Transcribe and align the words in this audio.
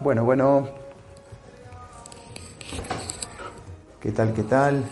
Bueno, 0.00 0.24
bueno. 0.24 0.68
¿Qué 4.00 4.12
tal, 4.12 4.32
qué 4.32 4.42
tal? 4.42 4.82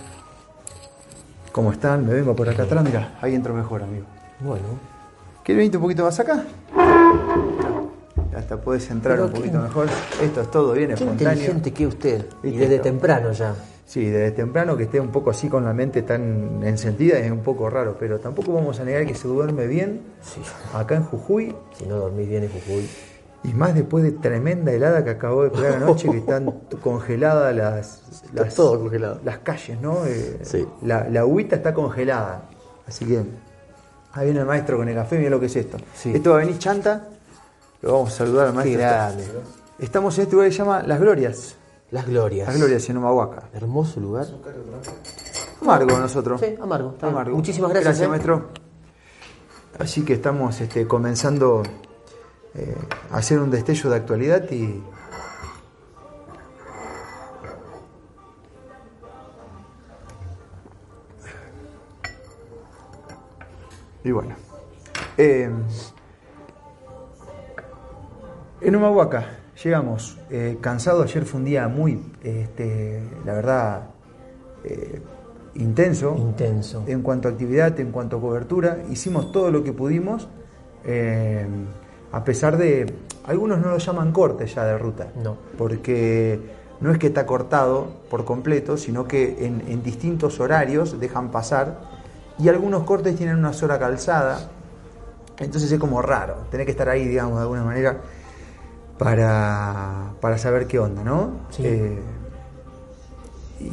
¿Cómo 1.53 1.73
están? 1.73 2.07
Me 2.07 2.13
vengo 2.15 2.37
por 2.37 2.49
acá 2.49 2.65
atrás, 2.65 2.85
mira, 2.85 3.17
ahí 3.21 3.35
entro 3.35 3.55
mejor, 3.55 3.83
amigo. 3.83 4.05
Bueno. 4.41 4.65
¿Quieres 5.43 5.59
venirte 5.61 5.77
un 5.79 5.83
poquito 5.85 6.05
más 6.05 6.21
acá? 6.21 6.45
Hasta 8.37 8.61
puedes 8.61 8.89
entrar 8.91 9.21
un 9.21 9.31
poquito 9.31 9.53
qué- 9.59 9.65
mejor. 9.65 9.89
Esto 10.23 10.43
es 10.43 10.51
todo 10.51 10.73
bien 10.75 10.89
Qué 10.89 10.95
espontáneo. 10.95 11.33
inteligente 11.33 11.73
que 11.73 11.87
usted. 11.87 12.27
Y 12.43 12.49
¿Viste 12.49 12.61
desde 12.61 12.75
esto? 12.77 12.85
temprano 12.85 13.33
ya. 13.33 13.55
Sí, 13.87 14.05
desde 14.05 14.33
temprano 14.33 14.77
que 14.77 14.83
esté 14.83 15.01
un 15.01 15.09
poco 15.09 15.31
así 15.31 15.49
con 15.49 15.65
la 15.65 15.73
mente 15.73 16.03
tan 16.03 16.63
encendida 16.63 17.19
es 17.19 17.33
un 17.33 17.41
poco 17.41 17.71
raro, 17.71 17.97
pero 17.99 18.19
tampoco 18.19 18.53
vamos 18.53 18.79
a 18.79 18.85
negar 18.85 19.07
que 19.07 19.15
se 19.15 19.27
duerme 19.27 19.67
bien 19.67 20.03
Sí. 20.21 20.43
acá 20.75 20.97
en 20.97 21.05
Jujuy 21.05 21.57
Si 21.79 21.87
no 21.87 21.97
dormís 21.97 22.29
bien 22.29 22.45
en 22.45 22.51
Jujuy. 22.51 22.87
Y 23.45 23.55
más 23.55 23.75
después 23.75 24.03
de 24.05 24.13
tremenda 24.13 24.73
helada 24.73 25.05
que 25.05 25.11
acabó 25.11 25.45
de 25.45 25.51
pegar 25.51 25.75
anoche 25.75 26.11
que 26.11 26.19
están 26.19 26.51
congeladas 26.83 27.55
las, 27.55 28.03
las, 28.33 28.55
todo 28.55 28.81
congelado. 28.81 29.21
las 29.25 29.39
calles, 29.39 29.81
¿no? 29.81 30.05
Eh, 30.07 30.41
Sí. 30.43 30.67
La, 30.83 31.09
la 31.09 31.21
agüita 31.21 31.57
está 31.57 31.73
congelada, 31.73 32.43
así 32.87 33.05
que 33.05 33.23
ahí 34.13 34.25
viene 34.27 34.41
el 34.41 34.47
maestro 34.47 34.77
con 34.77 34.89
el 34.89 34.95
café, 34.95 35.19
mira 35.19 35.31
lo 35.31 35.41
que 35.41 35.47
es 35.47 35.57
esto. 35.57 35.77
Sí. 35.95 36.13
Esto 36.15 36.31
va 36.31 36.37
a 36.37 36.41
venir 36.41 36.59
chanta, 36.59 37.09
lo 37.83 37.93
vamos 37.93 38.13
a 38.13 38.17
saludar 38.17 38.47
al 38.49 38.53
Qué 38.53 38.57
maestro. 38.57 38.81
grande. 38.81 39.25
Estamos 39.79 40.19
en 40.19 40.23
este 40.25 40.33
lugar 40.35 40.49
que 40.49 40.53
se 40.53 40.59
llama 40.59 40.83
Las 40.83 40.99
Glorias, 41.01 41.55
Las 41.93 42.07
glorias. 42.07 42.49
Las 42.49 42.57
Glorias 42.57 42.91
en 42.91 42.97
Humahuaca. 42.99 43.45
Hermoso 43.55 44.01
lugar. 44.01 44.27
Amargo 45.63 45.99
nosotros. 45.99 46.41
Sí. 46.41 46.55
Amargo. 46.61 46.95
Muchísimas 47.33 47.71
gracias. 47.71 47.99
Gracias, 47.99 48.07
¿eh? 48.07 48.09
maestro. 48.11 48.49
Así 49.79 50.05
que 50.05 50.15
estamos 50.15 50.61
este, 50.61 50.87
comenzando 50.89 51.63
eh, 52.55 52.75
hacer 53.11 53.39
un 53.39 53.51
destello 53.51 53.91
de 53.91 53.97
actualidad 53.97 54.51
y. 54.51 54.83
Y 64.05 64.11
bueno. 64.11 64.35
eh, 65.19 65.51
en 68.61 68.77
Humahuaca 68.77 69.39
llegamos 69.63 70.19
eh, 70.31 70.59
cansado. 70.61 71.03
Ayer 71.03 71.25
fue 71.25 71.41
un 71.41 71.47
día 71.47 71.69
muy, 71.69 72.01
este, 72.23 73.03
la 73.25 73.35
verdad, 73.35 73.91
eh, 74.65 75.03
intenso 75.55 76.15
Intenso. 76.17 76.85
en 76.87 77.03
cuanto 77.03 77.29
a 77.29 77.33
actividad, 77.33 77.79
en 77.81 77.91
cuanto 77.93 78.17
a 78.19 78.21
cobertura. 78.21 78.79
Hicimos 78.91 79.33
todo 79.33 79.51
lo 79.51 79.63
que 79.63 79.73
pudimos, 79.73 80.29
eh, 80.85 81.47
a 82.13 82.25
pesar 82.25 82.57
de. 82.57 82.93
Algunos 83.27 83.59
no 83.59 83.69
lo 83.71 83.79
llaman 83.79 84.13
corte 84.13 84.47
ya 84.47 84.65
de 84.65 84.79
ruta, 84.79 85.09
No. 85.23 85.37
porque 85.59 86.41
no 86.81 86.91
es 86.91 86.99
que 86.99 87.09
está 87.09 87.27
cortado 87.27 87.89
por 88.09 88.25
completo, 88.25 88.77
sino 88.79 89.07
que 89.07 89.45
en, 89.45 89.63
en 89.69 89.83
distintos 89.83 90.41
horarios 90.41 90.99
dejan 90.99 91.31
pasar 91.31 91.79
y 92.39 92.49
algunos 92.49 92.85
cortes 92.85 93.17
tienen 93.17 93.37
una 93.37 93.53
sola 93.53 93.79
calzada. 93.79 94.49
Entonces 95.39 95.71
es 95.71 95.79
como 95.79 96.01
raro, 96.03 96.37
tener 96.51 96.65
que 96.65 96.73
estar 96.73 96.89
ahí, 96.89 97.07
digamos, 97.07 97.37
de 97.37 97.43
alguna 97.43 97.65
manera 97.65 97.99
para, 98.99 100.13
para 100.21 100.39
saber 100.39 100.67
qué 100.67 100.79
onda, 100.79 101.05
¿no? 101.05 101.31
Sí. 101.51 101.63
Eh, 101.65 101.99
y, 103.61 103.73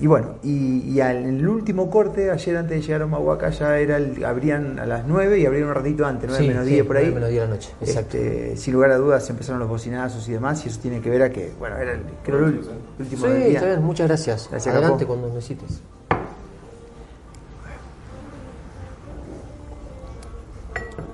y 0.00 0.06
bueno, 0.06 0.36
y, 0.42 0.78
y 0.90 1.00
al 1.00 1.16
el 1.24 1.46
último 1.48 1.90
corte, 1.90 2.30
ayer 2.30 2.56
antes 2.56 2.78
de 2.78 2.82
llegar 2.82 3.02
a 3.02 3.06
Mahuaca, 3.06 3.50
ya 3.50 3.78
era 3.78 3.98
el, 3.98 4.24
abrían 4.24 4.78
a 4.78 4.86
las 4.86 5.06
9 5.06 5.38
y 5.38 5.46
abrieron 5.46 5.68
un 5.68 5.74
ratito 5.74 6.06
antes, 6.06 6.28
9 6.30 6.42
Sí, 6.42 6.48
menos 6.48 6.64
sí, 6.66 6.72
10 6.72 6.86
por 6.86 6.96
ahí. 6.96 7.04
9 7.04 7.14
menos 7.16 7.28
10 7.30 7.40
de 7.42 7.46
la 7.48 7.54
noche, 7.54 7.70
exacto. 7.80 8.16
Este, 8.16 8.56
sin 8.56 8.72
lugar 8.74 8.90
a 8.92 8.96
dudas 8.96 9.28
empezaron 9.28 9.60
los 9.60 9.68
bocinazos 9.68 10.26
y 10.28 10.32
demás, 10.32 10.64
y 10.64 10.68
eso 10.70 10.80
tiene 10.80 11.00
que 11.00 11.10
ver 11.10 11.22
a 11.22 11.30
que, 11.30 11.52
bueno, 11.58 11.76
era 11.76 11.92
el, 11.92 12.00
creo 12.24 12.38
el 12.46 12.60
último 12.98 13.26
Sí, 13.26 13.32
día. 13.32 13.62
bien. 13.62 13.82
Muchas 13.82 14.08
gracias. 14.08 14.48
Gracias, 14.50 14.74
Adelante 14.74 15.04
cuando 15.06 15.28
necesites. 15.28 15.80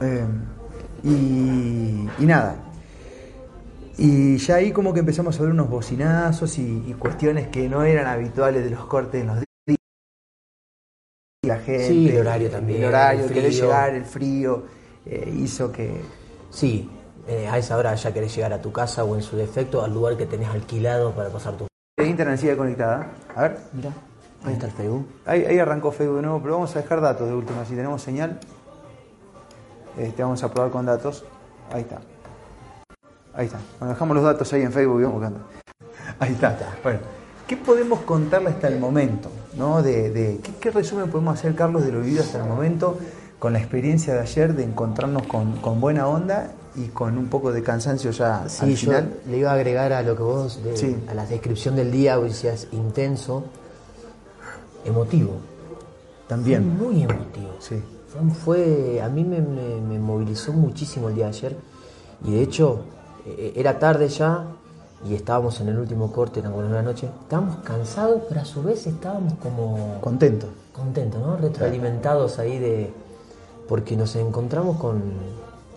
Eh, 0.01 0.25
y, 1.05 2.09
y 2.19 2.27
nada. 2.27 2.57
Y 3.99 4.37
ya 4.39 4.57
ahí 4.57 4.73
como 4.73 4.93
que 4.93 5.01
empezamos 5.01 5.39
a 5.39 5.43
ver 5.43 5.53
unos 5.53 5.71
bocinazos 5.71 6.59
y, 6.59 6.85
y 6.87 6.93
cuestiones 6.95 7.49
que 7.49 7.69
no 7.69 7.83
eran 7.83 8.07
habituales 8.07 8.63
de 8.65 8.71
los 8.71 8.85
cortes 8.87 9.23
en 9.23 9.27
los 9.29 9.37
días. 9.37 9.47
La 11.47 11.59
gente, 11.59 11.89
Sí, 11.89 12.09
el 12.11 12.19
horario 12.19 12.51
también, 12.51 12.83
El 12.83 12.89
horario, 12.89 13.23
el 13.25 13.29
el 13.29 13.35
querer 13.35 13.53
llegar, 13.53 13.95
el 13.95 14.05
frío, 14.05 14.65
eh, 15.07 15.33
hizo 15.39 15.73
que... 15.73 16.01
Sí, 16.51 16.91
eh, 17.27 17.49
a 17.49 17.57
esa 17.59 17.77
hora 17.77 17.95
ya 17.95 18.13
querés 18.13 18.35
llegar 18.35 18.53
a 18.53 18.61
tu 18.61 18.71
casa 18.73 19.03
o 19.05 19.15
en 19.17 19.23
su 19.23 19.37
defecto 19.37 19.83
al 19.83 19.95
lugar 19.95 20.17
que 20.17 20.27
tenés 20.27 20.49
alquilado 20.49 21.13
para 21.13 21.31
pasar 21.31 21.55
tu... 21.57 21.67
La 21.99 22.05
internet 22.05 22.39
sigue 22.39 22.57
conectada. 22.57 23.11
A 23.35 23.43
ver, 23.43 23.59
Mira, 23.73 23.91
ahí 24.45 24.53
está 24.53 24.67
el 24.67 24.73
Facebook. 24.73 25.09
ahí, 25.25 25.45
ahí 25.45 25.59
arrancó 25.59 25.91
Facebook 25.91 26.17
de 26.17 26.23
nuevo, 26.23 26.41
pero 26.43 26.55
vamos 26.55 26.77
a 26.77 26.83
dejar 26.83 27.01
datos 27.01 27.27
de 27.29 27.35
última. 27.35 27.65
Si 27.65 27.75
tenemos 27.75 28.03
señal, 28.03 28.39
este, 29.97 30.23
vamos 30.23 30.43
a 30.43 30.53
probar 30.53 30.71
con 30.71 30.85
datos. 30.85 31.25
Ahí 31.73 31.83
está. 31.83 32.01
Ahí 33.37 33.47
está. 33.47 33.59
Bueno, 33.79 33.93
dejamos 33.95 34.15
los 34.17 34.25
datos 34.25 34.53
ahí 34.53 34.63
en 34.63 34.73
Facebook 34.73 35.01
y 35.01 35.05
vamos 35.05 35.21
buscando. 35.21 35.41
Ahí 36.19 36.33
está. 36.33 36.57
Bueno, 36.83 37.01
¿qué 37.47 37.57
podemos 37.57 38.01
contarle 38.01 38.49
hasta 38.51 38.69
el 38.69 38.79
momento? 38.81 39.29
¿no? 39.57 39.83
De, 39.83 40.11
de- 40.11 40.39
¿qué, 40.43 40.53
qué 40.61 40.71
resumen 40.71 41.11
podemos 41.11 41.35
hacer, 41.39 41.55
Carlos, 41.55 41.85
de 41.85 41.93
lo 41.93 42.01
vivido 42.01 42.23
hasta 42.23 42.39
el 42.43 42.49
momento 42.49 42.99
con 43.39 43.53
la 43.53 43.59
experiencia 43.59 44.15
de 44.15 44.21
ayer 44.21 44.55
de 44.55 44.65
encontrarnos 44.65 45.25
con, 45.27 45.57
con 45.61 45.81
buena 45.81 46.07
onda 46.09 46.53
y 46.75 46.87
con 46.89 47.19
un 47.19 47.27
poco 47.29 47.53
de 47.53 47.63
cansancio 47.63 48.11
ya 48.11 48.49
Sí, 48.49 48.65
al 48.65 48.71
yo 48.71 48.77
final? 48.77 49.15
le 49.29 49.37
iba 49.39 49.51
a 49.51 49.55
agregar 49.55 49.93
a 49.93 50.03
lo 50.03 50.17
que 50.17 50.23
vos, 50.23 50.63
de- 50.65 50.77
Sí. 50.77 50.97
a 51.09 51.15
la 51.15 51.27
descripción 51.27 51.77
del 51.77 51.91
día, 51.93 52.17
vos 52.17 52.29
decías 52.29 52.69
intenso, 52.73 53.45
emotivo. 54.85 55.33
También. 56.29 56.75
Fue 56.79 56.87
muy 56.89 57.03
emotivo. 57.03 57.51
Sí. 57.61 57.83
Fue, 58.09 58.31
fue- 58.57 59.03
a 59.03 59.09
mí 59.09 59.25
me, 59.25 59.41
me- 59.41 59.81
me 59.81 59.99
movilizó 59.99 60.53
muchísimo 60.53 61.09
el 61.11 61.15
día 61.17 61.25
de 61.27 61.31
ayer 61.31 61.57
y 62.25 62.33
de 62.33 62.43
hecho 62.43 62.81
eh, 63.27 63.53
era 63.57 63.79
tarde 63.79 64.09
ya 64.09 64.45
y 65.09 65.15
estábamos 65.15 65.61
en 65.61 65.69
el 65.69 65.79
último 65.79 66.11
corte, 66.13 66.41
eran 66.41 66.53
como 66.53 66.69
la 66.69 66.83
noche. 66.83 67.09
Estábamos 67.23 67.57
cansados, 67.59 68.23
pero 68.29 68.41
a 68.41 68.45
su 68.45 68.63
vez 68.63 68.87
estábamos 68.87 69.35
como 69.35 69.99
Contento. 70.01 70.47
contentos, 70.73 71.21
¿no? 71.21 71.37
Retroalimentados 71.37 72.39
ahí 72.39 72.59
de... 72.59 72.91
porque 73.69 73.97
nos 73.97 74.17
encontramos 74.17 74.79
con, 74.79 75.03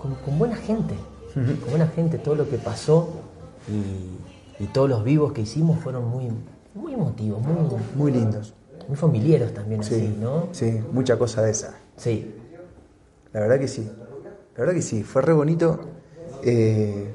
con, 0.01 0.15
con 0.15 0.39
buena 0.39 0.55
gente, 0.55 0.95
con 1.33 1.69
buena 1.69 1.87
gente, 1.87 2.17
todo 2.17 2.35
lo 2.35 2.49
que 2.49 2.57
pasó 2.57 3.09
y, 3.67 4.63
y 4.63 4.67
todos 4.67 4.89
los 4.89 5.03
vivos 5.03 5.33
que 5.33 5.41
hicimos 5.41 5.79
fueron 5.79 6.05
muy, 6.07 6.29
muy 6.75 6.93
emotivos, 6.93 7.41
muy, 7.41 7.55
Muy 7.95 8.11
lindos. 8.11 8.53
muy 8.87 8.95
familiares 8.97 9.53
también 9.53 9.83
Sí, 9.83 9.95
así, 9.95 10.17
¿no? 10.19 10.47
sí, 10.53 10.81
mucha 10.91 11.17
cosa 11.19 11.41
de 11.41 11.51
esa. 11.51 11.75
Sí, 11.97 12.33
La 13.33 13.41
verdad 13.41 13.59
que 13.59 13.67
sí. 13.67 13.89
La 14.55 14.59
verdad 14.61 14.73
que 14.73 14.81
sí. 14.81 15.03
Fue 15.03 15.21
re 15.21 15.33
bonito. 15.33 15.79
eh, 16.43 17.13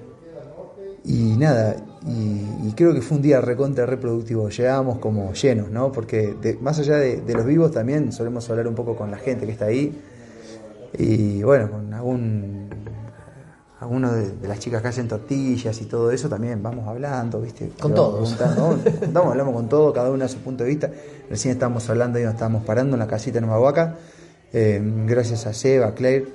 y 1.05 1.37
nada, 1.37 1.77
y, 2.07 2.69
y 2.69 2.73
creo 2.75 2.95
que 2.95 3.03
fue 3.03 3.19
un 3.19 3.23
día 3.23 3.41
recontra 3.41 3.85
reproductivo. 3.87 4.49
Llegábamos 4.49 4.99
como 4.99 5.33
llenos, 5.35 5.71
¿no? 5.71 5.93
Porque 5.93 6.35
de- 6.41 6.55
más 6.61 6.79
allá 6.79 6.97
de, 6.97 7.21
de 7.21 7.35
los 7.35 7.45
vivos 7.45 7.73
también 7.73 8.11
solemos 8.13 8.49
hablar 8.51 8.67
un 8.67 8.75
poco 8.75 8.97
con 8.97 9.11
la 9.11 9.19
gente 9.19 9.45
que 9.47 9.53
está 9.53 9.67
ahí. 9.67 10.01
Y 10.97 11.43
bueno, 11.43 11.71
con 11.71 11.93
algún 11.93 12.69
alguno 13.81 14.13
de, 14.15 14.31
de 14.31 14.49
las 14.49 14.61
chicas 14.61 14.81
que 14.81 14.89
hacen 14.89 15.09
tortillas 15.09 15.79
y 15.83 15.85
todo 15.85 16.11
eso 16.11 16.29
también 16.31 16.63
vamos 16.63 16.89
hablando, 16.89 17.41
¿viste? 17.43 17.71
Con 17.79 17.93
todos. 17.95 18.35
Contamos, 18.35 19.31
hablamos 19.33 19.55
con 19.55 19.69
todo, 19.69 19.93
cada 19.93 20.11
uno 20.11 20.25
a 20.25 20.29
su 20.29 20.39
punto 20.39 20.65
de 20.65 20.71
vista. 20.71 20.91
Recién 21.29 21.53
estábamos 21.53 21.91
hablando 21.91 22.19
y 22.19 22.23
nos 22.23 22.33
estábamos 22.33 22.65
parando 22.65 22.95
en 22.95 23.01
la 23.01 23.07
casita 23.07 23.41
en 23.41 23.47
Mahuaca. 23.47 23.97
Eh, 24.55 24.81
gracias 25.07 25.47
a 25.47 25.53
Seba, 25.53 25.89
a 25.89 25.95
Claire, 25.95 26.29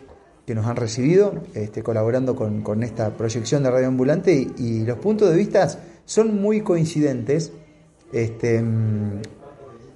que 0.49 0.55
nos 0.55 0.65
han 0.65 0.77
recibido, 0.77 1.31
este, 1.53 1.83
colaborando 1.83 2.35
con, 2.35 2.63
con 2.63 2.81
esta 2.81 3.11
proyección 3.15 3.61
de 3.61 3.69
Radio 3.69 3.85
Ambulante 3.87 4.33
y, 4.33 4.51
y 4.57 4.83
los 4.83 4.97
puntos 4.97 5.29
de 5.29 5.35
vista 5.37 5.67
son 6.05 6.41
muy 6.41 6.61
coincidentes 6.61 7.51
este, 8.11 8.63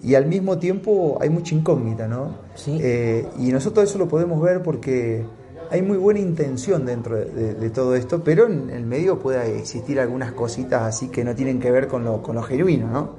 y 0.04 0.14
al 0.14 0.28
mismo 0.28 0.60
tiempo 0.60 1.18
hay 1.20 1.32
mucha 1.32 1.56
incógnita, 1.56 2.08
¿no? 2.08 2.36
Sí. 2.54 2.78
Eh, 2.80 3.26
y 3.40 3.52
nosotros 3.52 3.90
eso 3.90 3.98
lo 3.98 4.08
podemos 4.08 4.40
ver 4.44 4.62
porque 4.62 5.26
hay 5.72 5.82
muy 5.82 5.98
buena 5.98 6.20
intención 6.20 6.86
dentro 6.86 7.16
de, 7.16 7.26
de- 7.26 7.54
de 7.56 7.70
todo 7.72 7.96
esto, 7.96 8.24
pero 8.24 8.46
en 8.46 8.70
el 8.70 8.86
medio 8.86 9.18
puede 9.18 9.58
existir 9.58 10.00
algunas 10.00 10.34
cositas 10.34 10.84
así 10.84 11.08
que 11.08 11.24
no 11.24 11.34
tienen 11.34 11.60
que 11.60 11.72
ver 11.72 11.88
con 11.88 12.04
lo, 12.04 12.22
con 12.22 12.36
lo 12.36 12.44
genuino, 12.44 12.92
¿no? 12.92 13.10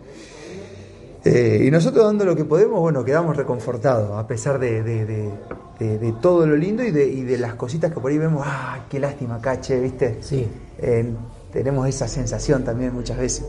Eh, 1.25 1.65
y 1.67 1.71
nosotros 1.71 2.05
dando 2.05 2.25
lo 2.25 2.37
que 2.37 2.45
podemos, 2.45 2.81
bueno, 2.81 3.03
quedamos 3.05 3.37
reconfortados, 3.37 4.19
a 4.19 4.27
pesar 4.27 4.59
de, 4.59 4.83
de- 4.83 5.07
de- 5.07 5.31
de- 5.79 5.99
de 5.99 6.13
todo 6.21 6.47
lo 6.47 6.55
lindo 6.57 6.85
y 6.85 6.91
de, 6.91 7.07
y 7.07 7.23
de 7.23 7.39
las 7.39 7.55
cositas 7.55 7.93
que 7.93 7.99
por 8.01 8.11
ahí 8.11 8.19
vemos, 8.19 8.43
ah, 8.47 8.85
qué 8.91 9.01
lástima, 9.01 9.41
cache, 9.41 9.81
¿viste? 9.81 10.19
Sí. 10.21 10.47
Eh, 10.79 11.13
tenemos 11.53 11.89
esa 11.89 12.07
sensación 12.09 12.63
también 12.63 12.93
muchas 12.93 13.17
veces. 13.19 13.47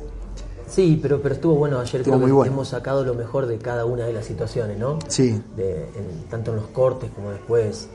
Sí, 0.68 0.98
pero, 1.02 1.22
pero 1.22 1.36
estuvo 1.36 1.56
bueno 1.56 1.80
ayer, 1.80 2.02
Estuvo 2.02 2.16
creo 2.16 2.20
muy 2.20 2.28
que 2.30 2.34
bueno. 2.34 2.54
hemos 2.54 2.70
sacado 2.70 3.04
lo 3.04 3.14
mejor 3.14 3.46
de 3.46 3.58
cada 3.58 3.86
una 3.86 4.06
de 4.06 4.14
las 4.14 4.26
situaciones, 4.26 4.80
¿no? 4.80 4.98
Sí. 5.08 5.42
En- 5.58 6.24
tanto 6.30 6.52
en 6.52 6.58
los 6.58 6.68
cortes 6.68 7.12
como 7.14 7.32
después 7.32 7.90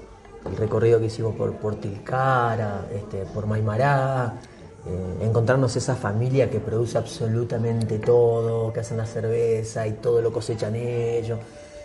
el 0.47 0.57
recorrido 0.57 1.01
que 1.01 1.07
hicimos 1.07 1.35
por, 1.37 1.53
por 1.55 1.75
Tilcara, 1.77 2.87
este, 2.95 3.25
por 3.35 3.47
Maimará, 3.47 4.41
eh, 4.87 5.27
encontrarnos 5.27 5.77
esa 5.77 5.95
familia 5.95 6.49
que 6.49 6.59
produce 6.59 6.97
absolutamente 6.97 7.99
todo, 7.99 8.73
que 8.73 8.81
hacen 8.81 8.97
la 8.97 9.07
cerveza 9.07 9.87
y 9.87 9.93
todo 9.93 10.23
lo 10.23 10.33
cosechan 10.33 10.75
ellos. 10.75 11.39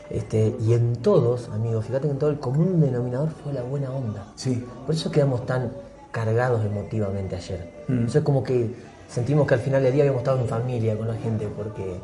Este, 0.10 0.56
y 0.62 0.74
en 0.74 0.98
todos, 0.98 1.50
amigos, 1.50 1.86
fíjate 1.86 2.08
que 2.08 2.12
en 2.12 2.20
todo 2.20 2.30
el 2.30 2.40
común 2.40 2.80
denominador 2.80 3.30
fue 3.44 3.54
la 3.54 3.64
buena 3.64 3.92
onda. 3.92 4.32
Sí. 4.36 4.66
Por 4.86 4.96
eso 4.96 5.12
quedamos 5.12 5.46
tan 5.46 5.72
cargados 6.12 6.64
emotivamente 6.64 7.36
ayer. 7.36 7.84
Mm. 7.88 8.06
Eso 8.06 8.20
es 8.20 8.24
como 8.24 8.44
que 8.44 8.74
sentimos 9.10 9.48
que 9.48 9.56
al 9.56 9.60
final 9.60 9.84
del 9.84 9.92
día 9.92 10.04
habíamos 10.04 10.22
estado 10.22 10.40
en 10.40 10.48
familia 10.48 10.98
con 10.98 11.08
la 11.08 11.16
gente, 11.16 11.48
porque 11.56 12.00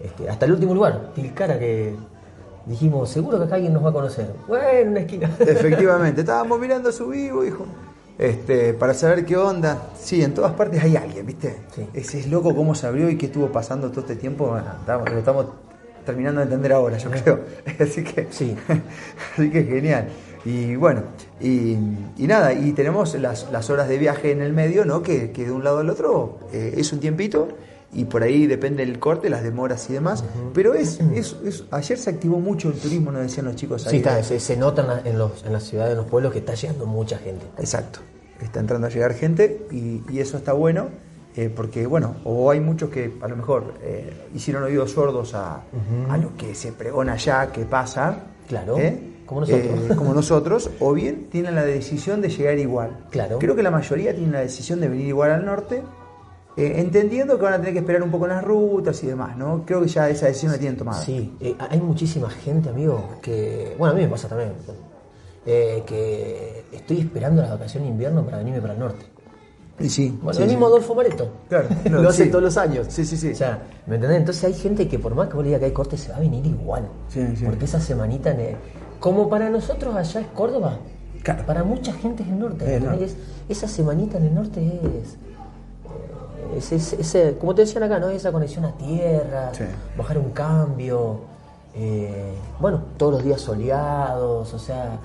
este, 0.00 0.28
hasta 0.28 0.46
el 0.46 0.52
último 0.52 0.74
lugar, 0.74 1.10
Tilcara, 1.14 1.58
que 1.58 1.96
dijimos, 2.66 3.08
seguro 3.08 3.38
que 3.38 3.44
acá 3.44 3.54
alguien 3.56 3.72
nos 3.72 3.84
va 3.84 3.90
a 3.90 3.92
conocer. 3.92 4.28
Bueno, 4.46 4.68
en 4.68 4.88
una 4.88 5.00
esquina. 5.00 5.30
Efectivamente, 5.40 6.20
estábamos 6.22 6.60
mirando 6.60 6.92
su 6.92 7.08
vivo, 7.08 7.44
hijo. 7.44 7.64
Este, 8.18 8.72
para 8.74 8.94
saber 8.94 9.24
qué 9.26 9.36
onda. 9.36 9.90
Sí, 10.00 10.22
en 10.22 10.32
todas 10.34 10.52
partes 10.52 10.82
hay 10.82 10.96
alguien, 10.96 11.26
¿viste? 11.26 11.56
Sí. 11.74 11.86
Ese 11.92 12.20
es 12.20 12.28
loco 12.28 12.54
cómo 12.54 12.74
se 12.74 12.86
abrió 12.86 13.10
y 13.10 13.16
qué 13.18 13.26
estuvo 13.26 13.48
pasando 13.52 13.90
todo 13.90 14.00
este 14.00 14.16
tiempo. 14.16 14.46
Bueno, 14.48 14.66
estamos- 14.80 15.10
lo 15.10 15.18
estamos 15.18 15.46
terminando 16.04 16.40
de 16.40 16.44
entender 16.44 16.72
ahora, 16.72 16.96
yo 16.98 17.10
creo. 17.10 17.40
Así 17.80 18.02
que, 18.04 18.28
Sí. 18.30 18.56
así 19.34 19.50
que 19.50 19.64
genial. 19.64 20.08
Y 20.44 20.76
bueno, 20.76 21.02
y, 21.40 21.72
y 22.16 22.26
nada, 22.28 22.52
y 22.52 22.72
tenemos 22.72 23.14
las, 23.16 23.50
las 23.50 23.68
horas 23.68 23.88
de 23.88 23.98
viaje 23.98 24.30
en 24.30 24.40
el 24.42 24.52
medio, 24.52 24.84
¿no? 24.84 25.02
Que, 25.02 25.32
que 25.32 25.44
de 25.44 25.50
un 25.52 25.64
lado 25.64 25.80
al 25.80 25.90
otro 25.90 26.38
eh, 26.52 26.74
es 26.76 26.92
un 26.92 27.00
tiempito. 27.00 27.48
Y 27.96 28.04
por 28.04 28.22
ahí 28.22 28.46
depende 28.46 28.82
el 28.82 28.98
corte, 28.98 29.30
las 29.30 29.42
demoras 29.42 29.88
y 29.88 29.94
demás. 29.94 30.22
Pero 30.52 30.74
es, 30.74 31.00
es, 31.14 31.34
es- 31.44 31.64
ayer 31.70 31.96
se 31.98 32.10
activó 32.10 32.38
mucho 32.40 32.68
el 32.68 32.74
turismo, 32.74 33.10
nos 33.10 33.22
decían 33.22 33.46
los 33.46 33.56
chicos 33.56 33.86
ahí. 33.86 33.90
Sí, 33.92 33.96
está, 33.96 34.22
se, 34.22 34.38
se 34.38 34.56
nota 34.56 35.00
en, 35.04 35.18
los, 35.18 35.44
en 35.44 35.52
las 35.52 35.64
ciudades, 35.64 35.92
en 35.92 35.98
los 35.98 36.06
pueblos, 36.06 36.32
que 36.32 36.40
está 36.40 36.54
llegando 36.54 36.84
mucha 36.86 37.16
gente. 37.18 37.46
Exacto. 37.58 38.00
Está 38.40 38.60
entrando 38.60 38.86
a 38.86 38.90
llegar 38.90 39.14
gente 39.14 39.66
y, 39.70 40.02
y 40.10 40.20
eso 40.20 40.36
está 40.36 40.52
bueno 40.52 40.88
eh, 41.36 41.50
porque, 41.54 41.86
bueno, 41.86 42.16
o 42.24 42.50
hay 42.50 42.60
muchos 42.60 42.90
que 42.90 43.14
a 43.22 43.28
lo 43.28 43.36
mejor 43.36 43.74
eh, 43.82 44.12
hicieron 44.34 44.62
oídos 44.62 44.90
sordos 44.92 45.34
a, 45.34 45.62
a 46.10 46.16
lo 46.18 46.36
que 46.36 46.54
se 46.54 46.72
pregona 46.72 47.14
allá, 47.14 47.50
que 47.50 47.64
pasa. 47.64 48.24
Claro, 48.48 48.78
¿eh? 48.78 49.14
como 49.26 49.40
nosotros. 49.40 49.96
Como 49.96 50.14
nosotros, 50.14 50.70
o 50.80 50.92
bien 50.92 51.28
tienen 51.30 51.54
la 51.54 51.64
decisión 51.64 52.20
de 52.20 52.28
llegar 52.28 52.58
igual. 52.58 53.06
Claro. 53.10 53.38
Creo 53.38 53.56
que 53.56 53.62
la 53.62 53.70
mayoría 53.70 54.12
tienen 54.14 54.32
la 54.32 54.40
decisión 54.40 54.80
de 54.80 54.88
venir 54.88 55.06
igual 55.08 55.30
al 55.32 55.44
norte, 55.44 55.82
eh, 56.56 56.74
entendiendo 56.80 57.36
que 57.36 57.42
van 57.44 57.54
a 57.54 57.56
tener 57.58 57.72
que 57.72 57.80
esperar 57.80 58.02
un 58.02 58.10
poco 58.10 58.24
en 58.26 58.32
las 58.32 58.42
rutas 58.44 59.02
y 59.04 59.06
demás, 59.06 59.36
¿no? 59.36 59.62
Creo 59.66 59.82
que 59.82 59.88
ya 59.88 60.08
esa 60.08 60.26
decisión 60.26 60.52
la 60.52 60.58
tienen 60.58 60.76
tomada. 60.78 61.02
Sí, 61.02 61.36
eh, 61.40 61.54
hay 61.58 61.80
muchísima 61.80 62.30
gente, 62.30 62.68
amigo, 62.70 63.16
que. 63.22 63.74
Bueno, 63.78 63.92
a 63.94 63.96
mí 63.96 64.02
me 64.04 64.08
pasa 64.08 64.28
también. 64.28 64.52
eh, 65.44 65.82
que 65.86 66.64
estoy 66.72 67.00
esperando 67.00 67.40
las 67.42 67.50
vacaciones 67.52 67.86
de 67.88 67.92
invierno 67.92 68.24
para 68.24 68.38
venirme 68.38 68.60
para 68.60 68.72
el 68.74 68.80
norte. 68.80 69.04
Y 69.78 69.88
sí. 69.90 70.08
Bueno, 70.22 70.32
sí, 70.34 70.42
el 70.42 70.48
sí. 70.48 70.54
mismo 70.54 70.66
Adolfo 70.66 70.94
Mareto. 70.94 71.28
Claro, 71.48 71.68
no, 71.90 72.00
lo 72.02 72.08
hace 72.08 72.24
sí. 72.24 72.30
todos 72.30 72.42
los 72.44 72.56
años. 72.56 72.86
Sí, 72.88 73.04
sí, 73.04 73.16
sí. 73.16 73.30
O 73.32 73.36
sea, 73.36 73.62
¿me 73.86 73.96
entendés? 73.96 74.18
Entonces 74.18 74.42
hay 74.44 74.54
gente 74.54 74.88
que 74.88 74.98
por 74.98 75.14
más 75.14 75.28
que 75.28 75.34
vos 75.34 75.42
le 75.44 75.48
digas 75.50 75.60
que 75.60 75.66
hay 75.66 75.72
corte, 75.72 75.96
se 75.98 76.10
va 76.10 76.16
a 76.16 76.20
venir 76.20 76.44
igual. 76.46 76.88
Sí, 77.08 77.20
sí. 77.36 77.44
Porque 77.44 77.66
esa 77.66 77.78
semanita, 77.80 78.30
en 78.30 78.40
el- 78.40 78.56
como 78.98 79.28
para 79.28 79.50
nosotros 79.50 79.94
allá 79.94 80.20
es 80.22 80.26
Córdoba, 80.28 80.78
Claro. 81.22 81.44
para 81.44 81.62
mucha 81.64 81.92
gente 81.92 82.22
es 82.22 82.28
el 82.30 82.38
norte. 82.38 82.80
Esa 83.48 83.68
semanita 83.68 84.16
en 84.18 84.24
el 84.24 84.34
norte 84.34 84.80
es... 85.02 85.16
eh, 86.56 86.58
Es, 86.58 86.72
es- 86.72 86.92
ese- 86.94 87.36
como 87.38 87.54
te 87.54 87.62
decían 87.62 87.82
acá, 87.84 87.98
¿no? 87.98 88.08
Esa 88.10 88.32
conexión 88.32 88.64
a 88.64 88.72
tierra, 88.76 89.52
Sí. 89.54 89.64
bajar 89.96 90.18
un 90.18 90.30
cambio, 90.30 91.20
eh, 91.74 92.32
bueno, 92.60 92.82
todos 92.96 93.12
los 93.14 93.24
días 93.24 93.40
soleados, 93.40 94.52
o 94.54 94.58
sea, 94.58 94.98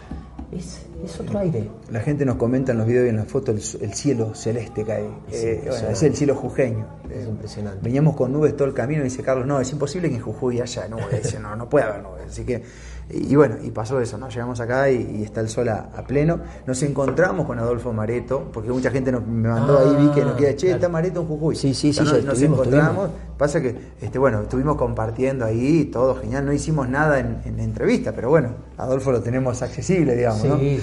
es, 0.52 0.86
es 1.04 1.20
otro 1.20 1.40
aire. 1.40 1.70
La 1.90 2.00
gente 2.02 2.26
nos 2.26 2.36
comenta 2.36 2.72
en 2.74 2.78
los 2.78 2.88
videos 2.88 3.06
y 3.06 3.10
en 3.10 3.16
las 3.18 3.28
fotos 3.28 3.76
el, 3.76 3.84
el 3.84 3.94
cielo 3.94 4.34
celeste 4.36 4.84
que 4.84 4.92
hay. 4.92 5.10
Es 5.30 5.44
Eh, 5.44 5.64
bueno, 5.68 5.88
es 5.90 6.04
el 6.04 6.16
cielo 6.16 6.36
jujeño. 6.36 6.86
Es 7.10 7.26
Eh, 7.26 7.30
impresionante. 7.30 7.80
Veníamos 7.82 8.16
con 8.16 8.32
nubes 8.34 8.56
todo 8.56 8.68
el 8.68 8.74
camino 8.74 9.02
y 9.02 9.06
dice 9.06 9.24
Carlos, 9.24 9.46
no, 9.48 9.60
es 9.62 9.72
imposible 9.72 10.10
que 10.10 10.16
en 10.16 10.22
Jujuy 10.22 10.60
haya 10.62 10.88
nubes. 10.88 11.24
Dice, 11.24 11.40
no, 11.40 11.56
no 11.56 11.70
puede 11.70 11.86
haber 11.86 12.02
nubes. 12.04 12.24
Así 12.30 12.44
que, 12.46 12.64
y, 13.10 13.34
y 13.34 13.36
bueno, 13.36 13.56
y 13.64 13.72
pasó 13.72 14.00
eso, 14.00 14.18
¿no? 14.18 14.30
Llegamos 14.30 14.60
acá 14.60 14.90
y, 14.90 15.18
y 15.20 15.24
está 15.24 15.42
el 15.42 15.50
sol 15.50 15.70
a, 15.70 15.90
a 15.96 16.04
pleno. 16.04 16.40
Nos 16.66 16.82
encontramos 16.84 17.46
con 17.46 17.58
Adolfo 17.60 17.92
Mareto, 17.94 18.50
porque 18.54 18.70
mucha 18.72 18.92
gente 18.92 19.12
nos, 19.12 19.26
me 19.26 19.50
mandó 19.50 19.78
Ah, 19.80 19.82
ahí, 19.84 20.06
vi 20.06 20.12
que 20.14 20.22
nos 20.24 20.36
queda, 20.36 20.52
che, 20.56 20.68
claro. 20.68 20.76
está 20.76 20.90
Mareto 20.90 21.22
en 21.22 21.28
Jujuy. 21.28 21.56
Sí, 21.56 21.74
sí, 21.74 21.92
sea, 21.94 22.06
sí, 22.06 22.12
nos, 22.12 22.20
estuvimos, 22.20 22.60
encontramos. 22.60 23.10
Pasa 23.38 23.62
que, 23.62 23.76
este, 24.02 24.20
bueno, 24.20 24.42
estuvimos 24.42 24.76
compartiendo 24.78 25.46
ahí, 25.46 25.86
todo 25.86 26.16
genial. 26.16 26.46
No 26.46 26.54
hicimos 26.54 26.88
nada 26.90 27.20
en, 27.20 27.42
entrevista, 27.60 28.12
pero 28.14 28.30
bueno, 28.30 28.50
Adolfo 28.78 29.12
lo 29.12 29.22
tenemos 29.22 29.62
accesible, 29.62 30.16
digamos, 30.16 30.42
Sí, 30.42 30.48
¿no? 30.48 30.58
sí. 30.58 30.80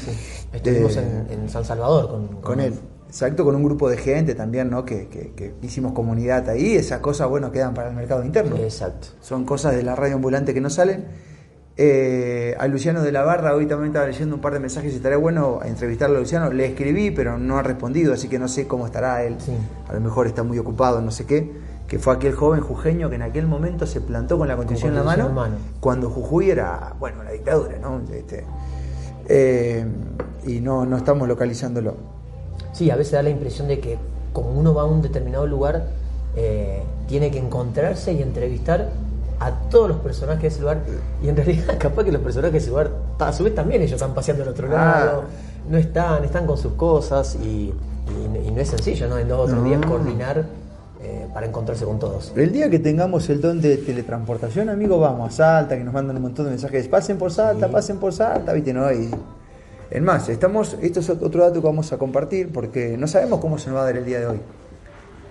Estuvimos 0.53 0.97
Eh, 0.97 1.25
en, 1.31 1.41
en 1.41 1.49
San 1.49 1.65
Salvador 1.65 2.09
con, 2.09 2.27
con 2.41 2.61
él. 2.61 2.75
Exacto, 3.07 3.43
con 3.43 3.55
un 3.55 3.65
grupo 3.65 3.89
de 3.89 3.97
gente 3.97 4.35
también, 4.35 4.69
¿no? 4.69 4.85
Que, 4.85 5.09
que- 5.09 5.33
que 5.33 5.55
hicimos 5.63 5.93
comunidad 5.93 6.47
ahí. 6.51 6.77
Esas 6.77 7.01
cosas, 7.01 7.27
bueno, 7.29 7.51
quedan 7.51 7.73
para 7.73 7.89
el 7.89 7.97
mercado 7.97 8.23
interno. 8.23 8.57
Exacto. 8.57 9.09
Son 9.23 9.47
cosas 9.47 9.75
de 9.75 9.83
la 9.83 9.97
radio 9.97 10.17
ambulante 10.17 10.53
que 10.53 10.61
no 10.61 10.69
salen. 10.69 11.07
Eh, 11.81 12.57
a 12.59 12.67
Luciano 12.67 13.03
de 13.03 13.13
la 13.13 13.23
Barra, 13.23 13.55
hoy 13.55 13.67
también 13.67 13.91
estaba 13.91 14.09
leyendo 14.09 14.35
un 14.35 14.41
par 14.41 14.53
de 14.53 14.59
mensajes 14.59 14.93
y 14.93 14.97
estaría 14.97 15.17
bueno 15.17 15.61
entrevistarlo 15.65 16.17
a 16.17 16.21
Luciano. 16.21 16.53
Le 16.53 16.67
escribí, 16.67 17.13
pero 17.13 17.39
no 17.39 17.57
ha 17.57 17.63
respondido, 17.63 18.13
así 18.13 18.29
que 18.29 18.37
no 18.41 18.49
sé 18.49 18.67
cómo 18.67 18.85
estará 18.85 19.23
él. 19.23 19.37
Sí. 19.39 19.53
A 19.89 19.95
lo 19.95 20.01
mejor 20.01 20.27
está 20.27 20.43
muy 20.43 20.59
ocupado, 20.59 21.01
no 21.01 21.13
sé 21.13 21.25
qué. 21.25 21.53
Que 21.87 22.01
fue 22.01 22.13
aquel 22.15 22.35
joven 22.35 22.61
jujeño 22.61 23.09
que 23.09 23.15
en 23.15 23.23
aquel 23.23 23.47
momento 23.47 23.87
se 23.87 24.01
plantó 24.01 24.37
con 24.37 24.49
la 24.49 24.57
constitución, 24.57 24.91
en 24.91 24.97
la 24.97 25.05
Constitución 25.05 25.35
mano, 25.35 25.51
en 25.51 25.53
mano. 25.53 25.65
cuando 25.79 26.11
Jujuy 26.11 26.51
era, 26.51 26.95
bueno, 26.99 27.23
la 27.23 27.31
dictadura, 27.31 27.79
¿no? 27.79 28.03
Este, 28.13 28.45
eh, 29.29 29.87
y 30.47 30.59
no, 30.61 30.85
no 30.85 30.97
estamos 30.97 31.29
localizándolo. 31.29 31.95
Sí, 32.73 32.91
a 32.91 32.97
veces 32.97 33.13
da 33.13 33.23
la 33.23 33.31
impresión 33.31 33.69
de 33.69 33.79
que 33.79 33.99
como 34.33 34.51
uno 34.51 34.75
va 34.75 34.83
a 34.83 34.87
un 34.87 35.01
determinado 35.01 35.47
lugar, 35.47 35.87
eh, 36.35 36.83
tiene 37.07 37.31
que 37.31 37.39
encontrarse 37.39 38.13
y 38.13 38.21
entrevistar 38.21 38.91
a 39.41 39.51
todos 39.71 39.89
los 39.89 39.99
personajes 39.99 40.43
de 40.43 40.49
ese 40.49 40.61
lugar. 40.61 40.79
Y 41.23 41.29
en 41.29 41.37
realidad, 41.37 41.77
capaz 41.79 42.05
que 42.05 42.13
los 42.13 42.23
personajes 42.23 42.53
de 42.53 42.59
ese 42.59 42.71
lugar, 42.71 42.91
a 43.19 43.33
su 43.33 43.45
vez 43.45 43.55
también 43.55 43.83
ellos 43.83 43.93
están 43.95 44.15
paseando 44.15 44.43
al 44.43 44.51
otro 44.51 44.67
Ah. 44.71 44.71
lado, 45.05 45.25
no 45.71 45.77
están, 45.79 46.25
están 46.25 46.47
con 46.47 46.57
sus 46.59 46.73
cosas 46.75 47.37
y, 47.43 47.47
y- 47.73 48.49
y 48.49 48.51
no 48.51 48.61
es 48.61 48.69
sencillo, 48.69 49.09
¿no? 49.09 49.19
En 49.19 49.29
dos 49.29 49.41
o 49.41 49.45
tres 49.47 49.59
No. 49.59 49.65
días 49.65 49.81
coordinar 49.87 50.45
eh, 51.01 51.27
para 51.33 51.47
encontrarse 51.47 51.85
con 51.85 51.99
todos. 52.01 52.33
El 52.35 52.51
día 52.51 52.69
que 52.69 52.81
tengamos 52.81 53.29
el 53.31 53.41
don 53.41 53.61
de 53.61 53.77
teletransportación, 53.77 54.69
amigo, 54.69 54.99
vamos 54.99 55.29
a 55.35 55.37
Salta, 55.37 55.77
que 55.79 55.85
nos 55.85 55.95
mandan 55.95 56.17
un 56.17 56.23
montón 56.23 56.47
de 56.47 56.51
mensajes, 56.51 56.89
pasen 56.89 57.19
por 57.19 57.31
Salta, 57.31 57.67
Sí. 57.69 57.73
pasen 57.73 57.99
por 57.99 58.13
Salta, 58.13 58.53
viste, 58.53 58.73
¿no? 58.73 58.91
Y, 58.93 59.09
en 59.93 60.05
más, 60.05 60.29
estamos, 60.29 60.77
esto 60.83 60.99
es 61.01 61.09
otro 61.09 61.45
dato 61.45 61.61
que 61.61 61.67
vamos 61.67 61.93
a 61.93 61.99
compartir, 61.99 62.51
porque 62.53 62.97
no 62.99 63.07
sabemos 63.07 63.39
cómo 63.39 63.59
se 63.59 63.69
nos 63.69 63.77
va 63.77 63.83
a 63.83 63.85
dar 63.85 63.97
el 63.97 64.05
día 64.05 64.19
de 64.19 64.27
hoy, 64.27 64.41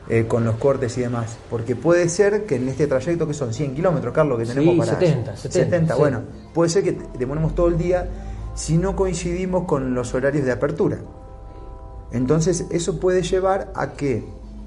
eh, 0.09 0.25
con 0.27 0.45
los 0.45 0.55
cortes 0.55 0.97
y 0.97 1.01
demás, 1.01 1.37
porque 1.49 1.75
puede 1.75 2.07
ser 2.07 2.45
que 2.45 2.55
en 2.55 2.69
este 2.69 2.87
trayecto, 2.87 3.27
que 3.27 3.33
son 3.33 3.53
100 3.53 3.75
kilómetros, 3.75 4.13
Carlos, 4.13 4.39
que 4.39 4.45
Sí, 4.45 4.53
tenemos 4.53 4.85
para... 4.87 4.99
70, 4.99 5.35
70, 5.35 5.93
sí. 5.93 5.99
bueno, 5.99 6.21
puede 6.53 6.69
ser 6.69 6.83
que 6.83 6.97
demoremos 7.17 7.55
todo 7.55 7.67
el 7.67 7.77
día 7.77 8.07
si 8.55 8.77
no 8.77 8.95
coincidimos 8.95 9.65
con 9.65 9.93
los 9.93 10.13
horarios 10.13 10.45
de 10.45 10.51
apertura. 10.51 10.99
Entonces, 12.11 12.65
eso 12.71 12.99
puede 12.99 13.21
llevar 13.21 13.71
a 13.75 13.93
que 13.93 14.23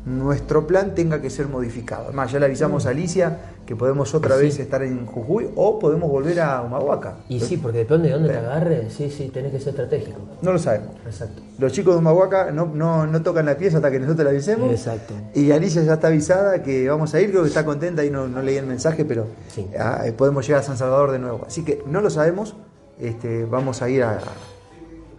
nuestro 0.07 0.67
plan 0.67 0.95
tenga 0.95 1.21
que 1.21 1.29
ser 1.31 1.47
modificado. 1.47 2.05
Además, 2.07 2.33
ya 2.33 2.39
le 2.39 2.47
avisamos 2.47 2.87
a 2.87 2.91
Alicia 2.91 3.39
que 3.67 3.77
podemos 3.77 4.15
otra 4.15 4.35
Mm. 4.37 4.39
Sí. 4.39 4.45
vez 4.45 4.59
estar 4.59 4.83
en 4.83 5.05
Jujuy 5.07 5.51
o 5.55 5.79
podemos 5.79 6.11
volver 6.11 6.41
a 6.41 6.63
Humahuaca. 6.63 7.17
Y 7.29 7.39
sí, 7.41 7.57
porque 7.59 7.79
depende 7.79 8.09
de 8.09 8.15
dónde 8.15 8.31
te 8.31 8.39
agarre, 8.39 8.91
sí, 8.91 9.11
sí, 9.11 9.29
tenés 9.29 9.53
que 9.53 9.59
ser 9.61 9.69
estratégico. 9.71 10.19
No 10.43 10.53
lo 10.53 10.59
sabemos. 10.59 10.95
Exacto. 11.05 11.43
Los 11.59 11.73
chicos 11.73 11.95
de 11.95 11.99
Humahuaca 11.99 12.51
no, 12.51 12.67
no, 12.67 13.07
no 13.07 13.23
tocan 13.23 13.45
la 13.47 13.57
pieza 13.59 13.77
hasta 13.77 13.91
que 13.91 14.01
nosotros 14.01 14.25
la 14.25 14.31
avisemos. 14.31 14.71
Exacto. 14.73 15.13
Y 15.35 15.51
Alicia 15.53 15.83
ya 15.83 15.95
está 15.95 16.09
avisada 16.09 16.63
que 16.63 16.89
vamos 16.89 17.15
a 17.15 17.21
ir, 17.21 17.31
creo 17.31 17.43
que 17.43 17.49
está 17.49 17.65
contenta 17.65 18.05
y 18.05 18.11
no, 18.11 18.27
no 18.27 18.41
leí 18.43 18.57
el 18.57 18.67
mensaje, 18.67 19.05
pero 19.05 19.27
Sí. 19.49 19.69
ah, 19.79 20.03
eh, 20.07 20.13
podemos 20.13 20.47
llegar 20.47 20.63
a 20.63 20.65
San 20.65 20.79
Salvador 20.79 21.13
de 21.13 21.19
nuevo. 21.19 21.43
Así 21.47 21.63
que 21.65 21.83
no 21.87 22.01
lo 22.01 22.09
sabemos, 22.11 22.57
este, 22.99 23.45
vamos 23.45 23.83
a 23.83 23.89
ir 23.91 24.03
a, 24.03 24.13
a 24.13 24.21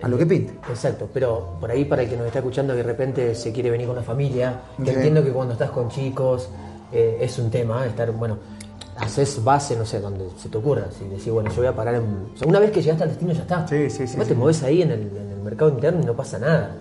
lo 0.07 0.17
que 0.17 0.25
pinte. 0.25 0.53
Exacto, 0.69 1.09
pero 1.13 1.57
por 1.59 1.69
ahí 1.71 1.85
para 1.85 2.03
el 2.03 2.09
que 2.09 2.17
nos 2.17 2.25
está 2.27 2.39
escuchando 2.39 2.73
que 2.73 2.77
de 2.77 2.83
repente 2.83 3.35
se 3.35 3.51
quiere 3.51 3.69
venir 3.69 3.87
con 3.87 3.95
la 3.95 4.03
familia, 4.03 4.61
que 4.77 4.85
Sí. 4.91 4.95
entiendo 4.95 5.23
que 5.23 5.31
cuando 5.31 5.53
estás 5.53 5.69
con 5.71 5.89
chicos 5.89 6.49
eh, 6.91 7.19
es 7.21 7.37
un 7.39 7.49
tema, 7.49 7.85
¿eh? 7.85 7.89
estar, 7.89 8.11
bueno, 8.11 8.37
haces 8.97 9.43
base, 9.43 9.75
no 9.75 9.85
sé, 9.85 9.99
donde 9.99 10.27
se 10.37 10.49
te 10.49 10.57
ocurra, 10.57 10.85
si 10.97 11.05
decís, 11.05 11.29
bueno, 11.31 11.49
yo 11.49 11.57
voy 11.57 11.67
a 11.67 11.75
parar 11.75 11.95
en... 11.95 12.01
o 12.03 12.37
sea, 12.37 12.47
una 12.47 12.59
vez 12.59 12.71
que 12.71 12.81
llegaste 12.81 13.03
al 13.03 13.09
destino 13.09 13.31
ya 13.33 13.41
está. 13.41 13.67
Sí, 13.67 13.89
sí, 13.89 14.05
sí, 14.07 14.17
sí. 14.19 14.27
te 14.27 14.35
movés 14.35 14.61
ahí 14.63 14.81
en 14.81 14.91
el, 14.91 15.01
en 15.01 15.31
el 15.31 15.39
mercado 15.43 15.71
interno 15.71 16.01
y 16.01 16.05
no 16.05 16.13
pasa 16.15 16.37
nada. 16.39 16.75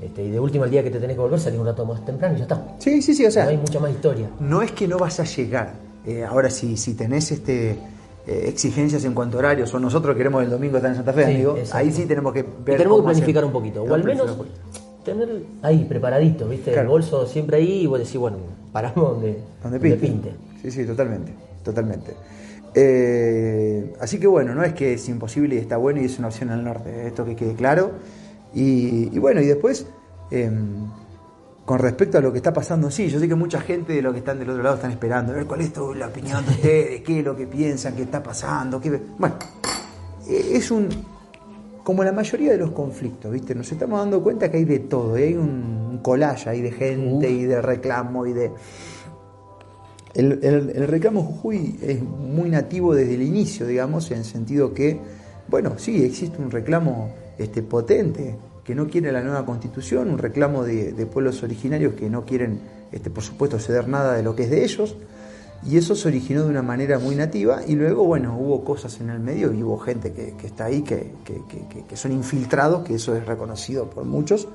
Este, 0.00 0.24
y 0.24 0.30
de 0.30 0.40
última 0.40 0.64
el 0.66 0.70
día 0.70 0.82
que 0.82 0.90
te 0.90 0.98
tenés 1.00 1.16
que 1.16 1.20
volver 1.22 1.38
salís 1.40 1.58
un 1.60 1.66
rato 1.66 1.86
más 1.86 2.04
temprano 2.04 2.34
y 2.34 2.38
ya 2.38 2.42
está. 2.44 2.62
Sí, 2.78 3.00
sí, 3.00 3.14
sí, 3.14 3.24
o 3.24 3.30
sea, 3.30 3.44
no 3.44 3.50
hay 3.50 3.56
mucha 3.56 3.78
más 3.80 3.90
historia. 3.92 4.28
no 4.40 4.60
es 4.62 4.72
que 4.72 4.86
no 4.88 4.98
vas 4.98 5.20
a 5.20 5.24
llegar. 5.24 5.72
Eh, 6.04 6.22
ahora, 6.24 6.50
si, 6.50 6.76
si 6.76 6.94
tenés 6.94 7.30
este, 7.32 7.78
eh, 8.26 8.44
exigencias 8.48 9.04
en 9.04 9.14
cuanto 9.14 9.36
a 9.36 9.40
horarios, 9.40 9.72
o 9.74 9.78
nosotros 9.78 10.16
queremos 10.16 10.42
el 10.42 10.50
domingo 10.50 10.76
estar 10.76 10.90
en 10.90 10.96
Santa 10.96 11.12
Fe, 11.12 11.26
Sí, 11.26 11.32
amigo, 11.34 11.56
ahí 11.72 11.92
sí 11.92 12.06
tenemos 12.06 12.32
que 12.32 12.42
ver. 12.42 12.74
Y 12.74 12.78
tenemos 12.78 12.98
que 12.98 13.02
hacer. 13.02 13.14
planificar 13.14 13.44
un 13.44 13.52
poquito, 13.52 13.82
o 13.82 13.94
al 13.94 14.04
menos 14.04 14.36
tener 15.04 15.42
ahí 15.62 15.84
preparadito, 15.84 16.48
¿viste? 16.48 16.72
Claro. 16.72 16.82
El 16.82 16.88
bolso 16.88 17.26
siempre 17.26 17.58
ahí 17.58 17.82
y 17.82 17.86
vos 17.86 17.98
decís, 17.98 18.16
bueno, 18.16 18.38
paramos 18.72 19.12
donde, 19.12 19.38
Donde 19.62 19.78
donde 19.78 19.96
pinte. 19.96 20.32
Sí, 20.62 20.70
sí, 20.70 20.84
totalmente, 20.86 21.32
totalmente. 21.62 22.14
Eh, 22.74 23.94
así 24.00 24.18
que 24.18 24.26
bueno, 24.26 24.54
no 24.54 24.64
es 24.64 24.72
que 24.72 24.94
es 24.94 25.08
imposible 25.08 25.54
y 25.54 25.58
está 25.58 25.76
bueno 25.76 26.00
y 26.00 26.06
es 26.06 26.18
una 26.18 26.28
opción 26.28 26.50
al 26.50 26.64
norte, 26.64 27.06
esto 27.06 27.24
que 27.24 27.36
quede 27.36 27.54
claro. 27.54 27.92
Y, 28.54 29.10
y 29.14 29.18
bueno, 29.18 29.40
y 29.40 29.46
después, 29.46 29.86
eh, 30.30 30.50
con 31.64 31.78
respecto 31.78 32.18
a 32.18 32.20
lo 32.20 32.30
que 32.30 32.38
está 32.38 32.52
pasando 32.52 32.90
sí. 32.90 33.08
Yo 33.08 33.18
sé 33.18 33.28
que 33.28 33.34
mucha 33.34 33.60
gente 33.60 33.94
de 33.94 34.02
los 34.02 34.12
que 34.12 34.18
están 34.18 34.38
del 34.38 34.50
otro 34.50 34.62
lado 34.62 34.76
están 34.76 34.90
esperando 34.90 35.32
a 35.32 35.36
ver 35.36 35.46
cuál 35.46 35.62
es 35.62 35.72
la 35.96 36.08
opinión 36.08 36.44
de 36.44 36.52
ustedes, 36.52 37.00
qué 37.02 37.20
es 37.20 37.24
lo 37.24 37.34
que 37.34 37.46
piensan, 37.46 37.94
qué 37.96 38.02
está 38.02 38.22
pasando. 38.22 38.80
Qué... 38.80 39.00
Bueno, 39.18 39.36
eh, 40.28 40.50
es 40.52 40.70
un. 40.70 40.88
Como 41.82 42.02
la 42.02 42.12
mayoría 42.12 42.52
de 42.52 42.58
los 42.58 42.70
conflictos, 42.70 43.30
¿viste? 43.30 43.54
Nos 43.54 43.70
estamos 43.70 43.98
dando 43.98 44.22
cuenta 44.22 44.50
que 44.50 44.56
hay 44.56 44.64
de 44.64 44.80
todo, 44.80 45.16
hay 45.16 45.34
un 45.34 46.00
collage 46.02 46.48
ahí 46.48 46.62
de 46.62 46.72
gente 46.72 47.30
y 47.30 47.44
de 47.44 47.60
reclamo 47.60 48.26
y 48.26 48.32
de. 48.32 48.52
El, 50.14 50.38
el, 50.44 50.86
reclamo 50.86 51.22
Jujuy 51.22 51.78
es 51.82 52.00
muy 52.02 52.48
nativo 52.48 52.94
desde 52.94 53.14
el 53.14 53.22
inicio, 53.22 53.66
digamos, 53.66 54.10
en 54.12 54.18
el 54.18 54.24
sentido 54.24 54.72
que, 54.72 54.98
bueno, 55.48 55.72
sí, 55.76 56.04
existe 56.04 56.40
un 56.40 56.52
reclamo 56.52 57.12
este, 57.36 57.62
potente 57.62 58.36
que 58.64 58.74
no 58.74 58.88
quiere 58.88 59.12
la 59.12 59.22
nueva 59.22 59.44
constitución, 59.44 60.10
un 60.10 60.18
reclamo 60.18 60.64
de, 60.64 61.06
pueblos 61.06 61.42
originarios 61.42 61.94
que 61.94 62.08
no 62.08 62.24
quieren, 62.24 62.60
este, 62.92 63.10
por 63.10 63.22
supuesto, 63.22 63.58
ceder 63.58 63.88
nada 63.88 64.14
de 64.14 64.22
lo 64.22 64.34
que 64.34 64.44
es 64.44 64.50
de 64.50 64.64
ellos, 64.64 64.96
y 65.66 65.76
eso 65.76 65.94
se 65.94 66.08
originó 66.08 66.44
de 66.44 66.50
una 66.50 66.62
manera 66.62 66.98
muy 66.98 67.14
nativa, 67.14 67.60
y 67.66 67.74
luego, 67.74 68.04
bueno, 68.04 68.36
hubo 68.38 68.64
cosas 68.64 69.00
en 69.00 69.10
el 69.10 69.20
medio 69.20 69.52
y 69.52 69.62
hubo 69.62 69.78
gente 69.78 70.12
que, 70.12 70.34
está 70.46 70.66
ahí, 70.66 70.82
que, 70.82 71.12
que, 71.88 71.96
son 71.96 72.12
infiltrados, 72.12 72.84
que 72.84 72.94
eso 72.94 73.14
es 73.14 73.26
reconocido 73.26 73.88
por 73.90 74.04
muchos. 74.04 74.48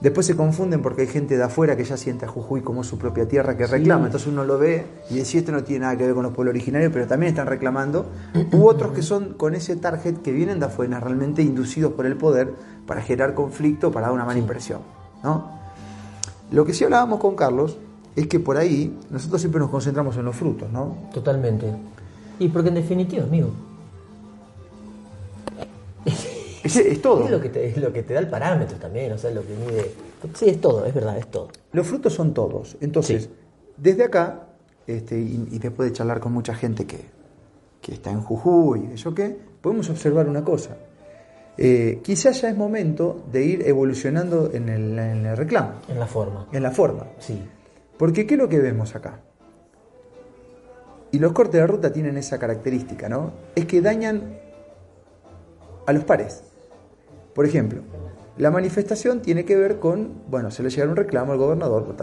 Después 0.00 0.26
se 0.26 0.36
confunden 0.36 0.80
porque 0.80 1.02
hay 1.02 1.08
gente 1.08 1.36
de 1.36 1.42
afuera 1.42 1.76
que 1.76 1.82
ya 1.82 1.96
siente 1.96 2.24
a 2.24 2.28
Jujuy 2.28 2.60
como 2.60 2.84
su 2.84 2.98
propia 2.98 3.26
tierra 3.26 3.56
que 3.56 3.66
reclama. 3.66 4.06
Entonces 4.06 4.28
uno 4.28 4.44
lo 4.44 4.56
ve 4.56 4.86
y 5.10 5.14
dice, 5.14 5.38
esto 5.38 5.50
no 5.50 5.64
tiene 5.64 5.80
nada 5.80 5.96
que 5.96 6.04
ver 6.04 6.14
con 6.14 6.22
los 6.22 6.32
pueblos 6.32 6.52
originarios, 6.52 6.92
pero 6.92 7.06
también 7.06 7.30
están 7.30 7.48
reclamando. 7.48 8.06
U 8.52 8.68
otros 8.68 8.92
que 8.92 9.02
son 9.02 9.34
con 9.34 9.54
ese 9.54 9.74
target 9.76 10.18
que 10.18 10.30
vienen 10.30 10.60
de 10.60 10.66
afuera, 10.66 11.00
realmente 11.00 11.42
inducidos 11.42 11.92
por 11.94 12.06
el 12.06 12.16
poder 12.16 12.54
para 12.86 13.02
generar 13.02 13.34
conflicto, 13.34 13.90
para 13.90 14.06
dar 14.06 14.14
una 14.14 14.24
mala 14.24 14.38
impresión. 14.38 14.80
¿no? 15.24 15.50
Lo 16.52 16.64
que 16.64 16.72
sí 16.72 16.84
hablábamos 16.84 17.18
con 17.18 17.34
Carlos 17.34 17.76
es 18.14 18.28
que 18.28 18.40
por 18.40 18.56
ahí 18.56 18.96
nosotros 19.10 19.40
siempre 19.40 19.60
nos 19.60 19.70
concentramos 19.70 20.16
en 20.16 20.24
los 20.24 20.34
frutos, 20.34 20.70
¿no? 20.72 20.96
Totalmente. 21.12 21.66
Y 22.38 22.48
porque 22.48 22.68
en 22.68 22.76
definitiva, 22.76 23.24
amigo. 23.24 23.50
Es, 26.64 27.02
todo. 27.02 27.24
Es 27.24 27.30
lo, 27.30 27.40
que 27.40 27.48
te, 27.48 27.66
es 27.66 27.76
lo 27.76 27.92
que 27.92 28.02
te 28.02 28.14
da 28.14 28.20
el 28.20 28.28
parámetro 28.28 28.78
también, 28.78 29.12
o 29.12 29.18
sea, 29.18 29.30
lo 29.30 29.42
que 29.42 29.54
mide. 29.54 29.92
Sí, 30.34 30.48
es 30.48 30.60
todo, 30.60 30.84
es 30.84 30.94
verdad, 30.94 31.16
es 31.18 31.28
todo. 31.28 31.48
Los 31.72 31.86
frutos 31.86 32.12
son 32.14 32.34
todos. 32.34 32.76
Entonces, 32.80 33.28
desde 33.76 34.04
acá, 34.04 34.48
este, 34.86 35.18
y, 35.18 35.58
después 35.58 35.90
de 35.90 35.96
charlar 35.96 36.20
con 36.20 36.32
mucha 36.32 36.54
gente 36.54 36.86
que, 36.86 36.98
que 37.80 37.92
está 37.92 38.10
en 38.10 38.22
Jujuy 38.22 38.88
y 38.90 38.94
eso 38.94 39.14
qué, 39.14 39.36
podemos 39.60 39.88
observar 39.90 40.28
una 40.28 40.42
cosa. 40.42 40.76
Eh, 41.60 42.00
quizás 42.04 42.40
ya 42.40 42.50
es 42.50 42.56
momento 42.56 43.24
de 43.32 43.44
ir 43.44 43.68
evolucionando 43.68 44.50
en 44.52 44.68
el, 44.68 45.36
reclamo. 45.36 45.72
En 45.88 45.98
la 45.98 46.06
forma. 46.06 46.46
En 46.52 46.62
la 46.62 46.70
forma. 46.70 47.06
Sí. 47.18 47.42
Porque 47.96 48.26
¿qué 48.26 48.34
es 48.34 48.40
lo 48.40 48.48
que 48.48 48.60
vemos 48.60 48.94
acá? 48.94 49.20
Y 51.10 51.18
los 51.18 51.32
cortes 51.32 51.60
de 51.60 51.66
ruta 51.66 51.92
tienen 51.92 52.16
esa 52.16 52.38
característica, 52.38 53.08
¿no? 53.08 53.32
Es 53.56 53.66
que 53.66 53.80
dañan 53.80 54.38
a 55.88 55.92
los 55.94 56.04
pares. 56.04 56.42
Por 57.34 57.46
ejemplo, 57.46 57.80
la 58.36 58.50
manifestación 58.50 59.22
tiene 59.22 59.46
que 59.46 59.56
ver 59.56 59.78
con, 59.78 60.22
bueno, 60.28 60.50
se 60.50 60.62
le 60.62 60.68
llega 60.68 60.86
un 60.86 60.96
reclamo 60.96 61.32
al 61.32 61.38
gobernador, 61.38 61.96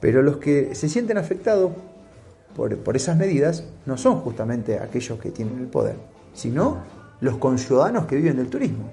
pero 0.00 0.22
los 0.22 0.38
que 0.38 0.74
se 0.74 0.88
sienten 0.88 1.18
afectados 1.18 1.72
por, 2.56 2.74
por 2.78 2.96
esas 2.96 3.18
medidas 3.18 3.64
no 3.84 3.98
son 3.98 4.20
justamente 4.20 4.78
aquellos 4.78 5.20
que 5.20 5.30
tienen 5.30 5.58
el 5.58 5.66
poder, 5.66 5.96
sino 6.32 6.78
los 7.20 7.36
conciudadanos 7.36 8.06
que 8.06 8.16
viven 8.16 8.38
del 8.38 8.48
turismo. 8.48 8.88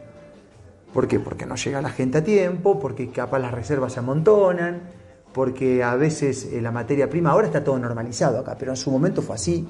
¿Por 0.94 1.08
qué? 1.08 1.22
Porque 1.22 1.46
no 1.46 1.56
llega 1.56 1.82
la 1.82 1.90
gente 1.90 2.18
a 2.18 2.24
tiempo, 2.24 2.82
porque 2.82 3.10
capaz 3.12 3.40
las 3.40 3.54
reservas 3.54 3.94
se 3.94 4.00
amontonan, 4.00 4.82
porque 5.34 5.84
a 5.84 5.96
veces 5.96 6.50
eh, 6.52 6.62
la 6.62 6.72
materia 6.72 7.10
prima, 7.10 7.32
ahora 7.32 7.48
está 7.48 7.64
todo 7.64 7.80
normalizado 7.80 8.40
acá, 8.40 8.58
pero 8.60 8.74
en 8.74 8.78
su 8.78 8.92
momento 8.92 9.22
fue 9.22 9.36
así. 9.36 9.66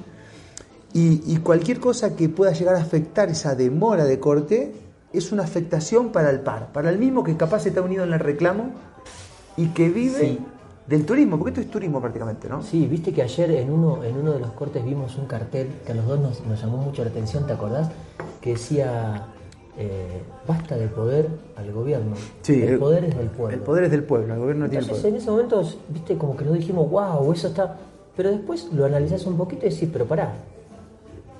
Y, 0.92 1.36
cualquier 1.38 1.78
cosa 1.78 2.16
que 2.16 2.30
pueda 2.30 2.52
llegar 2.52 2.74
a 2.74 2.80
afectar 2.80 3.28
esa 3.28 3.54
demora 3.54 4.04
de 4.04 4.18
corte 4.18 4.72
es 5.12 5.30
una 5.30 5.42
afectación 5.42 6.10
para 6.10 6.30
el 6.30 6.40
par, 6.40 6.72
para 6.72 6.88
el 6.88 6.98
mismo 6.98 7.22
que 7.22 7.36
capaz 7.36 7.66
está 7.66 7.82
unido 7.82 8.04
en 8.04 8.14
el 8.14 8.18
reclamo 8.18 8.70
y 9.58 9.68
que 9.68 9.90
vive 9.90 10.38
del 10.86 11.04
turismo, 11.04 11.38
porque 11.38 11.50
esto 11.50 11.60
es 11.60 11.70
turismo 11.70 12.00
prácticamente, 12.00 12.48
¿no? 12.48 12.62
Sí, 12.62 12.86
viste 12.86 13.12
que 13.12 13.22
ayer 13.22 13.50
en 13.50 13.70
uno, 13.70 14.04
en 14.04 14.16
uno 14.16 14.32
de 14.32 14.40
los 14.40 14.52
cortes 14.52 14.84
vimos 14.84 15.16
un 15.16 15.26
cartel 15.26 15.68
que 15.84 15.92
a 15.92 15.94
los 15.94 16.06
dos 16.06 16.18
nos, 16.18 16.46
nos 16.46 16.60
llamó 16.60 16.78
mucho 16.78 17.04
la 17.04 17.10
atención, 17.10 17.46
¿te 17.46 17.52
acordás? 17.52 17.90
Que 18.40 18.50
decía, 18.50 19.26
eh, 19.78 20.22
basta 20.48 20.76
de 20.76 20.88
poder 20.88 21.28
al 21.56 21.70
gobierno. 21.70 22.16
Sí, 22.40 22.62
el, 22.62 22.78
poder 22.78 23.04
es 23.04 23.16
del 23.16 23.28
pueblo. 23.28 23.54
El 23.54 23.62
poder 23.62 23.84
es 23.84 23.90
del 23.90 24.04
pueblo, 24.04 24.32
el 24.32 24.40
gobierno 24.40 24.64
no 24.64 24.70
tiene 24.70 24.86
poder. 24.86 25.06
En 25.06 25.16
ese 25.16 25.30
momento, 25.30 25.62
viste, 25.88 26.16
como 26.16 26.34
que 26.34 26.44
nos 26.46 26.54
dijimos, 26.54 26.90
wow, 26.90 27.30
eso 27.32 27.48
está... 27.48 27.76
Pero 28.16 28.30
después 28.30 28.72
lo 28.72 28.86
analizás 28.86 29.26
un 29.26 29.36
poquito 29.36 29.66
y 29.66 29.68
decís, 29.68 29.90
pero 29.92 30.06
pará, 30.06 30.32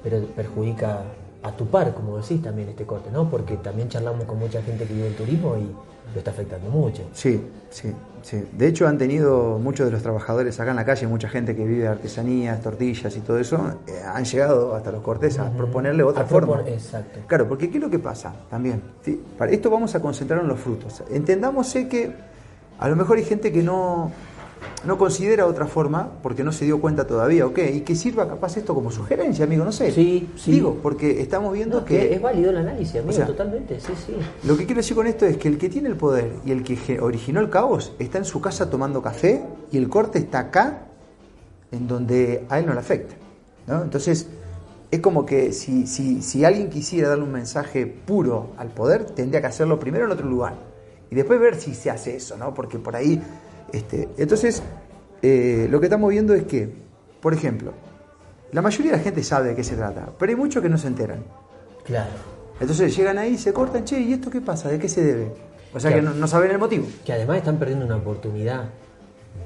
pero 0.03 0.25
perjudica 0.27 1.03
a 1.43 1.53
tu 1.53 1.67
par, 1.67 1.95
como 1.95 2.17
decís 2.17 2.43
también 2.43 2.69
este 2.69 2.85
corte, 2.85 3.11
¿no? 3.13 3.31
Porque 3.31 3.57
también 3.57 3.89
charlamos 3.89 4.25
con 4.25 4.39
mucha 4.39 4.63
gente 4.63 4.85
que 4.85 4.95
vive 4.95 5.09
el 5.09 5.15
turismo 5.15 5.57
y 5.57 5.71
lo 6.13 6.19
está 6.19 6.31
afectando 6.31 6.71
mucho. 6.71 7.03
Sí, 7.13 7.41
sí, 7.71 7.93
sí. 8.23 8.45
De 8.53 8.67
hecho 8.67 8.87
han 8.89 8.99
tenido 8.99 9.59
muchos 9.59 9.87
de 9.87 9.93
los 9.93 10.03
trabajadores 10.03 10.59
acá 10.59 10.71
en 10.71 10.77
la 10.77 10.85
calle, 10.85 11.07
mucha 11.07 11.29
gente 11.29 11.55
que 11.55 11.65
vive 11.65 11.87
artesanías, 11.87 12.61
tortillas 12.61 13.17
y 13.17 13.21
todo 13.21 13.39
eso, 13.39 13.59
eh, 13.87 14.01
han 14.05 14.25
llegado 14.25 14.75
hasta 14.75 14.91
los 14.91 15.03
cortes 15.03 15.39
a 15.39 15.51
proponerle 15.51 16.03
otra 16.03 16.25
forma. 16.25 16.63
exacto. 16.67 17.21
Claro, 17.27 17.49
porque 17.49 17.71
¿qué 17.71 17.79
es 17.79 17.85
lo 17.85 17.91
que 17.91 17.99
pasa? 17.99 18.35
También, 18.51 18.83
para 19.39 19.53
esto 19.53 19.71
vamos 19.71 19.95
a 19.95 20.01
concentrar 20.01 20.41
en 20.41 20.49
los 20.49 20.59
frutos. 20.59 21.03
Entendamos 21.11 21.73
que 21.73 22.13
a 22.79 22.89
lo 22.89 22.97
mejor 22.97 23.19
hay 23.19 23.25
gente 23.25 23.53
que 23.53 23.63
no 23.63 24.11
no 24.85 24.99
considera 24.99 25.47
otra 25.47 25.67
forma 25.67 26.11
porque 26.23 26.45
no 26.45 26.53
se 26.53 26.65
dio 26.65 26.81
cuenta 26.81 27.07
todavía, 27.07 27.47
ok, 27.47 27.59
y 27.75 27.81
que 27.81 27.95
sirva 27.95 28.29
capaz 28.29 28.57
esto 28.57 28.75
como 28.75 28.91
sugerencia, 28.91 29.45
amigo, 29.45 29.65
no 29.65 29.73
sé. 29.73 29.91
Sí, 29.93 30.29
sí. 30.37 30.53
Digo, 30.53 30.79
porque 30.83 31.21
estamos 31.21 31.53
viendo 31.53 31.85
que, 31.85 32.15
Es 32.15 32.21
válido 32.21 32.51
el 32.51 32.59
análisis, 32.59 33.01
amigo, 33.01 33.25
totalmente, 33.25 33.81
sí, 33.81 33.93
sí. 34.07 34.15
Lo 34.45 34.57
que 34.57 34.67
quiero 34.67 34.81
decir 34.81 34.97
con 34.97 35.07
esto 35.07 35.27
es 35.27 35.37
que 35.37 35.49
el 35.49 35.59
que 35.59 35.69
tiene 35.69 35.89
el 35.89 35.97
poder 35.97 36.33
y 36.45 36.53
el 36.53 36.63
que 36.63 37.01
originó 37.01 37.41
el 37.41 37.51
caos 37.51 37.93
está 37.99 38.19
en 38.19 38.25
su 38.25 38.41
casa 38.41 38.71
tomando 38.71 39.03
café 39.03 39.43
y 39.73 39.79
el 39.79 39.89
corte 39.89 40.19
está 40.19 40.41
acá, 40.41 40.87
en 41.73 41.87
donde 41.89 42.47
a 42.49 42.59
él 42.59 42.67
no 42.67 42.73
le 42.73 42.81
afecta. 42.81 43.15
¿no? 43.67 43.83
Entonces, 43.83 44.29
es 44.91 45.01
como 45.01 45.27
que 45.27 45.53
si, 45.53 45.87
si, 45.87 46.23
si 46.23 46.45
alguien 46.45 46.71
quisiera 46.71 47.09
darle 47.09 47.25
un 47.25 47.33
mensaje 47.33 47.87
puro 47.87 48.53
al 48.57 48.69
poder, 48.69 49.05
tendría 49.05 49.41
que 49.41 49.49
hacerlo 49.49 49.79
primero 49.79 50.05
en 50.05 50.13
otro 50.13 50.27
lugar. 50.27 50.55
Y 51.11 51.15
después 51.15 51.39
ver 51.41 51.57
si 51.57 51.75
se 51.75 51.91
hace 51.91 52.17
eso, 52.17 52.37
¿no? 52.37 52.55
Porque 52.55 52.79
por 52.79 52.97
ahí 52.97 53.23
este, 53.73 54.09
entonces, 54.17 54.63
eh, 55.23 55.69
lo 55.71 55.81
que 55.81 55.87
estamos 55.87 56.11
viendo 56.11 56.35
es 56.35 56.45
que, 56.45 56.73
por 57.21 57.35
ejemplo, 57.35 57.73
la 58.53 58.63
mayoría 58.63 58.93
de 58.93 58.99
la 58.99 59.03
gente 59.03 59.23
sabe 59.23 59.49
de 59.49 59.55
qué 59.55 59.65
se 59.65 59.77
trata, 59.77 60.11
pero 60.19 60.31
hay 60.31 60.37
muchos 60.37 60.63
que 60.63 60.69
no 60.69 60.79
se 60.79 60.87
enteran. 60.87 61.25
Claro. 61.85 62.11
Entonces 62.61 62.97
llegan 62.97 63.19
ahí, 63.19 63.37
se 63.37 63.53
cortan, 63.53 63.85
che, 63.85 64.01
¿y 64.01 64.13
esto 64.13 64.31
qué 64.31 64.41
pasa? 64.41 64.69
¿De 64.69 64.79
qué 64.79 64.89
se 64.89 65.05
debe? 65.05 65.33
O 65.75 65.81
sea 65.81 65.93
que 65.93 66.01
no, 66.01 66.27
saben 66.27 66.51
el 66.51 66.59
motivo. 66.59 66.87
Que 67.05 67.13
además 67.13 67.39
están 67.39 67.59
perdiendo 67.59 67.85
una 67.85 67.97
oportunidad 67.97 68.65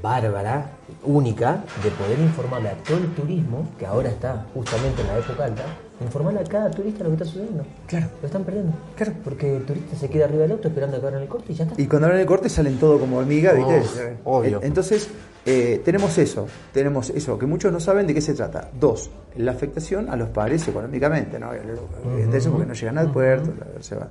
bárbara, 0.01 0.71
única, 1.05 1.65
de 1.83 1.91
poder 1.91 2.19
informarle 2.21 2.69
a 2.69 2.75
todo 2.75 2.99
el 2.99 3.13
turismo, 3.15 3.69
que 3.79 3.87
ahora 3.87 4.11
está 4.11 4.47
justamente 4.55 5.03
en 5.03 5.09
la 5.09 5.19
época 5.19 5.45
alta, 5.45 5.65
informarle 6.01 6.41
a 6.41 6.45
cada 6.45 6.71
turista 6.71 7.05
lo 7.05 7.11
que 7.11 7.15
está 7.15 7.25
sucediendo. 7.27 7.65
Claro. 7.87 8.07
Lo 8.21 8.27
están 8.27 8.45
perdiendo. 8.45 8.73
Claro. 8.97 9.13
Porque 9.23 9.57
el 9.57 9.65
turista 9.65 9.97
se 9.97 10.09
queda 10.09 10.25
arriba 10.25 10.43
del 10.43 10.53
auto 10.53 10.69
esperando 10.69 10.97
a 10.97 11.01
que 11.01 11.07
abran 11.07 11.23
el 11.23 11.29
corte 11.29 11.53
y 11.53 11.55
ya 11.55 11.65
está. 11.65 11.81
Y 11.81 11.87
cuando 11.87 12.07
abran 12.07 12.21
el 12.21 12.27
corte 12.27 12.49
salen 12.49 12.79
todo 12.79 12.99
como 12.99 13.19
hormiga, 13.19 13.53
¿viste? 13.53 14.19
Oh, 14.25 14.39
obvio. 14.39 14.61
Entonces, 14.63 15.09
eh, 15.47 15.81
tenemos 15.85 16.19
eso, 16.19 16.47
tenemos 16.73 17.11
eso, 17.11 17.39
que 17.39 17.47
muchos 17.47 17.73
no 17.73 17.81
saben 17.81 18.07
de 18.07 18.15
qué 18.15 18.21
se 18.21 18.35
trata. 18.35 18.69
Dos, 18.79 19.11
la 19.37 19.53
afectación 19.53 20.11
a 20.11 20.17
los 20.17 20.29
padres 20.29 20.67
económicamente, 20.69 21.39
¿no? 21.39 21.53
Eso 21.53 22.51
porque 22.51 22.67
no 22.67 22.75
llegan 22.75 22.99
al 22.99 23.11
puerto, 23.11 23.53
se 23.81 23.97
va. 23.97 24.09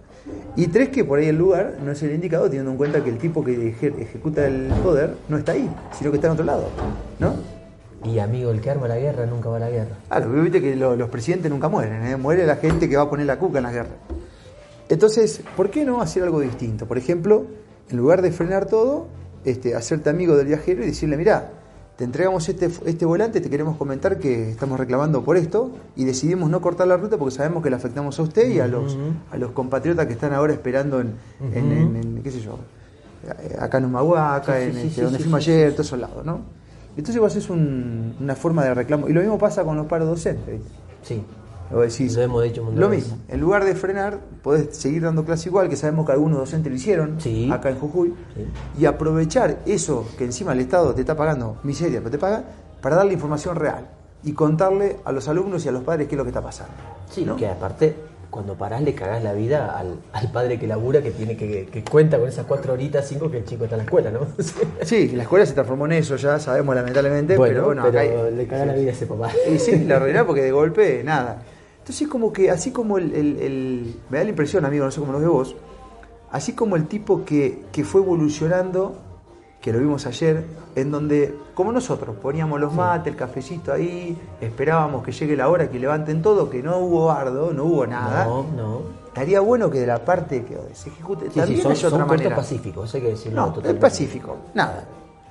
Y 0.55 0.67
tres, 0.67 0.89
que 0.89 1.03
por 1.05 1.19
ahí 1.19 1.27
el 1.27 1.37
lugar 1.37 1.77
no 1.83 1.91
es 1.91 2.01
el 2.01 2.13
indicado, 2.13 2.45
teniendo 2.45 2.71
en 2.71 2.77
cuenta 2.77 3.03
que 3.03 3.11
el 3.11 3.17
tipo 3.17 3.43
que 3.43 3.69
ejecuta 3.69 4.47
el 4.47 4.69
poder 4.83 5.15
no 5.27 5.37
está 5.37 5.51
ahí, 5.51 5.69
sino 5.97 6.09
que 6.09 6.17
está 6.17 6.27
en 6.27 6.33
otro 6.33 6.45
lado, 6.45 6.67
¿no? 7.19 7.58
Y 8.03 8.19
amigo, 8.19 8.51
el 8.51 8.61
que 8.61 8.69
arma 8.69 8.87
la 8.87 8.97
guerra 8.97 9.25
nunca 9.25 9.49
va 9.49 9.57
a 9.57 9.59
la 9.59 9.69
guerra. 9.69 9.95
Claro, 10.07 10.31
viste 10.41 10.61
que 10.61 10.75
los 10.75 11.09
presidentes 11.09 11.51
nunca 11.51 11.67
mueren, 11.67 12.05
¿eh? 12.05 12.15
muere 12.15 12.45
la 12.45 12.55
gente 12.55 12.87
que 12.87 12.95
va 12.95 13.03
a 13.03 13.09
poner 13.09 13.25
la 13.25 13.37
cuca 13.37 13.59
en 13.59 13.63
la 13.63 13.71
guerra. 13.71 13.95
Entonces, 14.87 15.41
¿por 15.55 15.69
qué 15.69 15.85
no 15.85 16.01
hacer 16.01 16.23
algo 16.23 16.39
distinto? 16.39 16.87
Por 16.87 16.97
ejemplo, 16.97 17.45
en 17.89 17.97
lugar 17.97 18.21
de 18.21 18.31
frenar 18.31 18.65
todo, 18.65 19.07
este, 19.45 19.75
hacerte 19.75 20.09
amigo 20.09 20.35
del 20.35 20.47
viajero 20.47 20.83
y 20.83 20.87
decirle, 20.87 21.17
mira, 21.17 21.51
te 21.99 22.05
entregamos 22.05 22.47
este, 22.47 22.69
este 22.85 23.05
volante, 23.05 23.41
te 23.41 23.49
queremos 23.49 23.75
comentar 23.75 24.19
que 24.19 24.51
estamos 24.51 24.79
reclamando 24.79 25.21
por 25.21 25.35
esto 25.35 25.71
y 25.97 26.05
decidimos 26.05 26.49
no 26.49 26.61
cortar 26.61 26.87
la 26.87 26.95
ruta 26.95 27.17
porque 27.17 27.35
sabemos 27.35 27.61
que 27.61 27.69
le 27.69 27.75
afectamos 27.75 28.17
a 28.17 28.23
usted 28.23 28.49
y 28.49 28.59
a 28.61 28.67
los, 28.67 28.97
a 29.29 29.37
los 29.37 29.51
compatriotas 29.51 30.07
que 30.07 30.13
están 30.13 30.33
ahora 30.33 30.53
esperando 30.53 31.01
en, 31.01 31.15
en, 31.53 32.21
qué 32.23 32.31
sé 32.31 32.39
yo, 32.39 32.57
acá 33.59 33.79
en 33.79 33.85
Humahuaca, 33.85 34.61
en 34.61 34.77
este, 34.77 35.01
donde 35.01 35.19
fuimos 35.19 35.39
ayer, 35.39 35.73
todos 35.73 35.87
esos 35.87 35.99
lados, 35.99 36.25
¿no? 36.25 36.39
Entonces 36.97 37.19
vos 37.21 37.31
haces 37.31 37.49
una 37.49 38.35
forma 38.35 38.63
de 38.65 38.73
reclamo. 38.73 39.07
Y 39.07 39.13
lo 39.13 39.21
mismo 39.21 39.37
pasa 39.37 39.63
con 39.63 39.77
los 39.77 39.85
paros 39.87 40.07
docentes. 40.09 40.61
Sí. 41.03 41.23
Decís, 41.71 42.15
Lo 42.15 42.23
hemos 42.23 42.43
dicho 42.43 42.63
Lo 42.63 42.89
mismo, 42.89 42.89
veces. 42.89 43.13
en 43.27 43.39
lugar 43.39 43.63
de 43.63 43.75
frenar, 43.75 44.19
podés 44.41 44.75
seguir 44.75 45.03
dando 45.03 45.23
clase 45.23 45.49
igual, 45.49 45.69
que 45.69 45.75
sabemos 45.75 46.03
que 46.03 46.13
algunos 46.13 46.39
docentes 46.39 46.71
lo 46.71 46.75
hicieron 46.75 47.21
Sí. 47.21 47.47
acá 47.51 47.69
en 47.69 47.77
Jujuy, 47.77 48.09
Sí. 48.35 48.81
y 48.81 48.85
aprovechar 48.85 49.59
eso 49.67 50.07
que 50.17 50.25
encima 50.25 50.53
el 50.53 50.61
Estado 50.61 50.95
te 50.95 51.01
está 51.01 51.15
pagando 51.15 51.57
miseria, 51.63 51.99
pero 51.99 52.09
te 52.09 52.17
paga, 52.17 52.43
para 52.81 52.95
darle 52.95 53.13
información 53.13 53.55
real 53.55 53.85
y 54.23 54.31
contarle 54.33 54.97
a 55.05 55.11
los 55.11 55.27
alumnos 55.27 55.63
y 55.63 55.69
a 55.69 55.71
los 55.71 55.83
padres 55.83 56.07
qué 56.07 56.15
es 56.15 56.17
lo 56.17 56.23
que 56.23 56.31
está 56.31 56.41
pasando. 56.41 56.73
Sí, 57.11 57.23
¿no? 57.23 57.35
que 57.35 57.47
aparte, 57.47 57.95
cuando 58.29 58.55
parás 58.55 58.81
le 58.83 58.93
cagás 58.93 59.23
la 59.23 59.33
vida 59.33 59.77
al, 59.77 59.99
al 60.13 60.31
padre 60.31 60.59
que 60.59 60.67
labura, 60.67 61.01
que 61.01 61.11
tiene 61.11 61.35
que, 61.35 61.65
que 61.65 61.83
cuenta 61.83 62.19
con 62.19 62.27
esas 62.29 62.45
cuatro 62.45 62.73
horitas, 62.73 63.07
cinco, 63.07 63.29
que 63.31 63.37
el 63.39 63.45
chico 63.45 63.63
está 63.63 63.75
en 63.75 63.79
la 63.79 63.83
escuela, 63.85 64.11
¿no? 64.11 64.19
Sí, 64.83 65.09
la 65.09 65.23
escuela 65.23 65.45
se 65.45 65.53
transformó 65.53 65.85
en 65.87 65.93
eso, 65.93 66.15
ya 66.15 66.37
sabemos 66.39 66.75
lamentablemente, 66.75 67.37
pero 67.39 67.65
bueno, 67.65 67.83
acá 67.83 68.01
hay- 68.01 68.31
le 68.35 68.45
cagás 68.47 68.67
la 68.67 68.73
vida 68.73 68.89
a 68.91 68.93
ese 68.93 69.07
papá. 69.07 69.31
Y 69.51 69.57
sí, 69.57 69.83
la 69.85 69.95
arruiná 69.95 70.25
porque 70.27 70.43
de 70.43 70.51
golpe, 70.51 71.03
nada. 71.03 71.41
Entonces, 71.79 72.07
como 72.07 72.31
que, 72.31 72.51
así 72.51 72.71
como 72.71 72.97
el, 72.99 73.13
el- 73.15 73.39
el- 73.41 73.95
Me 74.11 74.19
da 74.19 74.23
la 74.25 74.29
impresión, 74.29 74.63
amigo, 74.63 74.85
no 74.85 74.91
sé 74.91 74.99
cómo 74.99 75.11
lo 75.13 75.19
ves 75.19 75.27
vos, 75.27 75.55
así 76.31 76.53
como 76.53 76.75
el 76.75 76.85
tipo 76.87 77.25
que, 77.25 77.63
que 77.71 77.83
fue 77.83 78.01
evolucionando, 78.01 78.95
que 79.61 79.73
lo 79.73 79.79
vimos 79.79 80.05
ayer, 80.05 80.45
en 80.75 80.89
donde, 80.91 81.35
como 81.53 81.71
nosotros, 81.71 82.15
poníamos 82.21 82.59
los 82.61 82.73
mates, 82.73 83.11
el 83.11 83.17
cafecito 83.17 83.73
ahí, 83.73 84.17
esperábamos 84.39 85.03
que 85.03 85.11
llegue 85.11 85.35
la 85.35 85.49
hora, 85.49 85.69
que 85.69 85.77
levanten 85.79 86.21
todo, 86.21 86.49
que 86.49 86.63
no 86.63 86.77
hubo 86.77 87.07
bardo, 87.07 87.51
no 87.51 87.65
hubo 87.65 87.85
nada. 87.85 88.23
No, 88.25 88.43
no. 88.55 88.81
Estaría 89.07 89.41
bueno 89.41 89.69
que 89.69 89.79
de 89.81 89.87
la 89.87 90.05
parte 90.05 90.45
que 90.45 90.57
se 90.73 90.89
ejecute 90.89 91.25
Sí, 91.25 91.31
sí, 91.33 91.39
también 91.39 91.61
son, 91.63 91.71
haya 91.73 91.87
otra 91.89 91.99
son 91.99 92.07
manera. 92.07 92.35
pacíficos, 92.35 92.87
eso 92.87 92.97
hay 92.97 93.03
que 93.03 93.09
decirlo 93.09 93.41
No, 93.41 93.47
es 93.47 93.53
totalmente. 93.55 93.81
pacífico, 93.81 94.37
nada. 94.53 94.85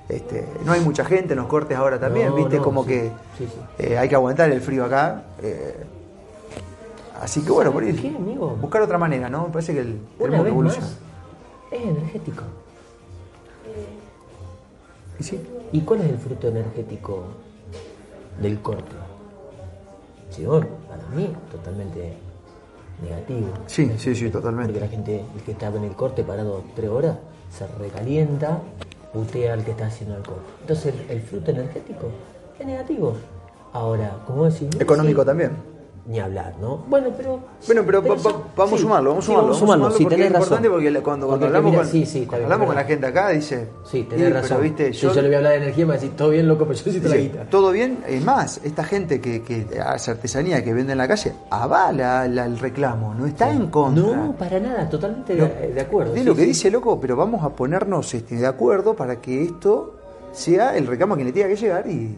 Este, 0.07 0.47
no 0.65 0.71
hay 0.73 0.81
mucha 0.81 1.03
gente 1.05 1.33
en 1.33 1.39
los 1.39 1.47
cortes 1.47 1.75
ahora 1.77 1.99
también, 1.99 2.29
No, 2.29 2.35
viste, 2.35 2.57
no, 2.57 2.63
como 2.63 2.83
sí, 2.83 2.89
que 2.89 3.11
sí, 3.37 3.45
sí. 3.47 3.53
eh, 3.79 3.97
hay 3.97 4.09
que 4.09 4.15
aguantar 4.15 4.51
el 4.51 4.61
frío 4.61 4.85
acá. 4.85 5.23
eh, 5.41 5.85
así 7.21 7.41
que 7.41 7.51
bueno, 7.51 7.71
por 7.71 7.83
ahí, 7.83 7.93
¿Qué, 7.93 8.09
amigo? 8.15 8.55
buscar 8.61 8.81
otra 8.83 8.97
manera, 8.99 9.27
¿no? 9.29 9.47
Me 9.47 9.53
parece 9.53 9.73
que 9.73 9.79
el 9.81 9.99
tenemos 10.19 10.43
que 10.43 10.49
evolucionar. 10.51 10.89
más, 10.89 10.97
es 11.71 11.81
energético. 11.81 12.43
Y 15.19 15.23
sí, 15.23 15.39
¿Y 15.71 15.81
cuál 15.81 16.01
es 16.01 16.09
el 16.09 16.17
fruto 16.17 16.47
energético 16.47 17.23
del 18.41 18.59
corte? 18.61 18.95
Bueno, 20.45 20.67
para 20.87 21.03
mí, 21.09 21.33
totalmente 21.51 22.13
negativo. 23.03 23.47
sí, 23.67 23.91
sí, 23.97 24.15
sí, 24.15 24.25
Porque 24.25 24.31
totalmente. 24.31 24.79
la 24.79 24.87
gente, 24.87 25.23
el 25.35 25.41
que 25.43 25.51
está 25.51 25.67
en 25.67 25.83
el 25.83 25.95
corte 25.95 26.23
parado 26.23 26.63
tres 26.75 26.89
horas, 26.89 27.17
se 27.51 27.67
recalienta, 27.67 28.61
putea 29.13 29.53
al 29.53 29.63
que 29.65 29.71
está 29.71 29.87
haciendo 29.87 30.15
el 30.17 30.23
corte. 30.23 30.43
Entonces, 30.61 30.93
el, 30.95 31.11
el 31.17 31.21
fruto 31.21 31.51
energético 31.51 32.07
es 32.59 32.65
negativo. 32.65 33.13
Ahora, 33.73 34.17
como 34.25 34.45
decís, 34.45 34.69
Económico 34.79 35.21
sí, 35.21 35.27
también. 35.27 35.51
Ni 36.07 36.19
hablar, 36.19 36.55
¿no? 36.59 36.77
Bueno, 36.87 37.09
pero. 37.15 37.39
Bueno, 37.67 37.83
pero 37.85 38.01
va- 38.01 38.15
eso- 38.15 38.29
va- 38.31 38.43
vamos 38.55 38.73
a 38.73 38.77
sí, 38.77 38.81
sumarlo, 38.81 39.09
vamos 39.11 39.23
a 39.23 39.25
sí, 39.25 39.31
sumarlo. 39.31 39.43
vamos 39.47 39.57
a 39.57 39.59
sumarlo, 39.59 39.91
sí, 39.91 40.03
porque 40.03 40.15
tenés 40.15 40.31
es 40.31 40.33
importante 40.37 40.69
porque 40.69 40.85
cuando, 40.85 41.01
cuando 41.03 41.27
Porque 41.29 41.45
hablamos, 41.45 41.71
mira, 41.71 41.83
con, 41.83 41.91
sí, 41.91 42.05
sí, 42.05 42.17
está 42.19 42.29
cuando 42.29 42.45
hablamos 42.45 42.67
con 42.67 42.75
la 42.75 42.83
gente 42.85 43.05
acá, 43.07 43.29
dice. 43.29 43.67
Sí, 43.83 43.97
"Y, 43.99 44.03
tenés 44.03 44.25
pero, 44.29 44.41
razón. 44.41 44.61
viste, 44.63 44.93
Si 44.93 44.99
yo, 45.01 45.13
le 45.13 45.21
voy 45.21 45.33
a 45.33 45.37
hablar 45.37 45.51
de 45.51 45.57
energía, 45.57 45.85
me 45.85 45.89
va 45.89 45.93
a 45.93 45.97
decir, 45.97 46.15
todo 46.15 46.29
bien, 46.29 46.47
loco, 46.47 46.65
pero 46.65 46.79
yo 46.79 46.85
necesito 46.85 47.09
la 47.09 47.15
guita. 47.17 47.45
todo 47.49 47.71
bien, 47.71 47.99
es 48.07 48.23
más, 48.23 48.59
esta 48.63 48.83
gente 48.83 49.21
que, 49.21 49.43
que 49.43 49.67
hace 49.85 50.11
artesanía 50.11 50.63
que 50.63 50.73
vende 50.73 50.93
en 50.93 50.97
la 50.97 51.07
calle 51.07 51.33
avala 51.51 52.27
la- 52.27 52.45
el 52.45 52.57
reclamo, 52.57 53.13
no 53.13 53.25
está 53.27 53.51
en 53.51 53.67
contra. 53.67 54.15
No, 54.17 54.31
para 54.33 54.59
nada, 54.59 54.89
totalmente 54.89 55.35
No, 55.35 55.45
de, 55.45 55.73
de 55.73 55.81
acuerdo. 55.81 56.13
de 56.13 56.19
sí, 56.21 56.25
lo 56.25 56.33
que 56.33 56.41
sí. 56.41 56.47
dice 56.47 56.71
loco, 56.71 56.99
pero 56.99 57.15
vamos 57.15 57.43
a 57.43 57.49
ponernos 57.49 58.11
este, 58.15 58.35
de 58.35 58.47
acuerdo 58.47 58.95
para 58.95 59.21
que 59.21 59.43
esto 59.43 59.95
sea 60.31 60.75
el 60.75 60.87
reclamo 60.87 61.15
que 61.17 61.23
le 61.23 61.31
tenga 61.31 61.49
que 61.49 61.55
llegar 61.55 61.85
y. 61.87 62.17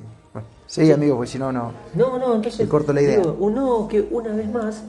Bueno, 0.76 0.88
sí, 0.88 0.94
amigo, 0.94 1.16
porque 1.18 1.32
si 1.32 1.38
no, 1.40 1.52
no. 1.52 1.72
No, 1.96 2.18
no, 2.18 2.36
entonces. 2.36 2.58
Te 2.58 2.68
corto 2.68 2.94
la 2.94 3.02
idea. 3.02 3.18
digo, 3.18 3.36
uno 3.40 3.88
que 3.90 4.08
una 4.12 4.34
vez 4.34 4.50
más, 4.50 4.84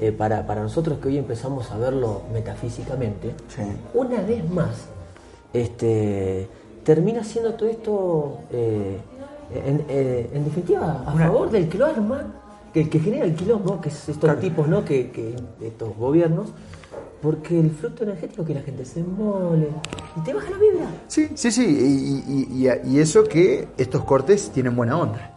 eh, 0.00 0.10
para, 0.10 0.46
para 0.46 0.62
nosotros 0.62 0.98
que 0.98 1.08
hoy 1.08 1.18
empezamos 1.18 1.70
a 1.70 1.78
verlo 1.78 2.22
metafísicamente, 2.32 3.34
Sí. 3.48 3.62
una 3.94 4.20
vez 4.22 4.48
más, 4.50 4.86
este, 5.52 6.48
termina 6.84 7.22
siendo 7.22 7.54
todo 7.54 7.68
esto, 7.68 8.38
eh, 8.50 8.98
en, 9.54 9.84
eh, 9.88 10.30
en 10.32 10.44
definitiva, 10.44 11.04
a 11.06 11.14
Una- 11.14 11.26
favor 11.26 11.50
del 11.50 11.68
que 11.68 11.78
lo 11.78 11.86
arma, 11.86 12.22
que 12.74 12.80
el 12.82 12.90
que 12.90 12.98
genera 12.98 13.24
el 13.24 13.34
quilombo, 13.34 13.80
que 13.80 13.88
es 13.90 13.94
estos 14.08 14.18
Claro. 14.18 14.40
tipos, 14.40 14.66
¿no? 14.68 14.84
Que, 14.84 15.10
que 15.10 15.34
estos 15.62 15.96
gobiernos. 15.96 16.48
Porque 17.22 17.58
el 17.58 17.70
fruto 17.70 18.04
energético 18.04 18.44
que 18.44 18.54
la 18.54 18.60
gente 18.62 18.84
se 18.84 19.00
embole 19.00 19.68
y 20.16 20.20
te 20.20 20.32
baja 20.32 20.50
la 20.50 20.58
vibra. 20.58 20.86
Sí, 21.08 21.30
sí, 21.34 21.50
sí. 21.50 21.64
Y, 21.66 22.32
y- 22.32 22.66
y- 22.68 22.94
y 22.96 23.00
eso 23.00 23.24
que 23.24 23.68
estos 23.76 24.04
cortes 24.04 24.50
tienen 24.50 24.76
buena 24.76 24.96
onda. 24.96 25.34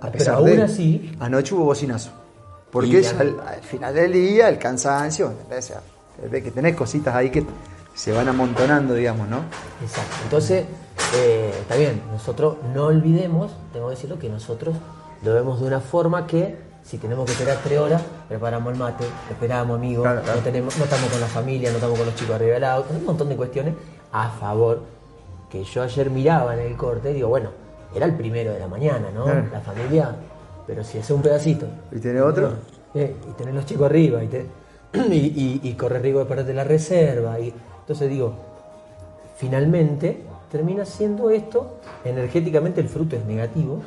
A 0.00 0.06
Pero 0.06 0.12
pesar 0.12 0.34
aún 0.34 0.46
de. 0.46 0.62
así- 0.62 1.12
Anoche 1.20 1.54
hubo 1.54 1.64
bocinazo. 1.64 2.10
Porque 2.72 3.06
al, 3.06 3.38
al 3.46 3.60
final 3.62 3.94
del 3.94 4.12
día, 4.14 4.48
el 4.48 4.58
cansancio, 4.58 5.32
o 5.56 5.62
sea, 5.62 5.80
que 6.30 6.50
tenés 6.50 6.74
cositas 6.74 7.14
ahí 7.14 7.30
que 7.30 7.44
se 7.94 8.10
van 8.12 8.28
amontonando, 8.28 8.94
digamos, 8.94 9.28
¿no? 9.28 9.42
Exacto. 9.82 10.16
Entonces, 10.24 10.64
eh, 11.16 11.52
está 11.60 11.76
bien, 11.76 12.00
nosotros 12.10 12.56
no 12.74 12.86
olvidemos, 12.86 13.52
tengo 13.72 13.88
que 13.88 13.94
decirlo, 13.94 14.18
que 14.18 14.28
nosotros 14.30 14.74
lo 15.22 15.34
vemos 15.34 15.60
de 15.60 15.66
una 15.66 15.80
forma 15.80 16.26
que 16.26 16.56
si 16.84 16.98
tenemos 16.98 17.24
que 17.26 17.32
esperar 17.32 17.58
tres 17.62 17.78
horas, 17.78 18.02
preparamos 18.28 18.72
el 18.72 18.78
mate, 18.78 19.04
esperamos 19.30 19.76
amigos, 19.78 20.02
Claro, 20.04 20.22
claro. 20.22 20.38
No, 20.38 20.44
tenemos, 20.44 20.76
no 20.78 20.84
estamos 20.84 21.10
con 21.10 21.20
la 21.20 21.26
familia, 21.26 21.70
no 21.70 21.76
estamos 21.76 21.96
con 21.96 22.06
los 22.06 22.14
chicos 22.16 22.34
arriba 22.34 22.54
del 22.54 22.64
auto, 22.64 22.94
un 22.94 23.04
montón 23.04 23.28
de 23.28 23.36
cuestiones 23.36 23.74
a 24.12 24.28
favor 24.30 24.80
que 25.50 25.62
yo 25.64 25.82
ayer 25.82 26.10
miraba 26.10 26.54
en 26.54 26.60
el 26.60 26.76
corte, 26.76 27.12
digo, 27.12 27.28
bueno, 27.28 27.50
era 27.94 28.06
el 28.06 28.14
primero 28.14 28.52
de 28.52 28.58
la 28.60 28.68
mañana, 28.68 29.08
¿no? 29.14 29.24
Claro. 29.24 29.44
La 29.52 29.60
familia, 29.60 30.14
pero 30.66 30.82
si 30.82 30.98
hace 30.98 31.12
un 31.12 31.22
pedacito. 31.22 31.66
¿Y 31.92 31.98
tiene 31.98 32.20
otro? 32.20 32.52
Eh, 32.94 33.14
y 33.28 33.32
tener 33.34 33.54
los 33.54 33.64
chicos 33.66 33.86
arriba 33.86 34.22
y, 34.24 34.28
te- 34.28 34.46
y, 34.94 35.16
y- 35.16 35.60
y 35.62 35.74
correr 35.74 36.02
riesgo 36.02 36.20
de 36.20 36.26
perderte 36.26 36.52
la 36.54 36.64
reserva. 36.64 37.38
Y, 37.38 37.52
entonces 37.80 38.08
digo, 38.10 38.32
finalmente 39.36 40.22
termina 40.50 40.84
siendo 40.84 41.30
esto, 41.30 41.78
energéticamente 42.04 42.80
el 42.80 42.88
fruto 42.88 43.16
es 43.16 43.24
negativo, 43.24 43.80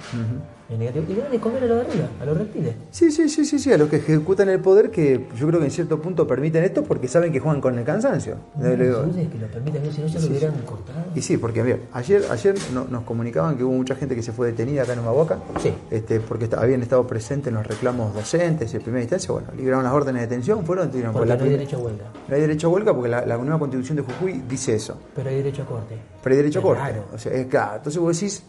negativo 0.69 1.05
y 1.09 1.13
le 1.13 1.21
dan 1.21 1.31
de 1.31 1.39
comer 1.39 1.63
a 1.63 1.67
los 1.67 1.87
de 1.87 1.93
a 2.21 2.25
los 2.25 2.37
reptiles. 2.37 2.73
Sí, 2.91 3.11
sí, 3.11 3.29
sí, 3.29 3.45
sí, 3.45 3.59
sí, 3.59 3.71
a 3.71 3.77
los 3.77 3.87
que 3.89 3.97
ejecutan 3.97 4.49
el 4.49 4.59
poder 4.59 4.89
que 4.91 5.27
yo 5.37 5.47
creo 5.47 5.59
que 5.59 5.65
en 5.65 5.71
cierto 5.71 6.01
punto 6.01 6.25
permiten 6.27 6.63
esto 6.63 6.83
porque 6.83 7.07
saben 7.07 7.31
que 7.31 7.39
juegan 7.39 7.61
con 7.61 7.77
el 7.77 7.85
cansancio. 7.85 8.35
Digo, 8.55 9.03
No 9.05 9.13
sé 9.13 9.27
que 9.27 9.37
lo 9.37 9.47
permitan, 9.47 9.81
si 9.91 10.01
no 10.01 10.07
ya 10.07 10.19
lo 10.19 10.27
hubieran 10.27 10.53
cortado. 10.65 10.99
Y 11.13 11.21
sí, 11.21 11.37
porque 11.37 11.63
mira, 11.63 11.77
ayer, 11.93 12.23
ayer 12.31 12.55
no- 12.73 12.85
nos 12.89 13.03
comunicaban 13.03 13.57
que 13.57 13.63
hubo 13.63 13.73
mucha 13.73 13.95
gente 13.95 14.15
que 14.15 14.23
se 14.23 14.31
fue 14.31 14.47
detenida 14.47 14.83
acá 14.83 14.93
en 14.93 14.99
Humahuaca, 14.99 15.37
Sí. 15.61 15.71
este, 15.91 16.19
porque 16.19 16.49
habían 16.57 16.81
estado 16.81 17.05
presentes 17.05 17.49
en 17.49 17.55
los 17.55 17.67
reclamos 17.67 18.13
docentes 18.15 18.73
en 18.73 18.81
primera 18.81 19.01
instancia, 19.03 19.31
bueno, 19.31 19.47
libraron 19.55 19.83
las 19.83 19.93
órdenes 19.93 20.21
de 20.23 20.27
detención, 20.27 20.65
fueron, 20.65 20.89
por 20.89 21.11
Porque 21.13 21.29
la 21.29 21.35
no 21.37 21.43
hay 21.43 21.49
derecho 21.51 21.77
a 21.77 21.79
huelga, 21.79 22.05
no 22.27 22.35
hay 22.35 22.41
derecho 22.41 22.67
a 22.67 22.69
huelga 22.71 22.93
porque 22.93 23.09
la, 23.09 23.25
la 23.25 23.37
nueva 23.37 23.59
constitución 23.59 23.97
de 23.97 24.01
Jujuy 24.03 24.43
dice 24.49 24.75
eso, 24.75 24.97
pero 25.15 25.29
hay 25.29 25.37
derecho 25.37 25.61
a 25.61 25.65
corte. 25.65 25.95
pero 26.23 26.33
hay 26.33 26.37
derecho 26.41 26.59
a 26.59 26.61
corte. 26.63 26.81
raro. 26.81 27.05
O 27.13 27.17
sea, 27.17 27.31
es 27.33 27.45
claro, 27.47 27.77
entonces 27.77 28.01
vos 28.01 28.19
decís, 28.19 28.43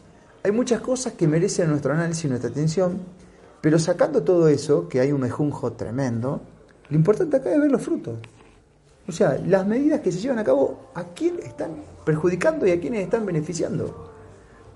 hay 0.46 0.52
muchas 0.52 0.80
cosas 0.80 1.14
que 1.14 1.26
merecen 1.26 1.68
nuestro 1.68 1.92
análisis 1.92 2.24
y 2.24 2.28
nuestra 2.28 2.50
atención, 2.50 3.00
pero 3.60 3.80
sacando 3.80 4.22
todo 4.22 4.46
eso, 4.46 4.88
que 4.88 5.00
hay 5.00 5.10
un 5.10 5.20
mejunjo 5.20 5.72
tremendo, 5.72 6.40
lo 6.88 6.96
importante 6.96 7.38
acá 7.38 7.52
es 7.52 7.60
ver 7.60 7.70
los 7.70 7.82
frutos. 7.82 8.18
O 9.08 9.12
sea, 9.12 9.40
las 9.44 9.66
medidas 9.66 10.00
que 10.02 10.12
se 10.12 10.20
llevan 10.20 10.38
a 10.38 10.44
cabo, 10.44 10.90
¿a 10.94 11.02
quién 11.06 11.40
están 11.40 11.70
perjudicando 12.04 12.64
y 12.64 12.70
a 12.70 12.80
quiénes 12.80 13.02
están 13.02 13.26
beneficiando? 13.26 14.12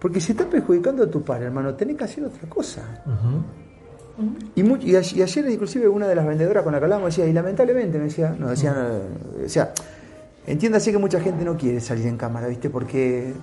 Porque 0.00 0.20
si 0.20 0.33
estás 0.33 0.48
perjudicando 0.48 1.04
a 1.04 1.06
tu 1.09 1.22
padre, 1.22 1.46
hermano, 1.46 1.72
tenés 1.76 1.96
que 1.96 2.02
hacer 2.02 2.24
otra 2.24 2.48
cosa. 2.48 3.04
Y, 4.56 4.96
ayer 4.96 5.50
inclusive 5.50 5.87
una 5.87 6.09
de 6.09 6.16
las 6.16 6.26
vendedoras 6.26 6.64
con 6.64 6.72
la 6.72 6.80
que 6.80 6.85
hablábamos 6.87 7.14
decía, 7.14 7.30
y 7.30 7.33
lamentablemente 7.33 7.96
me 7.96 8.04
decía, 8.06 8.35
no, 8.37 8.48
decía, 8.48 8.74
no, 8.74 9.44
o 9.44 9.48
sea, 9.48 9.72
entiéndase 10.48 10.90
que 10.90 10.98
mucha 10.98 11.20
gente 11.20 11.44
no 11.44 11.56
quiere 11.56 11.80
salir 11.80 12.09
en 12.09 12.16
cámara, 12.16 12.48
¿viste? 12.48 12.70
Porque 12.70 13.35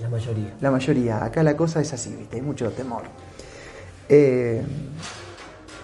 La 0.00 0.08
mayoría. 0.08 0.54
la 0.60 0.70
mayoría, 0.70 1.24
acá 1.24 1.42
la 1.42 1.56
cosa 1.56 1.80
es 1.80 1.92
así, 1.92 2.14
¿viste? 2.16 2.36
Hay 2.36 2.42
mucho 2.42 2.70
temor. 2.70 3.02
Eh, 4.08 4.62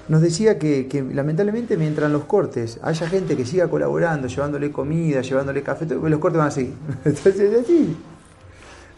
nos 0.09 0.20
decía 0.20 0.59
que, 0.59 0.87
que 0.88 1.03
lamentablemente 1.03 1.77
mientras 1.77 2.07
en 2.07 2.12
los 2.12 2.25
cortes 2.25 2.79
haya 2.83 3.09
gente 3.09 3.37
que 3.37 3.44
siga 3.46 3.68
colaborando, 3.68 4.29
llevándole 4.29 4.70
comida, 4.70 5.22
llevándole 5.22 5.62
café, 5.62 5.87
los 5.87 6.18
cortes 6.20 6.38
van 6.38 6.48
a 6.48 6.51
seguir. 6.51 6.75
Entonces 7.05 7.40
es 7.40 7.61
así. 7.64 7.96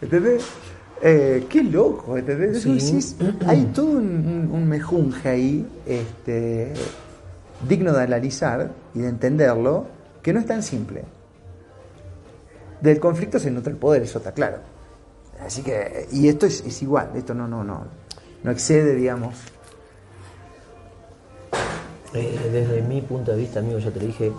¿Entendés? 0.01 0.43
Eh, 1.01 1.45
qué 1.49 1.63
loco, 1.63 2.17
¿entendés? 2.17 2.61
Sí. 2.63 2.71
Entonces, 2.71 3.15
hay 3.47 3.65
todo 3.73 3.85
un, 3.87 3.97
un- 3.97 4.49
un 4.51 4.67
mejunje 4.67 5.29
ahí, 5.29 5.67
este, 5.85 6.73
digno 7.67 7.93
de 7.93 8.01
analizar 8.03 8.71
y 8.93 8.99
de 8.99 9.09
entenderlo, 9.09 9.87
que 10.21 10.33
no 10.33 10.39
es 10.39 10.45
tan 10.45 10.63
simple. 10.63 11.03
Del 12.81 12.99
conflicto 12.99 13.39
se 13.39 13.51
nutre 13.51 13.71
el 13.71 13.77
poder, 13.77 14.03
eso 14.03 14.17
está 14.19 14.31
claro. 14.33 14.57
Así 15.39 15.61
que, 15.61 16.07
y 16.11 16.27
esto 16.27 16.45
es, 16.45 16.61
es 16.61 16.81
igual, 16.81 17.11
esto 17.15 17.33
no, 17.33 17.47
no, 17.47 17.63
no, 17.63 17.85
no 18.43 18.51
excede, 18.51 18.95
digamos. 18.95 19.35
Eh, 22.13 22.39
desde 22.51 22.81
mi 22.81 23.01
punto 23.01 23.31
de 23.31 23.37
vista, 23.37 23.59
amigo, 23.59 23.77
ya 23.79 23.91
te 23.91 23.99
dije, 23.99 24.31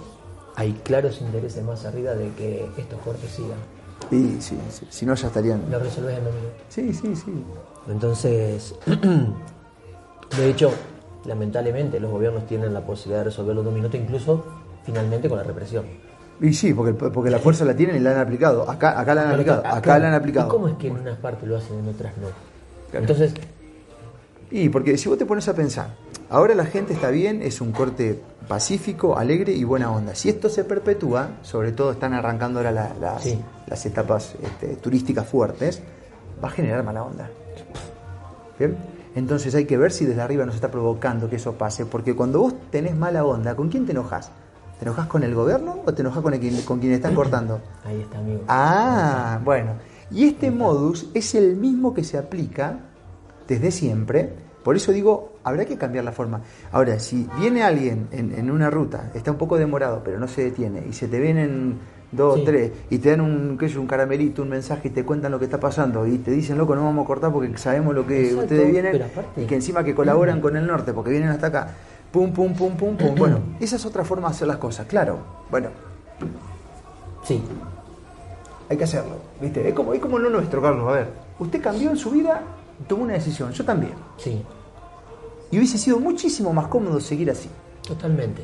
hay 0.54 0.72
claros 0.84 1.20
intereses 1.20 1.62
más 1.62 1.84
arriba 1.84 2.14
de 2.14 2.30
que 2.32 2.68
estos 2.78 2.98
cortes 3.00 3.30
sigan. 3.30 3.58
Y 4.10 4.40
sí, 4.40 4.58
sí, 4.70 4.86
si 4.88 5.06
no 5.06 5.14
ya 5.14 5.28
estarían. 5.28 5.70
Lo 5.70 5.78
resolvés 5.78 6.18
en 6.18 6.24
dos 6.24 6.34
minutos. 6.34 6.60
Sí, 6.68 6.94
sí, 6.94 7.16
sí. 7.16 7.44
Entonces, 7.88 8.74
de 10.36 10.50
hecho, 10.50 10.72
lamentablemente 11.24 12.00
los 12.00 12.10
gobiernos 12.10 12.46
tienen 12.46 12.72
la 12.72 12.84
posibilidad 12.84 13.20
de 13.20 13.24
resolverlo 13.24 13.62
en 13.62 13.68
un 13.68 13.74
minuto, 13.74 13.96
incluso 13.96 14.44
finalmente 14.84 15.28
con 15.28 15.38
la 15.38 15.44
represión. 15.44 15.84
Y 16.40 16.52
sí, 16.52 16.74
porque, 16.74 16.92
porque 16.92 17.30
la 17.30 17.38
fuerza 17.38 17.64
la 17.64 17.74
tienen 17.74 17.96
y 17.96 18.00
la 18.00 18.10
han 18.12 18.18
aplicado. 18.18 18.68
Acá, 18.70 18.98
acá 19.00 19.14
la 19.14 19.22
han 19.22 19.30
aplicado. 19.32 19.62
Acá 19.66 19.98
la 19.98 20.08
han 20.08 20.14
aplicado. 20.14 20.48
¿Y 20.48 20.50
cómo 20.50 20.68
es 20.68 20.74
que 20.76 20.88
en 20.88 20.96
unas 21.00 21.16
partes 21.18 21.48
lo 21.48 21.56
hacen 21.56 21.76
y 21.76 21.78
en 21.80 21.88
otras 21.88 22.12
no? 22.18 22.26
Entonces, 22.98 23.32
Y 24.50 24.68
porque 24.68 24.96
si 24.98 25.08
vos 25.08 25.18
te 25.18 25.26
pones 25.26 25.48
a 25.48 25.54
pensar, 25.54 25.94
ahora 26.30 26.54
la 26.54 26.66
gente 26.66 26.92
está 26.92 27.10
bien, 27.10 27.42
es 27.42 27.60
un 27.60 27.72
corte 27.72 28.20
pacífico, 28.46 29.18
alegre 29.18 29.52
y 29.52 29.64
buena 29.64 29.90
onda. 29.90 30.14
Si 30.14 30.28
esto 30.28 30.48
se 30.48 30.62
perpetúa, 30.62 31.30
sobre 31.42 31.72
todo 31.72 31.90
están 31.90 32.12
arrancando 32.14 32.60
ahora 32.60 32.70
la- 32.70 32.94
las, 33.00 33.22
Sí. 33.24 33.40
las 33.66 33.84
etapas 33.86 34.34
este, 34.42 34.76
turísticas 34.76 35.26
fuertes, 35.26 35.82
va 36.42 36.48
a 36.48 36.50
generar 36.52 36.84
mala 36.84 37.02
onda. 37.02 37.28
¿Bien? 38.58 38.76
Entonces 39.16 39.54
hay 39.54 39.64
que 39.64 39.76
ver 39.78 39.90
si 39.90 40.04
desde 40.04 40.20
arriba 40.20 40.44
nos 40.46 40.54
está 40.54 40.70
provocando 40.70 41.28
que 41.28 41.36
eso 41.36 41.54
pase, 41.54 41.86
porque 41.86 42.14
cuando 42.14 42.40
vos 42.40 42.54
tenés 42.70 42.94
mala 42.94 43.24
onda, 43.24 43.56
¿con 43.56 43.68
quién 43.68 43.84
te 43.86 43.92
enojas? 43.92 44.30
¿Te 44.78 44.84
enojas 44.84 45.06
con 45.06 45.22
el 45.24 45.34
gobierno 45.34 45.76
o 45.86 45.94
te 45.94 46.02
enojas 46.02 46.22
con, 46.22 46.34
el, 46.34 46.64
con 46.64 46.78
quien 46.80 46.92
están 46.92 47.14
cortando? 47.14 47.60
ahí 47.84 48.00
está, 48.00 48.18
amigo. 48.18 48.42
Ah, 48.48 49.40
bueno. 49.44 49.72
Y 50.10 50.24
este 50.24 50.50
modus 50.50 51.08
es 51.14 51.34
el 51.34 51.56
mismo 51.56 51.92
que 51.94 52.04
se 52.04 52.16
aplica 52.18 52.78
desde 53.48 53.70
siempre. 53.70 54.30
Por 54.62 54.76
eso 54.76 54.92
digo, 54.92 55.34
habrá 55.44 55.64
que 55.64 55.76
cambiar 55.78 56.04
la 56.04 56.12
forma. 56.12 56.40
Ahora, 56.72 56.98
si 56.98 57.28
viene 57.38 57.62
alguien 57.62 58.08
en, 58.10 58.32
en 58.36 58.50
una 58.50 58.68
ruta, 58.70 59.10
está 59.14 59.30
un 59.30 59.38
poco 59.38 59.56
demorado, 59.56 60.02
pero 60.04 60.18
no 60.18 60.26
se 60.28 60.42
detiene, 60.44 60.84
y 60.88 60.92
se 60.92 61.06
te 61.06 61.20
vienen 61.20 61.78
dos, 62.10 62.36
Sí. 62.36 62.42
tres, 62.44 62.72
y 62.90 62.98
te 62.98 63.10
dan 63.10 63.20
un, 63.20 63.56
qué 63.58 63.68
sé 63.68 63.74
yo, 63.74 63.80
un 63.80 63.86
caramelito, 63.86 64.42
un 64.42 64.48
mensaje, 64.48 64.88
y 64.88 64.90
te 64.90 65.04
cuentan 65.04 65.30
lo 65.30 65.38
que 65.38 65.44
está 65.44 65.60
pasando, 65.60 66.04
y 66.06 66.18
te 66.18 66.32
dicen, 66.32 66.58
loco, 66.58 66.74
no 66.74 66.82
vamos 66.84 67.04
a 67.04 67.06
cortar 67.06 67.32
porque 67.32 67.56
sabemos 67.58 67.94
lo 67.94 68.04
que 68.06 68.22
Exacto, 68.22 68.42
ustedes 68.42 68.72
vienen, 68.72 69.02
aparte- 69.02 69.42
y 69.42 69.46
que 69.46 69.54
encima 69.54 69.84
que 69.84 69.94
colaboran 69.94 70.40
con 70.40 70.56
el 70.56 70.66
norte, 70.66 70.92
porque 70.92 71.10
vienen 71.10 71.28
hasta 71.30 71.46
acá. 71.46 71.68
Pum, 72.16 72.32
pum, 72.32 72.54
pum, 72.54 72.74
pum, 72.74 72.96
pum. 72.96 73.14
Bueno, 73.14 73.40
esa 73.60 73.76
es 73.76 73.84
otra 73.84 74.02
forma 74.02 74.28
de 74.28 74.34
hacer 74.34 74.48
las 74.48 74.56
cosas, 74.56 74.86
claro. 74.86 75.18
Bueno, 75.50 75.68
Sí, 77.22 77.42
hay 78.70 78.76
que 78.78 78.84
hacerlo, 78.84 79.16
¿viste? 79.38 79.68
Es 79.68 79.74
como, 79.74 79.92
es 79.92 80.00
como 80.00 80.18
lo 80.18 80.30
nuestro, 80.30 80.62
Carlos. 80.62 80.88
A 80.88 80.92
ver, 80.92 81.08
usted 81.38 81.60
cambió 81.60 81.90
en 81.90 81.98
su 81.98 82.10
vida, 82.10 82.40
tomó 82.88 83.02
una 83.02 83.12
decisión, 83.12 83.52
yo 83.52 83.66
también. 83.66 83.92
sí, 84.16 84.42
Y 85.50 85.58
hubiese 85.58 85.76
sido 85.76 85.98
muchísimo 85.98 86.54
más 86.54 86.68
cómodo 86.68 87.00
seguir 87.00 87.30
así. 87.30 87.50
totalmente. 87.86 88.40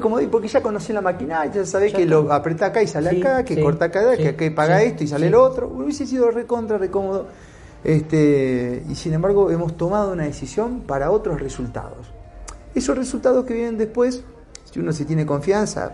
Como 0.00 0.18
porque 0.28 0.48
ya 0.48 0.60
conocí 0.60 0.92
la 0.92 1.00
máquina, 1.02 1.46
ya 1.46 1.64
sabés 1.64 1.92
Ya 1.92 1.98
que 1.98 2.06
lo 2.06 2.32
apretá 2.32 2.66
acá 2.66 2.82
y 2.82 2.88
sale 2.88 3.10
Sí, 3.10 3.20
acá, 3.20 3.44
que 3.44 3.54
sí, 3.54 3.62
corta 3.62 3.84
acá, 3.84 4.16
sí, 4.16 4.32
que, 4.32 4.50
paga 4.50 4.82
esto 4.82 5.04
y 5.04 5.06
sale 5.06 5.28
el 5.28 5.34
otro. 5.36 5.68
Hubiese 5.68 6.06
sido 6.06 6.32
recontra, 6.32 6.76
recómodo. 6.76 7.28
Este, 7.84 8.82
y 8.88 8.96
sin 8.96 9.12
embargo, 9.12 9.52
hemos 9.52 9.76
tomado 9.76 10.12
una 10.12 10.24
decisión 10.24 10.80
para 10.80 11.12
otros 11.12 11.40
resultados. 11.40 12.16
Esos 12.76 12.96
resultados 12.96 13.44
que 13.44 13.54
vienen 13.54 13.78
después, 13.78 14.22
si 14.70 14.80
uno 14.80 14.92
se 14.92 15.04
tiene 15.04 15.24
confianza 15.24 15.92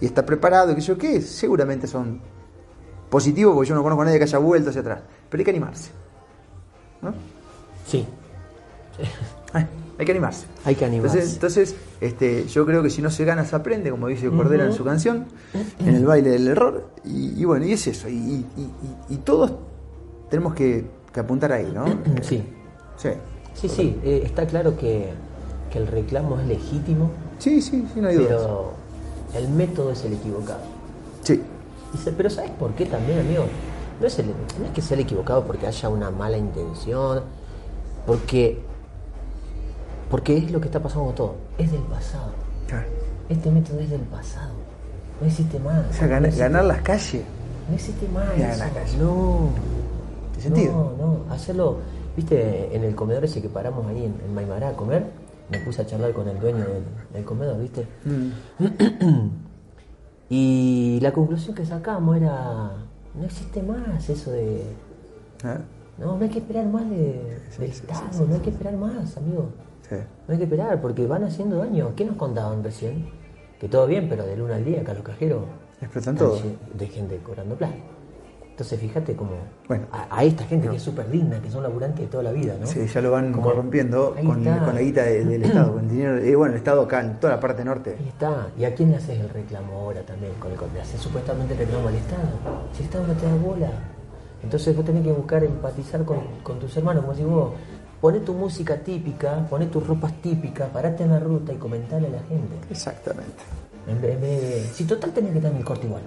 y 0.00 0.06
está 0.06 0.26
preparado, 0.26 0.74
que 0.74 0.80
yo 0.80 0.98
qué, 0.98 1.20
seguramente 1.22 1.86
son 1.86 2.20
positivos, 3.08 3.54
porque 3.54 3.68
yo 3.68 3.74
no 3.76 3.82
conozco 3.82 4.02
a 4.02 4.04
nadie 4.06 4.18
que 4.18 4.24
haya 4.24 4.38
vuelto 4.38 4.70
hacia 4.70 4.80
atrás. 4.80 5.00
Pero 5.30 5.40
hay 5.40 5.44
que 5.44 5.50
animarse. 5.52 5.90
¿no? 7.00 7.14
Sí, 7.86 8.04
Ay, 9.52 9.66
hay 9.98 10.04
que 10.06 10.12
animarse. 10.12 10.46
hay 10.64 10.74
que 10.74 10.84
animarse. 10.84 11.18
Entonces, 11.18 11.34
entonces 11.34 11.76
este, 12.00 12.44
yo 12.48 12.66
creo 12.66 12.82
que 12.82 12.90
si 12.90 13.00
no 13.02 13.10
se 13.10 13.24
gana, 13.24 13.44
se 13.44 13.54
aprende, 13.54 13.90
como 13.90 14.08
dice 14.08 14.28
Cordera 14.30 14.64
en 14.64 14.72
su 14.72 14.84
canción, 14.84 15.26
en 15.78 15.94
el 15.94 16.04
baile 16.06 16.30
del 16.30 16.48
error. 16.48 16.88
Y, 17.04 17.40
y 17.40 17.44
bueno, 17.44 17.66
y 17.66 17.72
es 17.72 17.86
eso. 17.86 18.08
Y, 18.08 18.14
y- 18.14 18.46
y- 18.56 19.14
y 19.14 19.16
todos 19.18 19.52
tenemos 20.28 20.54
que, 20.54 20.84
que 21.12 21.20
apuntar 21.20 21.52
ahí, 21.52 21.70
¿no? 21.72 21.84
sí, 22.22 22.42
Sí, 22.96 23.10
sí, 23.54 23.68
sí, 23.68 24.00
eh, 24.04 24.22
está 24.24 24.46
claro 24.46 24.76
que, 24.76 25.12
que 25.74 25.80
el 25.80 25.88
reclamo 25.88 26.38
es 26.38 26.46
legítimo, 26.46 27.10
sí, 27.38 27.60
sí, 27.60 27.84
sí, 27.92 28.00
no 28.00 28.06
hay 28.08 28.14
dudas. 28.14 28.28
pero 28.30 28.70
el 29.34 29.48
método 29.48 29.90
es 29.90 30.04
el 30.04 30.12
equivocado. 30.14 30.60
Sí, 31.22 31.42
se- 32.02 32.12
Pero 32.12 32.30
¿sabes 32.30 32.52
por 32.52 32.72
qué 32.74 32.86
también, 32.86 33.18
amigo? 33.18 33.44
No 34.00 34.06
es, 34.06 34.18
el- 34.20 34.26
no 34.28 34.64
es 34.66 34.70
que 34.72 34.80
sea 34.80 34.94
el 34.96 35.02
equivocado 35.02 35.44
porque 35.44 35.66
haya 35.66 35.88
una 35.88 36.10
mala 36.10 36.36
intención, 36.38 37.22
porque, 38.06 38.60
porque 40.10 40.36
es 40.38 40.50
lo 40.52 40.60
que 40.60 40.66
está 40.66 40.80
pasando 40.80 41.06
con 41.06 41.14
todo. 41.14 41.34
Es 41.58 41.70
del 41.72 41.82
pasado. 41.82 42.30
Este 43.28 43.50
método 43.50 43.80
es 43.80 43.90
del 43.90 44.00
pasado. 44.02 44.52
No 45.20 45.26
existe 45.26 45.58
más. 45.58 45.84
O 45.90 45.92
sea, 45.92 46.06
gana- 46.06 46.20
no 46.20 46.26
existe, 46.26 46.42
ganar 46.44 46.64
las 46.64 46.80
calles. 46.82 47.22
No 47.68 47.74
existe 47.74 48.08
más. 48.08 48.26
Eso. 48.36 48.96
No. 49.02 49.48
¿Tiene 50.36 50.42
sentido? 50.42 50.94
No, 50.98 51.06
no. 51.26 51.34
Hacerlo, 51.34 51.78
viste, 52.16 52.74
en 52.76 52.84
el 52.84 52.94
comedor 52.94 53.24
ese 53.24 53.40
que 53.40 53.48
paramos 53.48 53.86
ahí 53.86 54.04
en, 54.04 54.14
en 54.24 54.34
Maimará 54.34 54.70
a 54.70 54.72
comer, 54.74 55.06
me 55.50 55.58
puse 55.60 55.82
a 55.82 55.86
charlar 55.86 56.12
con 56.12 56.28
el 56.28 56.38
dueño 56.40 56.64
del, 56.64 56.82
del 57.12 57.24
comedor, 57.24 57.60
viste. 57.60 57.86
Mm. 58.04 59.30
Y 60.30 60.98
la 61.02 61.12
conclusión 61.12 61.54
que 61.54 61.66
sacamos 61.66 62.16
era, 62.16 62.72
no 63.14 63.24
existe 63.24 63.62
más 63.62 64.08
eso 64.08 64.30
de, 64.32 64.62
Ah, 65.44 65.58
no, 65.98 66.16
no 66.16 66.22
hay 66.24 66.30
que 66.30 66.38
esperar 66.38 66.66
más 66.66 66.88
de, 66.88 67.40
del 67.58 67.70
Estado, 67.70 68.26
no 68.26 68.34
hay 68.34 68.40
que 68.40 68.50
esperar 68.50 68.74
más, 68.74 69.16
amigo. 69.18 69.50
No 69.90 70.32
hay 70.32 70.38
que 70.38 70.44
esperar 70.44 70.80
porque 70.80 71.06
van 71.06 71.24
haciendo 71.24 71.58
daño. 71.58 71.92
¿Qué 71.94 72.06
nos 72.06 72.16
contaban 72.16 72.64
recién? 72.64 73.06
Que 73.60 73.68
todo 73.68 73.86
bien, 73.86 74.08
pero 74.08 74.24
del 74.24 74.40
1 74.40 74.54
al 74.54 74.64
día 74.64 74.80
acá 74.80 74.94
los 74.94 75.02
cajeros 75.02 75.44
Explotan 75.80 76.16
todo. 76.16 76.40
de 76.72 76.86
gente 76.86 77.18
cobrando 77.18 77.54
plata. 77.54 77.74
Entonces 78.54 78.78
fíjate 78.78 79.16
como 79.16 79.32
Bueno. 79.66 79.86
a, 79.90 80.16
a 80.16 80.22
esta 80.22 80.44
gente 80.44 80.68
que 80.68 80.76
es 80.76 80.82
súper 80.82 81.10
digna, 81.10 81.40
que 81.42 81.50
son 81.50 81.64
laburantes 81.64 82.02
de 82.02 82.06
toda 82.06 82.22
la 82.22 82.30
vida, 82.30 82.54
¿no? 82.60 82.64
Sí, 82.68 82.86
ya 82.86 83.00
lo 83.00 83.10
van 83.10 83.32
Como- 83.32 83.42
corrompiendo 83.48 84.14
con, 84.24 84.44
la 84.44 84.80
guita 84.80 85.02
de- 85.02 85.24
del 85.24 85.42
Estado, 85.44 85.72
con 85.72 85.82
el 85.82 85.90
dinero. 85.90 86.18
eh, 86.18 86.36
bueno, 86.36 86.52
el 86.54 86.58
Estado 86.58 86.82
acá 86.82 87.00
en 87.00 87.18
toda 87.18 87.34
la 87.34 87.40
parte 87.40 87.64
norte. 87.64 87.96
Ahí 87.98 88.06
está. 88.06 88.46
¿Y 88.56 88.64
a 88.64 88.72
quién 88.72 88.92
le 88.92 88.98
haces 88.98 89.18
el 89.18 89.28
reclamo 89.28 89.72
ahora 89.80 90.02
también? 90.02 90.34
Con 90.34 90.52
el, 90.52 90.58
le 90.72 90.80
haces 90.80 91.00
supuestamente 91.00 91.54
el 91.54 91.58
reclamo 91.58 91.88
al 91.88 91.96
Estado. 91.96 92.28
Si 92.74 92.78
el 92.78 92.84
Estado 92.84 93.06
no 93.08 93.14
te 93.14 93.26
da 93.26 93.34
bola. 93.34 93.70
Entonces 94.44 94.76
vos 94.76 94.84
tenés 94.84 95.02
que 95.02 95.10
buscar 95.12 95.42
empatizar 95.42 96.04
con, 96.04 96.18
con 96.44 96.60
tus 96.60 96.76
hermanos. 96.76 97.02
Como 97.04 97.16
si 97.16 97.24
vos 97.24 97.54
poné 98.00 98.20
tu 98.20 98.34
música 98.34 98.76
típica, 98.76 99.44
poné 99.50 99.66
tus 99.66 99.84
ropas 99.84 100.12
típicas, 100.22 100.68
parate 100.68 101.02
en 101.02 101.10
la 101.10 101.18
ruta 101.18 101.52
y 101.52 101.56
comentale 101.56 102.06
a 102.06 102.10
la 102.10 102.22
gente. 102.28 102.54
Exactamente. 102.70 103.42
En 103.88 104.00
vez, 104.00 104.14
en 104.14 104.20
vez 104.20 104.40
de. 104.42 104.62
Si 104.72 104.84
total 104.84 105.10
tenés 105.12 105.32
que 105.32 105.38
estar 105.38 105.50
en 105.50 105.58
el 105.58 105.64
corte 105.64 105.86
igual. 105.88 106.02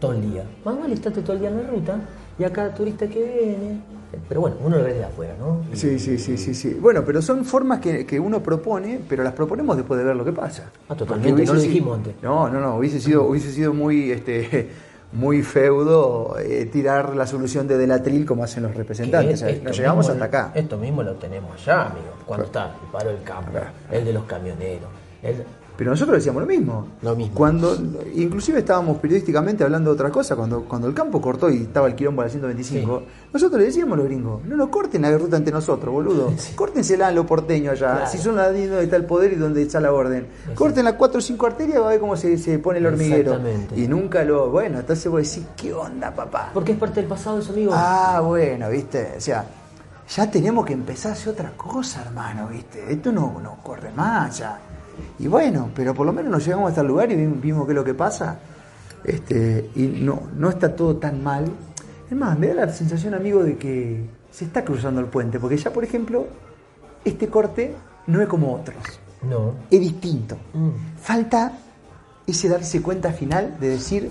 Todo 0.00 0.12
el 0.12 0.30
día. 0.32 0.44
Más 0.64 0.78
vale 0.78 0.94
estate 0.94 1.22
todo 1.22 1.32
el 1.34 1.40
día 1.40 1.48
en 1.48 1.62
la 1.62 1.68
ruta 1.70 1.96
y 2.38 2.44
a 2.44 2.52
cada 2.52 2.74
turista 2.74 3.06
que 3.06 3.18
viene. 3.22 3.80
Pero 4.28 4.42
bueno, 4.42 4.56
uno 4.62 4.76
lo 4.76 4.84
ve 4.84 4.92
desde 4.92 5.04
afuera, 5.06 5.34
¿no? 5.38 5.62
Y- 5.72 5.76
Sí, 5.76 5.98
sí, 5.98 6.18
sí, 6.18 6.36
sí, 6.36 6.54
sí. 6.54 6.74
Bueno, 6.78 7.02
pero 7.06 7.22
son 7.22 7.44
formas 7.46 7.80
que, 7.80 8.04
que 8.04 8.20
uno 8.20 8.42
propone, 8.42 9.00
pero 9.08 9.22
las 9.24 9.32
proponemos 9.32 9.76
después 9.76 9.98
de 9.98 10.04
ver 10.04 10.14
lo 10.16 10.24
que 10.24 10.32
pasa. 10.32 10.70
Ah, 10.88 10.94
totalmente, 10.94 11.32
hubiese 11.32 11.52
no 11.52 11.56
lo 11.58 11.62
dijimos 11.64 11.96
antes. 11.98 12.14
No, 12.22 12.48
no, 12.50 12.60
no, 12.60 12.76
hubiese 12.76 13.00
sido, 13.00 13.24
hubiese 13.24 13.50
sido 13.52 13.72
muy, 13.72 14.10
este, 14.12 14.68
muy 15.12 15.42
feudo 15.42 16.36
eh, 16.38 16.66
tirar 16.70 17.16
la 17.16 17.26
solución 17.26 17.66
de 17.66 17.78
Delatril 17.78 18.26
como 18.26 18.44
hacen 18.44 18.64
los 18.64 18.74
representantes. 18.74 19.40
es- 19.40 19.62
nos 19.62 19.74
llegamos 19.76 20.06
mismo- 20.06 20.12
hasta 20.22 20.24
acá. 20.26 20.52
Esto 20.54 20.76
mismo 20.76 21.02
lo 21.02 21.14
tenemos 21.14 21.50
allá, 21.62 21.86
amigo. 21.86 22.12
Cuando 22.26 22.44
está 22.46 22.66
el 22.84 22.90
paro 22.92 23.08
del 23.10 23.22
campo, 23.22 23.50
Claro. 23.52 23.66
el 23.90 24.04
de 24.04 24.12
los 24.12 24.24
camioneros. 24.24 24.88
el- 25.22 25.44
Pero 25.76 25.90
nosotros 25.90 26.16
decíamos 26.18 26.42
lo 26.42 26.46
mismo. 26.48 26.86
Lo 27.02 27.16
mismo. 27.16 27.34
Cuando, 27.34 27.76
inclusive 28.14 28.58
estábamos 28.58 28.98
periodísticamente 28.98 29.64
hablando 29.64 29.90
de 29.90 29.94
otra 29.94 30.10
cosa, 30.10 30.36
cuando, 30.36 30.64
cuando 30.64 30.86
el 30.86 30.94
campo 30.94 31.20
cortó 31.20 31.50
y 31.50 31.62
estaba 31.62 31.86
el 31.86 31.94
quilombo 31.94 32.22
a 32.22 32.26
la 32.26 32.30
125, 32.30 33.02
nosotros 33.32 33.58
le 33.58 33.66
decíamos 33.66 33.94
a 33.94 33.96
los 33.96 34.06
gringos, 34.06 34.44
no 34.44 34.56
nos 34.56 34.68
corten 34.68 35.02
la 35.02 35.16
ruta 35.16 35.36
ante 35.38 35.50
nosotros, 35.50 35.92
boludo. 35.92 36.32
Córtensela 36.54 37.08
en 37.08 37.14
lo 37.14 37.26
porteño 37.26 37.70
allá, 37.70 37.92
Claro. 37.96 38.10
si 38.10 38.18
son 38.18 38.36
la 38.36 38.48
donde 38.52 38.84
está 38.84 38.96
el 38.96 39.06
poder 39.06 39.32
y 39.32 39.36
donde 39.36 39.62
está 39.62 39.80
la 39.80 39.92
orden. 39.92 40.26
Corten 40.54 40.84
las 40.84 40.94
4 40.94 41.18
o 41.18 41.22
5 41.22 41.46
arterias 41.46 41.80
va 41.80 41.86
a 41.86 41.90
ver 41.90 42.00
cómo 42.00 42.16
se, 42.16 42.36
se 42.38 42.58
pone 42.58 42.78
el 42.78 42.86
hormiguero. 42.86 43.32
Exactamente. 43.32 43.80
Y 43.80 43.88
nunca 43.88 44.22
lo... 44.24 44.50
Bueno, 44.50 44.78
entonces 44.80 45.10
vos 45.10 45.22
decís, 45.22 45.46
¿qué 45.56 45.72
onda, 45.72 46.14
papá? 46.14 46.50
Porque 46.52 46.72
es 46.72 46.78
parte 46.78 47.00
del 47.00 47.08
pasado 47.08 47.38
eso, 47.38 47.52
amigo. 47.52 47.72
Ah, 47.74 48.20
bueno, 48.24 48.68
viste, 48.68 49.14
o 49.16 49.20
sea, 49.20 49.44
ya 50.14 50.30
tenemos 50.30 50.66
que 50.66 50.74
empezar 50.74 51.12
a 51.12 51.14
hacer 51.14 51.32
otra 51.32 51.52
cosa, 51.56 52.02
hermano, 52.02 52.48
viste. 52.48 52.92
Esto 52.92 53.10
no, 53.10 53.40
no 53.42 53.56
corre 53.62 53.90
más 53.92 54.38
ya. 54.38 54.58
Y 55.18 55.26
bueno, 55.28 55.70
pero 55.74 55.94
por 55.94 56.06
lo 56.06 56.12
menos 56.12 56.30
nos 56.30 56.44
llegamos 56.44 56.68
hasta 56.70 56.80
el 56.80 56.86
lugar 56.88 57.10
y 57.12 57.16
vimos, 57.26 57.66
qué 57.66 57.72
es 57.72 57.76
lo 57.76 57.84
que 57.84 57.94
pasa. 57.94 58.38
Este, 59.04 59.70
y 59.74 59.82
no, 59.86 60.22
no 60.36 60.48
está 60.50 60.74
todo 60.74 60.96
tan 60.96 61.22
mal. 61.22 61.44
Es 62.10 62.16
más, 62.16 62.38
me 62.38 62.48
da 62.48 62.66
la 62.66 62.72
sensación, 62.72 63.14
amigo, 63.14 63.42
de 63.42 63.56
que 63.56 64.04
se 64.30 64.44
está 64.44 64.64
cruzando 64.64 65.00
el 65.00 65.06
puente, 65.06 65.38
porque 65.40 65.56
ya, 65.56 65.72
por 65.72 65.84
ejemplo, 65.84 66.26
este 67.04 67.28
corte 67.28 67.74
no 68.06 68.20
es 68.22 68.28
como 68.28 68.54
otros, 68.54 68.76
No. 69.28 69.54
es 69.70 69.80
distinto. 69.80 70.36
Mm. 70.52 70.70
Falta 71.00 71.52
ese 72.26 72.48
darse 72.48 72.80
cuenta 72.82 73.12
final 73.12 73.56
de 73.60 73.68
decir, 73.70 74.10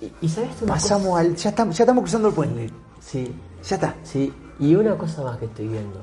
Y, 0.00 0.12
y 0.20 0.28
sabes 0.28 0.50
pasamos 0.66 1.18
al, 1.18 1.34
ya 1.34 1.50
estamos, 1.50 1.76
ya 1.76 1.84
estamos 1.84 2.02
cruzando 2.02 2.28
el 2.28 2.34
puente? 2.34 2.70
Sí, 3.00 3.32
ya 3.64 3.76
está. 3.76 3.94
sí. 4.04 4.32
Y 4.60 4.74
una 4.74 4.96
cosa 4.96 5.22
más 5.22 5.38
que 5.38 5.44
estoy 5.46 5.68
viendo. 5.68 6.00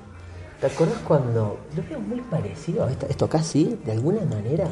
¿Te 0.60 0.68
acordás 0.68 0.98
cuando 1.08 1.60
lo 1.76 1.84
veo 1.90 2.00
muy 2.00 2.22
parecido 2.22 2.86
a 2.86 2.92
esto, 2.92 3.06
esto 3.10 3.28
casi, 3.30 3.78
de 3.86 3.92
alguna 3.92 4.22
manera, 4.22 4.68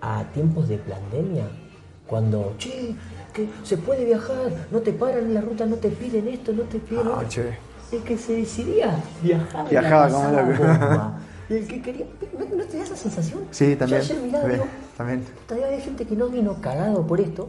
a 0.00 0.24
tiempos 0.34 0.68
de 0.68 0.78
pandemia? 0.78 1.44
Cuando, 2.06 2.54
che, 2.58 2.94
que 3.32 3.48
se 3.64 3.76
puede 3.78 4.04
viajar, 4.04 4.50
no 4.70 4.80
te 4.80 4.92
paran 4.92 5.24
en 5.26 5.34
la 5.34 5.40
ruta, 5.40 5.66
no 5.66 5.76
te 5.76 5.88
piden 5.90 6.28
esto, 6.28 6.52
no 6.52 6.62
te 6.62 6.78
piden 6.78 7.06
Ah, 7.08 7.24
che. 7.28 7.56
Es 7.92 8.02
que 8.02 8.16
se 8.18 8.34
decidía 8.34 8.96
viajar. 9.22 9.68
Viajaba 9.68 10.08
la 10.08 10.12
como 10.14 10.30
loco. 10.30 10.62
bomba. 10.62 11.18
Y 11.48 11.54
el 11.58 11.66
que 11.68 11.82
quería. 11.82 12.06
¿No, 12.38 12.56
no 12.56 12.64
te 12.64 12.76
da 12.78 12.82
esa 12.84 12.96
sensación? 12.96 13.40
Sí, 13.52 13.76
también. 13.76 14.02
Yo 14.02 14.14
ayer 14.14 14.22
miraba, 14.24 14.40
También, 14.42 14.60
digo, 14.60 14.70
también. 14.96 15.24
todavía 15.48 15.66
hay 15.68 15.80
gente 15.82 16.04
que 16.04 16.16
no 16.16 16.28
vino 16.28 16.60
cagado 16.60 17.06
por 17.06 17.20
esto. 17.20 17.48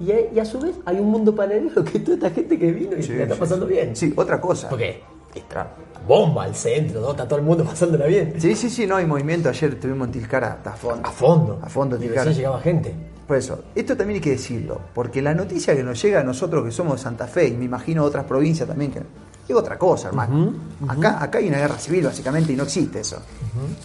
Y 0.00 0.12
a, 0.12 0.32
y 0.32 0.38
a 0.38 0.44
su 0.44 0.60
vez 0.60 0.76
hay 0.84 0.98
un 1.00 1.10
mundo 1.10 1.34
paralelo 1.34 1.84
que 1.92 1.98
toda 2.00 2.14
esta 2.16 2.30
gente 2.30 2.58
que 2.58 2.72
vino 2.72 2.96
y 2.96 3.02
Sí, 3.02 3.08
se 3.08 3.16
la 3.18 3.22
está 3.24 3.36
pasando 3.36 3.66
sí. 3.66 3.72
bien. 3.72 3.96
Sí, 3.96 4.12
otra 4.16 4.40
cosa. 4.40 4.68
Porque 4.68 5.00
está 5.38 5.74
bomba 6.06 6.44
al 6.44 6.54
centro, 6.54 7.00
¿no? 7.00 7.10
Está 7.10 7.26
todo 7.26 7.38
el 7.38 7.44
mundo 7.44 7.64
pasándola 7.66 8.06
bien. 8.06 8.34
Sí, 8.38 8.54
sí, 8.54 8.70
sí, 8.70 8.86
no 8.86 8.96
hay 8.96 9.06
movimiento. 9.06 9.48
Ayer 9.48 9.74
estuvimos 9.74 10.06
en 10.08 10.12
Tilcara 10.12 10.52
hasta 10.52 10.70
a 10.72 10.76
fondo. 10.76 11.08
A 11.08 11.12
fondo. 11.12 11.60
A 11.62 11.68
fondo, 11.68 11.96
y 11.96 12.00
Tilcara. 12.00 12.24
recién 12.24 12.36
llegaba 12.38 12.60
gente. 12.60 12.94
Por 13.26 13.36
eso, 13.36 13.64
esto 13.74 13.94
también 13.94 14.16
hay 14.16 14.20
que 14.22 14.30
decirlo, 14.30 14.80
porque 14.94 15.20
la 15.20 15.34
noticia 15.34 15.76
que 15.76 15.82
nos 15.82 16.00
llega 16.00 16.20
a 16.20 16.24
nosotros 16.24 16.64
que 16.64 16.70
somos 16.70 16.94
de 16.94 17.02
Santa 17.02 17.26
Fe, 17.26 17.48
y 17.48 17.52
me 17.52 17.66
imagino 17.66 18.02
otras 18.02 18.24
provincias 18.24 18.66
también, 18.66 18.90
que 18.90 19.02
es 19.46 19.54
otra 19.54 19.76
cosa, 19.76 20.08
hermano. 20.08 20.54
Acá, 20.88 21.22
acá 21.22 21.36
hay 21.36 21.48
una 21.48 21.58
guerra 21.58 21.76
civil, 21.78 22.06
básicamente, 22.06 22.54
y 22.54 22.56
no 22.56 22.62
existe 22.62 23.00
eso. 23.00 23.20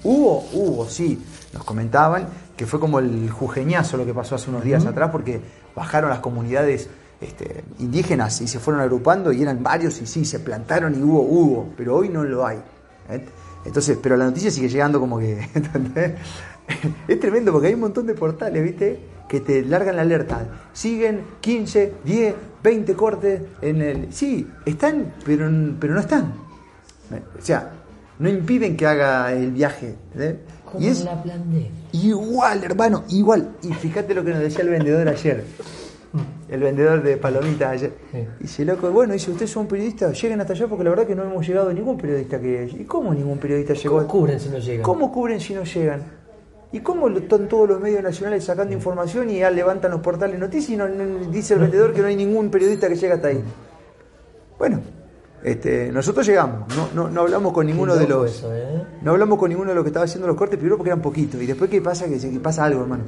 Hubo, 0.03 0.45
hubo, 0.53 0.87
sí, 0.87 1.21
nos 1.51 1.65
comentaban 1.65 2.25
que 2.55 2.65
fue 2.65 2.79
como 2.79 2.99
el 2.99 3.29
jujeñazo 3.29 3.97
lo 3.97 4.05
que 4.05 4.13
pasó 4.13 4.35
hace 4.35 4.49
unos 4.49 4.63
días 4.63 4.85
atrás, 4.85 5.09
porque 5.11 5.41
bajaron 5.75 6.09
las 6.09 6.19
comunidades 6.19 6.89
este, 7.23 7.63
indígenas 7.79 8.41
y 8.41 8.47
se 8.47 8.59
fueron 8.59 8.81
agrupando 8.81 9.31
y 9.31 9.41
eran 9.41 9.63
varios 9.63 10.01
y 10.01 10.05
sí, 10.05 10.25
se 10.25 10.39
plantaron 10.39 10.93
y 10.95 11.01
hubo, 11.01 11.21
hubo, 11.21 11.73
pero 11.77 11.95
hoy 11.95 12.09
no 12.09 12.23
lo 12.23 12.45
hay. 12.45 12.57
¿eh? 13.09 13.25
Entonces, 13.65 13.97
pero 14.01 14.17
la 14.17 14.25
noticia 14.25 14.51
sigue 14.51 14.69
llegando 14.69 14.99
como 14.99 15.19
que, 15.19 15.39
¿entendés? 15.53 16.13
Es 17.07 17.19
tremendo 17.19 17.51
porque 17.51 17.67
hay 17.67 17.73
un 17.73 17.81
montón 17.81 18.07
de 18.07 18.13
portales, 18.13 18.63
¿viste? 18.63 18.99
Que 19.27 19.39
te 19.39 19.63
largan 19.63 19.95
la 19.95 20.01
alerta. 20.03 20.45
Siguen 20.73 21.23
15, 21.41 21.93
10, 22.03 22.35
20 22.61 22.93
cortes 22.93 23.41
en 23.61 23.81
el... 23.81 24.13
Sí, 24.13 24.47
están, 24.65 25.13
pero, 25.25 25.49
pero 25.79 25.93
no 25.93 25.99
están. 25.99 26.33
O 27.11 27.41
sea, 27.41 27.71
no 28.19 28.29
impiden 28.29 28.77
que 28.77 28.85
haga 28.85 29.33
el 29.33 29.51
viaje. 29.51 29.95
Y 30.79 30.87
es 30.87 31.03
la 31.03 31.21
plan 31.21 31.51
D. 31.51 31.69
igual, 31.91 32.63
hermano, 32.63 33.03
igual. 33.09 33.55
Y 33.61 33.73
fíjate 33.73 34.13
lo 34.13 34.23
que 34.23 34.31
nos 34.31 34.39
decía 34.39 34.61
el 34.61 34.69
vendedor 34.69 35.07
ayer. 35.07 35.43
El 36.53 36.59
vendedor 36.61 37.01
de 37.01 37.17
palomitas 37.17 37.71
ayer. 37.71 37.93
Sí. 38.11 38.27
Dice, 38.39 38.63
loco, 38.63 38.91
bueno, 38.91 39.13
dice, 39.13 39.31
ustedes 39.31 39.49
son 39.49 39.65
periodistas, 39.65 40.21
lleguen 40.21 40.39
hasta 40.39 40.53
allá 40.53 40.67
porque 40.67 40.83
la 40.83 40.91
verdad 40.91 41.07
que 41.07 41.15
no 41.15 41.23
hemos 41.23 41.47
llegado 41.47 41.73
ningún 41.73 41.97
periodista 41.97 42.39
que... 42.39 42.69
¿Y 42.79 42.83
cómo 42.83 43.11
ningún 43.11 43.39
periodista 43.39 43.73
llegó? 43.73 43.95
¿Cómo 43.97 44.07
cubren 44.07 44.39
si 44.39 44.49
no 44.49 44.59
llegan? 44.59 44.83
¿Cómo 44.83 45.11
cubren 45.11 45.39
si 45.39 45.55
no 45.55 45.63
llegan? 45.63 46.03
¿Y 46.71 46.79
cómo 46.81 47.09
están 47.09 47.47
todos 47.47 47.67
los 47.69 47.81
medios 47.81 48.03
nacionales 48.03 48.43
sacando 48.43 48.71
información 48.71 49.31
y 49.31 49.39
ya 49.39 49.49
levantan 49.49 49.89
los 49.89 50.01
portales 50.01 50.35
de 50.39 50.45
noticias 50.45 50.69
y 50.69 50.77
no, 50.77 50.87
no- 50.87 51.31
dice 51.31 51.55
el 51.55 51.59
vendedor 51.61 51.91
que 51.91 52.01
no 52.01 52.07
hay 52.07 52.15
ningún 52.15 52.51
periodista 52.51 52.87
que 52.87 52.97
llega 52.97 53.15
hasta 53.15 53.29
ahí? 53.29 53.43
Bueno, 54.59 54.79
este, 55.43 55.91
nosotros 55.91 56.23
llegamos, 56.25 56.67
no, 56.75 56.89
no, 56.93 57.09
no 57.09 57.21
hablamos 57.21 57.51
con 57.51 57.65
ninguno 57.65 57.93
Qué 57.95 58.01
de 58.01 58.07
los... 58.07 58.29
eso, 58.29 58.53
¿eh? 58.55 58.83
No 59.01 59.09
hablamos 59.09 59.39
con 59.39 59.49
ninguno 59.49 59.71
de 59.71 59.75
los 59.75 59.83
que 59.83 59.89
estaba 59.89 60.05
haciendo 60.05 60.27
los 60.27 60.37
cortes, 60.37 60.57
primero 60.59 60.77
porque 60.77 60.89
eran 60.91 61.01
poquitos, 61.01 61.41
y 61.41 61.47
después 61.47 61.67
que 61.69 61.81
pasa 61.81 62.05
que 62.07 62.39
pasa 62.39 62.63
algo, 62.65 62.81
hermano. 62.81 63.03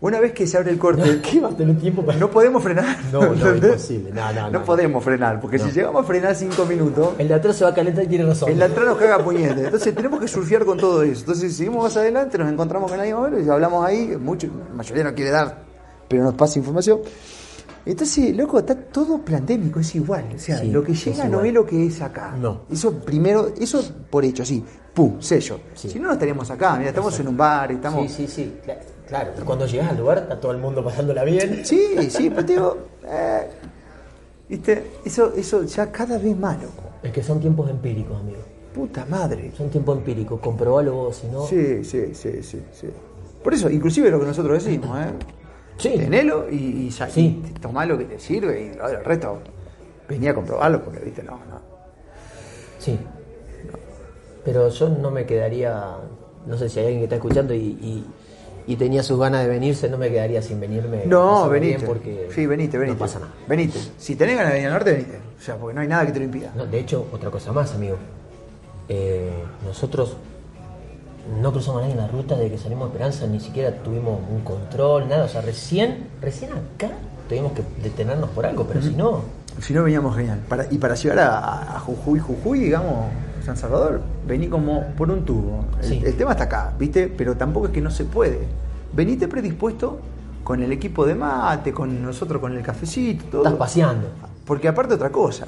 Una 0.00 0.20
vez 0.20 0.32
que 0.32 0.46
se 0.46 0.56
abre 0.56 0.70
el 0.70 0.78
corte, 0.78 1.20
¿Qué 1.28 1.40
va 1.40 1.48
a 1.48 1.56
tener 1.56 1.76
tiempo 1.78 2.04
para.? 2.04 2.18
no 2.18 2.30
podemos 2.30 2.62
frenar. 2.62 2.96
No, 3.12 3.34
no, 3.34 3.54
imposible. 3.56 4.12
No, 4.12 4.32
no, 4.32 4.50
no. 4.50 4.64
podemos 4.64 5.02
frenar, 5.02 5.40
porque 5.40 5.58
si 5.58 5.70
llegamos 5.70 6.04
a 6.04 6.06
frenar 6.06 6.34
cinco 6.36 6.64
minutos, 6.66 7.14
El 7.18 7.26
de 7.28 7.34
atrás 7.34 7.56
se 7.56 7.64
va 7.64 7.70
a 7.70 7.74
calentar 7.74 8.04
y 8.04 8.06
tiene 8.08 8.24
razón. 8.24 8.50
el 8.50 8.58
de 8.58 8.64
atrás 8.64 8.86
nos 8.86 8.96
caga 8.98 9.24
puñete. 9.24 9.64
Entonces 9.64 9.94
tenemos 9.94 10.20
que 10.20 10.28
surfear 10.28 10.64
con 10.64 10.78
todo 10.78 11.02
eso. 11.02 11.20
Entonces 11.20 11.56
seguimos 11.56 11.82
más 11.82 11.96
adelante, 11.96 12.38
nos 12.38 12.50
encontramos 12.52 12.90
con 12.90 13.00
alguien 13.00 13.18
más 13.18 13.32
y 13.44 13.50
hablamos 13.50 13.84
ahí. 13.84 14.16
Mucho, 14.20 14.46
la 14.68 14.74
mayoría 14.74 15.04
no 15.04 15.14
quiere 15.14 15.30
dar, 15.30 15.64
pero 16.08 16.22
nos 16.22 16.34
pasa 16.34 16.58
información. 16.58 17.00
Entonces, 17.86 18.36
loco, 18.36 18.58
está 18.58 18.74
todo 18.74 19.18
pandémico, 19.18 19.80
es 19.80 19.94
igual. 19.94 20.26
O 20.34 20.38
sea, 20.38 20.58
Sí, 20.58 20.70
lo 20.70 20.82
que 20.84 20.92
es 20.92 21.04
llega 21.06 21.24
no 21.24 21.42
es 21.42 21.52
lo 21.54 21.64
que 21.64 21.86
es 21.86 22.02
acá. 22.02 22.36
No. 22.38 22.62
Eso 22.70 22.92
primero, 23.00 23.52
eso 23.58 23.82
por 24.10 24.24
hecho, 24.24 24.44
sí. 24.44 24.62
Pum, 24.92 25.20
sello. 25.20 25.58
Sí. 25.74 25.88
Si 25.88 25.98
no, 25.98 26.08
no 26.08 26.12
estaríamos 26.12 26.50
acá. 26.50 26.76
Mira, 26.76 26.90
estamos 26.90 27.18
en 27.18 27.28
un 27.28 27.36
bar, 27.36 27.72
estamos. 27.72 28.10
Sí, 28.12 28.26
sí, 28.26 28.28
sí. 28.28 28.54
Cla- 29.08 29.24
Claro, 29.24 29.32
cuando 29.44 29.66
llegas 29.66 29.90
al 29.90 29.98
lugar 29.98 30.18
está 30.18 30.38
todo 30.40 30.52
el 30.52 30.58
mundo 30.58 30.84
pasándola 30.84 31.24
bien. 31.24 31.64
Sí, 31.64 32.10
sí, 32.10 32.30
pero 32.30 32.44
te 32.46 32.52
digo, 32.52 32.76
eh, 33.06 33.46
viste, 34.48 34.84
eso, 35.04 35.32
eso 35.34 35.62
ya 35.64 35.90
cada 35.90 36.18
vez 36.18 36.36
más, 36.36 36.56
loco. 36.62 36.82
Es 37.02 37.12
que 37.12 37.22
son 37.22 37.40
tiempos 37.40 37.68
empíricos, 37.70 38.18
amigo. 38.20 38.38
Puta 38.74 39.04
madre. 39.06 39.52
Son 39.56 39.70
tiempos 39.70 39.98
empíricos. 39.98 40.40
Comprobalo 40.40 40.92
vos, 40.92 41.16
si 41.16 41.26
no. 41.28 41.46
Sí, 41.46 41.82
sí, 41.84 42.14
sí, 42.14 42.42
sí, 42.42 42.62
sí. 42.72 42.88
Por 43.42 43.54
eso, 43.54 43.70
inclusive 43.70 44.10
lo 44.10 44.20
que 44.20 44.26
nosotros 44.26 44.62
decimos, 44.62 44.98
¿eh? 44.98 45.10
Sí. 45.78 45.90
Tenelo 45.96 46.50
y, 46.50 46.86
y, 46.86 46.90
Sí. 46.90 47.42
y 47.48 47.52
tomá 47.60 47.86
lo 47.86 47.96
que 47.96 48.04
te 48.04 48.18
sirve 48.18 48.60
y 48.62 48.74
lo- 48.76 48.88
el 48.88 49.04
resto 49.04 49.38
venía 50.08 50.32
a 50.32 50.34
comprobarlo 50.34 50.82
porque, 50.84 50.98
viste, 51.00 51.22
no, 51.22 51.32
no. 51.36 51.60
Sí. 52.78 52.98
Pero 54.44 54.68
yo 54.68 54.88
no 54.88 55.10
me 55.10 55.24
quedaría. 55.26 55.96
No 56.46 56.56
sé 56.56 56.68
si 56.68 56.78
hay 56.80 56.86
alguien 56.86 57.00
que 57.02 57.04
está 57.04 57.16
escuchando 57.16 57.54
y, 57.54 57.58
y- 57.58 58.06
y 58.68 58.76
tenía 58.76 59.02
sus 59.02 59.18
ganas 59.18 59.42
de 59.42 59.48
venirse, 59.48 59.88
no 59.88 59.96
me 59.96 60.10
quedaría 60.10 60.42
sin 60.42 60.60
venirme. 60.60 61.06
No, 61.06 61.48
venite. 61.48 61.86
Porque 61.86 62.28
sí, 62.34 62.44
venite, 62.44 62.76
venite. 62.76 62.94
No 62.94 62.98
pasa 62.98 63.18
nada. 63.18 63.32
Venite. 63.48 63.78
Si 63.96 64.14
tenés 64.14 64.36
ganas 64.36 64.52
de 64.52 64.58
venir 64.58 64.66
al 64.68 64.74
norte, 64.74 64.92
venite. 64.92 65.18
O 65.38 65.42
sea, 65.42 65.56
porque 65.56 65.74
no 65.74 65.80
hay 65.80 65.88
nada 65.88 66.04
que 66.04 66.12
te 66.12 66.18
lo 66.18 66.26
impida. 66.26 66.52
No, 66.54 66.66
de 66.66 66.78
hecho, 66.78 67.06
otra 67.10 67.30
cosa 67.30 67.50
más, 67.50 67.74
amigo. 67.74 67.96
Eh, 68.90 69.32
nosotros 69.64 70.18
no 71.40 71.50
cruzamos 71.50 71.80
nadie 71.80 71.94
en 71.94 72.00
la 72.00 72.08
ruta 72.08 72.36
de 72.36 72.50
que 72.50 72.58
salimos 72.58 72.84
a 72.84 72.92
Esperanza, 72.92 73.26
ni 73.26 73.40
siquiera 73.40 73.74
tuvimos 73.82 74.20
un 74.30 74.42
control, 74.42 75.08
nada. 75.08 75.24
O 75.24 75.28
sea, 75.28 75.40
recién, 75.40 76.08
recién 76.20 76.50
acá 76.52 76.90
tuvimos 77.26 77.52
que 77.52 77.62
detenernos 77.82 78.28
por 78.30 78.44
algo, 78.44 78.64
pero 78.64 78.82
si 78.82 78.90
no, 78.90 79.22
Si 79.62 79.72
no, 79.72 79.82
veníamos 79.82 80.14
genial. 80.14 80.40
Para, 80.46 80.66
y 80.70 80.76
para 80.76 80.94
llegar 80.94 81.20
a, 81.20 81.76
a 81.76 81.80
Jujuy, 81.80 82.20
Jujuy, 82.20 82.58
digamos, 82.60 83.06
San 83.48 83.56
Salvador, 83.56 84.02
vení 84.26 84.46
como 84.48 84.88
por 84.96 85.10
un 85.10 85.24
tubo. 85.24 85.64
El, 85.80 85.88
Sí. 85.88 86.02
el 86.04 86.14
tema 86.16 86.32
está 86.32 86.44
acá, 86.44 86.74
¿viste? 86.78 87.08
Pero 87.08 87.34
tampoco 87.36 87.66
es 87.68 87.72
que 87.72 87.80
no 87.80 87.90
se 87.90 88.04
puede. 88.04 88.40
Venite 88.92 89.26
predispuesto 89.26 90.00
con 90.44 90.62
el 90.62 90.70
equipo 90.70 91.06
de 91.06 91.14
mate, 91.14 91.72
con 91.72 92.02
nosotros 92.02 92.40
con 92.42 92.54
el 92.54 92.62
cafecito, 92.62 93.24
todo. 93.30 93.44
estás 93.44 93.58
paseando. 93.58 94.08
Porque 94.44 94.68
aparte 94.68 94.92
otra 94.94 95.10
cosa, 95.10 95.46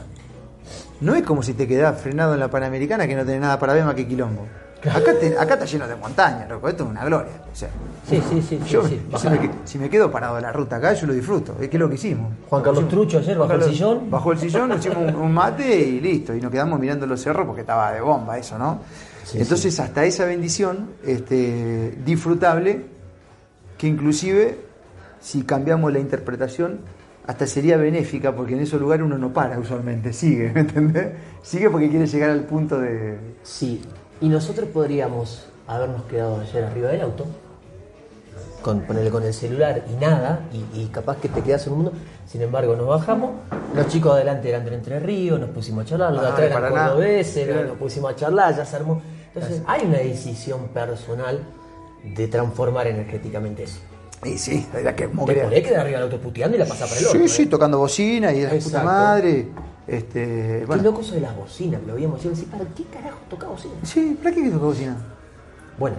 no 1.02 1.14
es 1.14 1.22
como 1.24 1.42
si 1.42 1.52
te 1.52 1.68
quedás 1.68 2.00
frenado 2.00 2.32
en 2.32 2.40
la 2.40 2.48
Panamericana 2.50 3.06
que 3.06 3.14
no 3.16 3.24
tenés 3.24 3.42
nada 3.42 3.58
para 3.58 3.74
ver 3.74 3.84
más 3.84 3.94
que 3.94 4.08
quilombo. 4.08 4.46
Acá, 4.88 5.12
te- 5.18 5.36
acá 5.38 5.54
está 5.54 5.66
lleno 5.66 5.86
de 5.86 5.94
montañas, 5.96 6.48
loco, 6.48 6.68
esto 6.68 6.84
es 6.84 6.90
una 6.90 7.04
gloria. 7.04 7.32
O 7.52 7.54
sea, 7.54 7.68
Sí, 8.08 8.20
sí, 8.30 8.40
sí. 8.42 8.58
sí, 8.64 8.70
yo, 8.70 8.86
sí. 8.88 9.00
si, 9.18 9.28
me, 9.28 9.38
que- 9.38 9.50
si 9.64 9.78
me 9.78 9.90
quedo 9.90 10.10
parado 10.10 10.36
en 10.38 10.42
la 10.42 10.52
ruta 10.52 10.76
acá, 10.76 10.94
yo 10.94 11.06
lo 11.06 11.12
disfruto, 11.12 11.56
es 11.60 11.68
que 11.68 11.76
es 11.76 11.80
lo 11.80 11.88
que 11.88 11.96
hicimos. 11.96 12.32
Juan 12.48 12.62
Carlos 12.62 12.88
Trucho 12.88 13.18
ayer 13.18 13.36
bajó 13.36 13.52
el 13.54 13.62
sillón. 13.64 14.10
Bajó 14.10 14.32
el 14.32 14.38
sillón, 14.38 14.72
hicimos 14.78 14.98
un, 14.98 15.14
un 15.16 15.32
mate 15.32 15.78
y 15.80 16.00
listo. 16.00 16.34
Y 16.34 16.40
nos 16.40 16.50
quedamos 16.50 16.80
mirando 16.80 17.06
los 17.06 17.20
cerros 17.20 17.46
porque 17.46 17.60
estaba 17.60 17.92
de 17.92 18.00
bomba 18.00 18.38
eso, 18.38 18.58
¿no? 18.58 18.80
Sí, 19.24 19.38
Entonces, 19.38 19.78
hasta 19.78 20.04
esa 20.04 20.24
bendición 20.24 20.90
este, 21.04 21.98
disfrutable, 22.04 22.86
que 23.78 23.86
inclusive, 23.86 24.58
si 25.20 25.42
cambiamos 25.42 25.92
la 25.92 25.98
interpretación, 26.00 26.78
hasta 27.26 27.46
sería 27.46 27.76
benéfica, 27.76 28.34
porque 28.34 28.54
en 28.54 28.60
esos 28.60 28.80
lugares 28.80 29.04
uno 29.06 29.18
no 29.18 29.32
para 29.32 29.58
usualmente, 29.58 30.12
sigue, 30.12 30.50
¿me 30.54 30.60
entendés? 30.60 31.08
Sigue 31.42 31.70
porque 31.70 31.88
quiere 31.90 32.06
llegar 32.06 32.30
al 32.30 32.40
punto 32.44 32.80
de. 32.80 33.18
Sí, 33.42 33.82
y 34.20 34.28
nosotros 34.28 34.68
podríamos 34.72 35.46
habernos 35.66 36.02
quedado 36.04 36.40
ayer 36.40 36.64
arriba 36.64 36.88
del 36.90 37.02
auto, 37.02 37.26
con 38.62 38.83
ponerle 38.83 39.11
con 39.11 39.22
el 39.22 39.33
celular 39.33 39.85
y 39.90 39.94
nada, 39.94 40.40
y, 40.52 40.80
y 40.80 40.87
capaz 40.88 41.16
que 41.18 41.28
te 41.28 41.42
quedas 41.42 41.66
en 41.66 41.72
un 41.72 41.78
mundo. 41.83 41.92
Sin 42.26 42.42
embargo, 42.42 42.76
nos 42.76 42.87
bajamos, 42.87 43.30
los 43.74 43.88
chicos 43.88 44.12
adelante 44.12 44.48
eran 44.50 44.64
de 44.64 44.74
Entre 44.74 45.00
Ríos, 45.00 45.40
nos 45.40 45.50
pusimos 45.50 45.85
a 45.85 45.88
charlar, 45.88 46.12
los 46.12 46.20
de 46.22 46.28
Ah, 46.28 46.33
atrás 46.33 46.50
de 46.50 46.56
eran 46.56 46.70
cordobeses, 46.70 47.46
Claro. 47.48 47.68
nos 47.68 47.78
pusimos 47.78 48.12
a 48.12 48.16
charlar, 48.16 48.56
ya 48.56 48.64
se 48.64 48.76
armó. 48.76 49.00
Entonces, 49.35 49.62
hay 49.66 49.87
una 49.87 49.98
decisión 49.98 50.68
personal 50.68 51.40
de 52.04 52.28
transformar 52.28 52.87
energéticamente 52.88 53.62
eso. 53.64 53.78
Y 54.24 54.37
sí, 54.37 54.66
la 54.72 54.76
verdad 54.80 54.94
que 54.94 55.04
es 55.04 55.14
muy 55.14 55.26
Te 55.35 55.40
podés 55.40 55.62
quedar 55.66 55.80
arriba 55.80 55.98
del 56.00 56.11
auto 56.12 56.20
puteando 56.22 56.56
y 56.56 56.61
la 56.61 56.66
pasás 56.66 56.88
para 56.90 57.00
el 57.00 57.06
otro. 57.06 57.20
Sí, 57.20 57.28
sí, 57.28 57.42
¿eh? 57.42 57.46
tocando 57.46 57.78
bocina 57.78 58.33
y 58.33 58.42
la 58.42 58.50
puta 58.50 58.83
madre. 58.83 59.48
Este, 59.90 60.61
Qué 60.61 60.64
bueno. 60.66 60.83
loco 60.85 61.00
eso 61.00 61.14
de 61.14 61.20
las 61.20 61.37
bocinas, 61.37 61.81
lo 61.85 61.98
yo 61.98 62.09
decía, 62.31 62.46
¿para 62.48 62.64
qué 62.76 62.85
carajo 62.85 63.18
toca 63.29 63.48
bocina? 63.48 63.74
Sí, 63.83 64.16
¿para 64.22 64.35
qué 64.37 64.48
toca 64.48 64.64
bocina? 64.66 64.96
Bueno, 65.81 65.96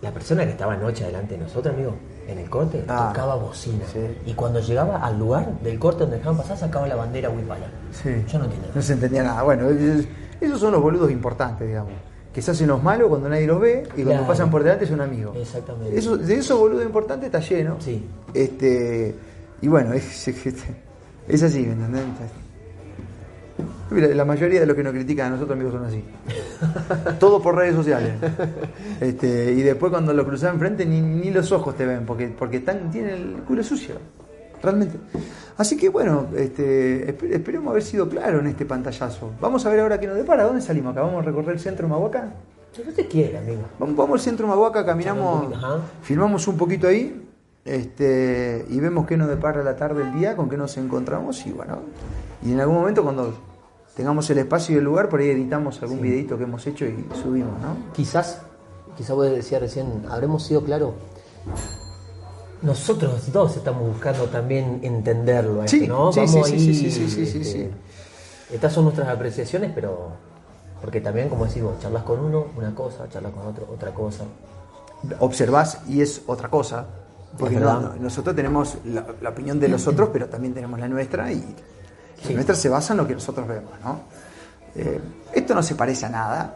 la 0.00 0.10
persona 0.10 0.44
que 0.44 0.52
estaba 0.52 0.72
anoche 0.72 1.04
delante 1.04 1.34
de 1.36 1.42
nosotros, 1.42 1.74
amigo, 1.74 1.94
en 2.26 2.38
el 2.38 2.48
corte, 2.48 2.82
Ah, 2.88 3.10
tocaba 3.12 3.34
bocina. 3.34 3.84
sí. 3.92 4.00
Y 4.24 4.32
cuando 4.32 4.60
llegaba 4.60 5.04
al 5.04 5.18
lugar 5.18 5.60
del 5.60 5.78
corte 5.78 6.00
donde 6.00 6.16
dejaban 6.16 6.38
pasar, 6.38 6.56
sacaba 6.56 6.88
la 6.88 6.96
bandera 6.96 7.28
Huipala. 7.28 7.66
Sí. 7.92 8.08
Yo 8.26 8.38
no 8.38 8.44
entiendo. 8.46 8.68
No 8.74 8.80
se 8.80 8.92
entendía 8.94 9.22
nada. 9.22 9.42
Bueno, 9.42 9.68
es- 9.68 10.08
esos 10.40 10.58
son 10.58 10.72
los 10.72 10.80
boludos 10.80 11.10
importantes, 11.10 11.68
digamos. 11.68 11.92
Que 12.32 12.40
se 12.40 12.52
hacen 12.52 12.68
los 12.68 12.82
malos 12.82 13.08
cuando 13.08 13.28
nadie 13.28 13.46
los 13.46 13.60
ve 13.60 13.82
y 13.82 14.02
cuando 14.02 14.10
Claro. 14.12 14.26
pasan 14.26 14.50
por 14.50 14.62
delante 14.64 14.86
son 14.86 15.02
amigos. 15.02 15.36
Exactamente. 15.36 15.98
Eso, 15.98 16.16
de 16.16 16.36
esos 16.36 16.58
boludos 16.58 16.86
importantes 16.86 17.26
está 17.26 17.40
lleno. 17.40 17.76
Sí. 17.80 18.02
Este, 18.32 19.14
y 19.60 19.68
bueno, 19.68 19.92
es, 19.92 20.26
es- 20.28 20.46
es 21.28 21.42
así, 21.42 21.60
¿me 21.66 21.72
entendés? 21.74 22.02
La 23.90 24.24
mayoría 24.24 24.60
de 24.60 24.66
los 24.66 24.74
que 24.76 24.82
nos 24.82 24.92
critican 24.92 25.26
a 25.26 25.30
nosotros 25.30 25.56
amigos 25.56 25.74
son 25.74 25.84
así. 25.84 26.02
Todo 27.20 27.40
por 27.42 27.54
redes 27.56 27.74
sociales. 27.74 28.14
Este, 29.00 29.52
y 29.52 29.62
después 29.62 29.90
cuando 29.90 30.12
lo 30.12 30.24
cruzas 30.24 30.52
enfrente 30.52 30.86
ni, 30.86 31.00
ni 31.00 31.30
los 31.30 31.52
ojos 31.52 31.76
te 31.76 31.84
ven, 31.86 32.04
porque, 32.06 32.28
porque 32.28 32.56
están, 32.58 32.90
tienen 32.90 33.14
el 33.14 33.32
culo 33.46 33.62
sucio. 33.62 33.96
Realmente. 34.62 34.96
Así 35.58 35.76
que 35.76 35.90
bueno, 35.90 36.26
este, 36.36 37.14
espe- 37.16 37.32
esperemos 37.34 37.70
haber 37.70 37.82
sido 37.82 38.08
claro 38.08 38.40
en 38.40 38.46
este 38.46 38.64
pantallazo. 38.64 39.32
Vamos 39.40 39.64
a 39.66 39.68
ver 39.70 39.80
ahora 39.80 40.00
qué 40.00 40.06
nos 40.06 40.16
depara. 40.16 40.44
¿Dónde 40.44 40.62
salimos 40.62 40.92
acá? 40.92 41.02
¿Vamos 41.02 41.22
a 41.22 41.26
recorrer 41.26 41.50
el 41.50 41.60
centro 41.60 41.86
de 41.86 41.90
Mahuacán? 41.92 42.32
Que 42.74 42.82
no 42.84 42.90
te 42.92 43.06
quiere, 43.06 43.36
amigo. 43.38 43.60
Vamos, 43.78 43.94
vamos 43.96 44.14
al 44.20 44.24
centro 44.24 44.46
Mahuaca, 44.48 44.84
caminamos, 44.84 45.54
ajá. 45.54 45.80
filmamos 46.02 46.48
un 46.48 46.56
poquito 46.56 46.88
ahí 46.88 47.22
este, 47.64 48.64
y 48.68 48.80
vemos 48.80 49.06
qué 49.06 49.16
nos 49.16 49.28
depara 49.28 49.62
la 49.62 49.76
tarde, 49.76 50.02
el 50.02 50.12
día, 50.18 50.34
con 50.34 50.48
qué 50.48 50.56
nos 50.56 50.76
encontramos 50.76 51.46
y 51.46 51.52
bueno, 51.52 51.78
y 52.44 52.52
en 52.52 52.60
algún 52.60 52.76
momento 52.76 53.02
cuando 53.04 53.32
tengamos 53.96 54.28
el 54.30 54.38
espacio 54.38 54.74
y 54.74 54.78
el 54.78 54.84
lugar, 54.84 55.08
por 55.08 55.20
ahí 55.20 55.28
editamos 55.30 55.80
algún 55.82 56.00
videito 56.00 56.36
que 56.36 56.44
hemos 56.44 56.66
hecho 56.66 56.84
y 56.84 57.04
subimos, 57.22 57.60
¿no? 57.60 57.76
Quizás, 57.94 58.40
quizás 58.96 59.14
vos 59.16 59.30
decías 59.30 59.60
recién, 59.60 60.04
habremos 60.10 60.42
sido 60.44 60.62
claros. 60.64 60.94
Nosotros 62.62 63.30
dos 63.32 63.56
estamos 63.56 63.86
buscando 63.86 64.24
también 64.26 64.80
entenderlo, 64.82 65.60
a 65.62 65.64
esto, 65.66 65.76
Sí, 65.76 65.86
¿no? 65.86 66.12
sí, 66.12 66.20
Vamos 66.20 66.46
sí, 66.48 66.52
ahí, 66.54 66.60
sí, 66.60 66.74
sí, 66.74 66.90
sí, 66.90 67.08
sí, 67.10 67.26
sí, 67.26 67.38
este, 67.38 67.44
sí. 67.44 67.70
Estas 68.54 68.72
son 68.72 68.84
nuestras 68.84 69.08
apreciaciones, 69.08 69.70
pero 69.74 70.12
porque 70.80 71.00
también, 71.00 71.28
como 71.28 71.44
decís 71.46 71.62
vos, 71.62 71.78
charlas 71.80 72.04
con 72.04 72.20
uno, 72.20 72.46
una 72.56 72.74
cosa, 72.74 73.08
charlas 73.10 73.32
con 73.32 73.46
otro, 73.46 73.66
otra 73.72 73.92
cosa. 73.92 74.24
observás 75.20 75.80
y 75.88 76.00
es 76.00 76.22
otra 76.26 76.48
cosa. 76.48 76.86
Porque 77.38 77.56
no- 77.56 77.94
nosotros 77.96 78.34
tenemos 78.36 78.76
la, 78.86 79.04
la 79.20 79.30
opinión 79.30 79.58
de 79.60 79.68
los 79.68 79.86
otros, 79.86 80.08
pero 80.12 80.28
también 80.28 80.54
tenemos 80.54 80.78
la 80.80 80.88
nuestra 80.88 81.30
y 81.32 81.44
Sí. 82.22 82.34
nuestra 82.34 82.54
se 82.54 82.68
basa 82.68 82.92
en 82.94 82.98
lo 82.98 83.06
que 83.06 83.14
nosotros 83.14 83.46
vemos. 83.46 83.72
¿no? 83.84 84.00
Eh, 84.74 85.00
esto 85.32 85.54
no 85.54 85.62
se 85.62 85.74
parece 85.74 86.06
a 86.06 86.08
nada, 86.08 86.54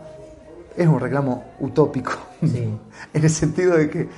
es 0.76 0.86
un 0.86 1.00
reclamo 1.00 1.44
utópico, 1.60 2.12
Sí. 2.40 2.68
en 3.14 3.24
el 3.24 3.30
sentido 3.30 3.76
de 3.76 3.90
que 3.90 4.08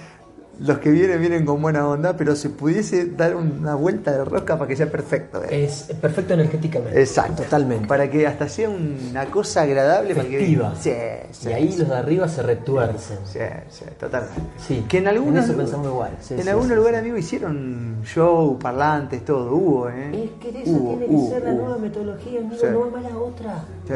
los 0.60 0.78
que 0.78 0.90
vienen 0.90 1.18
vienen 1.20 1.46
con 1.46 1.62
buena 1.62 1.88
onda, 1.88 2.16
pero 2.16 2.36
se 2.36 2.50
pudiese 2.50 3.06
dar 3.06 3.34
una 3.34 3.74
vuelta 3.74 4.12
de 4.12 4.24
rosca 4.24 4.58
para 4.58 4.68
que 4.68 4.76
sea 4.76 4.90
perfecto. 4.90 5.42
¿eh? 5.44 5.64
Es 5.64 5.84
perfecto 6.00 6.34
energéticamente. 6.34 7.00
Exacto. 7.00 7.42
Totalmente. 7.42 7.86
Para 7.88 8.10
que 8.10 8.26
hasta 8.26 8.46
sea 8.48 8.68
una 8.68 9.24
cosa 9.26 9.62
agradable. 9.62 10.14
Para 10.14 10.28
Festiva. 10.28 10.74
que... 10.82 11.26
Sí, 11.30 11.38
sí, 11.42 11.48
y 11.48 11.52
ahí 11.52 11.72
sí. 11.72 11.78
los 11.78 11.88
de 11.88 11.96
arriba 11.96 12.28
se 12.28 12.42
retuercen. 12.42 13.18
Sí, 13.24 13.38
sí, 13.70 13.84
totalmente. 13.98 14.40
Sí, 14.58 14.84
Que 14.86 14.98
en 14.98 15.08
algunos, 15.08 15.44
en 15.44 15.50
eso 15.50 15.56
pensamos 15.56 15.86
igual. 15.86 16.10
Sí, 16.20 16.34
en 16.34 16.42
sí, 16.42 16.48
algunos 16.48 16.68
sí, 16.70 16.74
lugares, 16.76 16.98
sí. 16.98 17.04
amigo, 17.04 17.16
hicieron 17.16 18.02
show, 18.04 18.58
parlantes, 18.58 19.24
todo. 19.24 19.54
Hubo, 19.54 19.88
¿eh? 19.88 20.24
Es 20.24 20.30
que 20.42 20.62
esa 20.62 20.70
Hubo, 20.70 20.88
tiene 20.90 21.06
que 21.06 21.12
hubo, 21.12 21.30
ser 21.30 21.42
la 21.44 21.50
hubo. 21.52 21.62
nueva 21.62 21.78
metodología, 21.78 22.40
amigo. 22.40 22.56
Sí. 22.60 22.66
No 22.70 22.86
es 22.86 22.92
mala 22.92 23.16
otra. 23.18 23.64
Sí, 23.86 23.94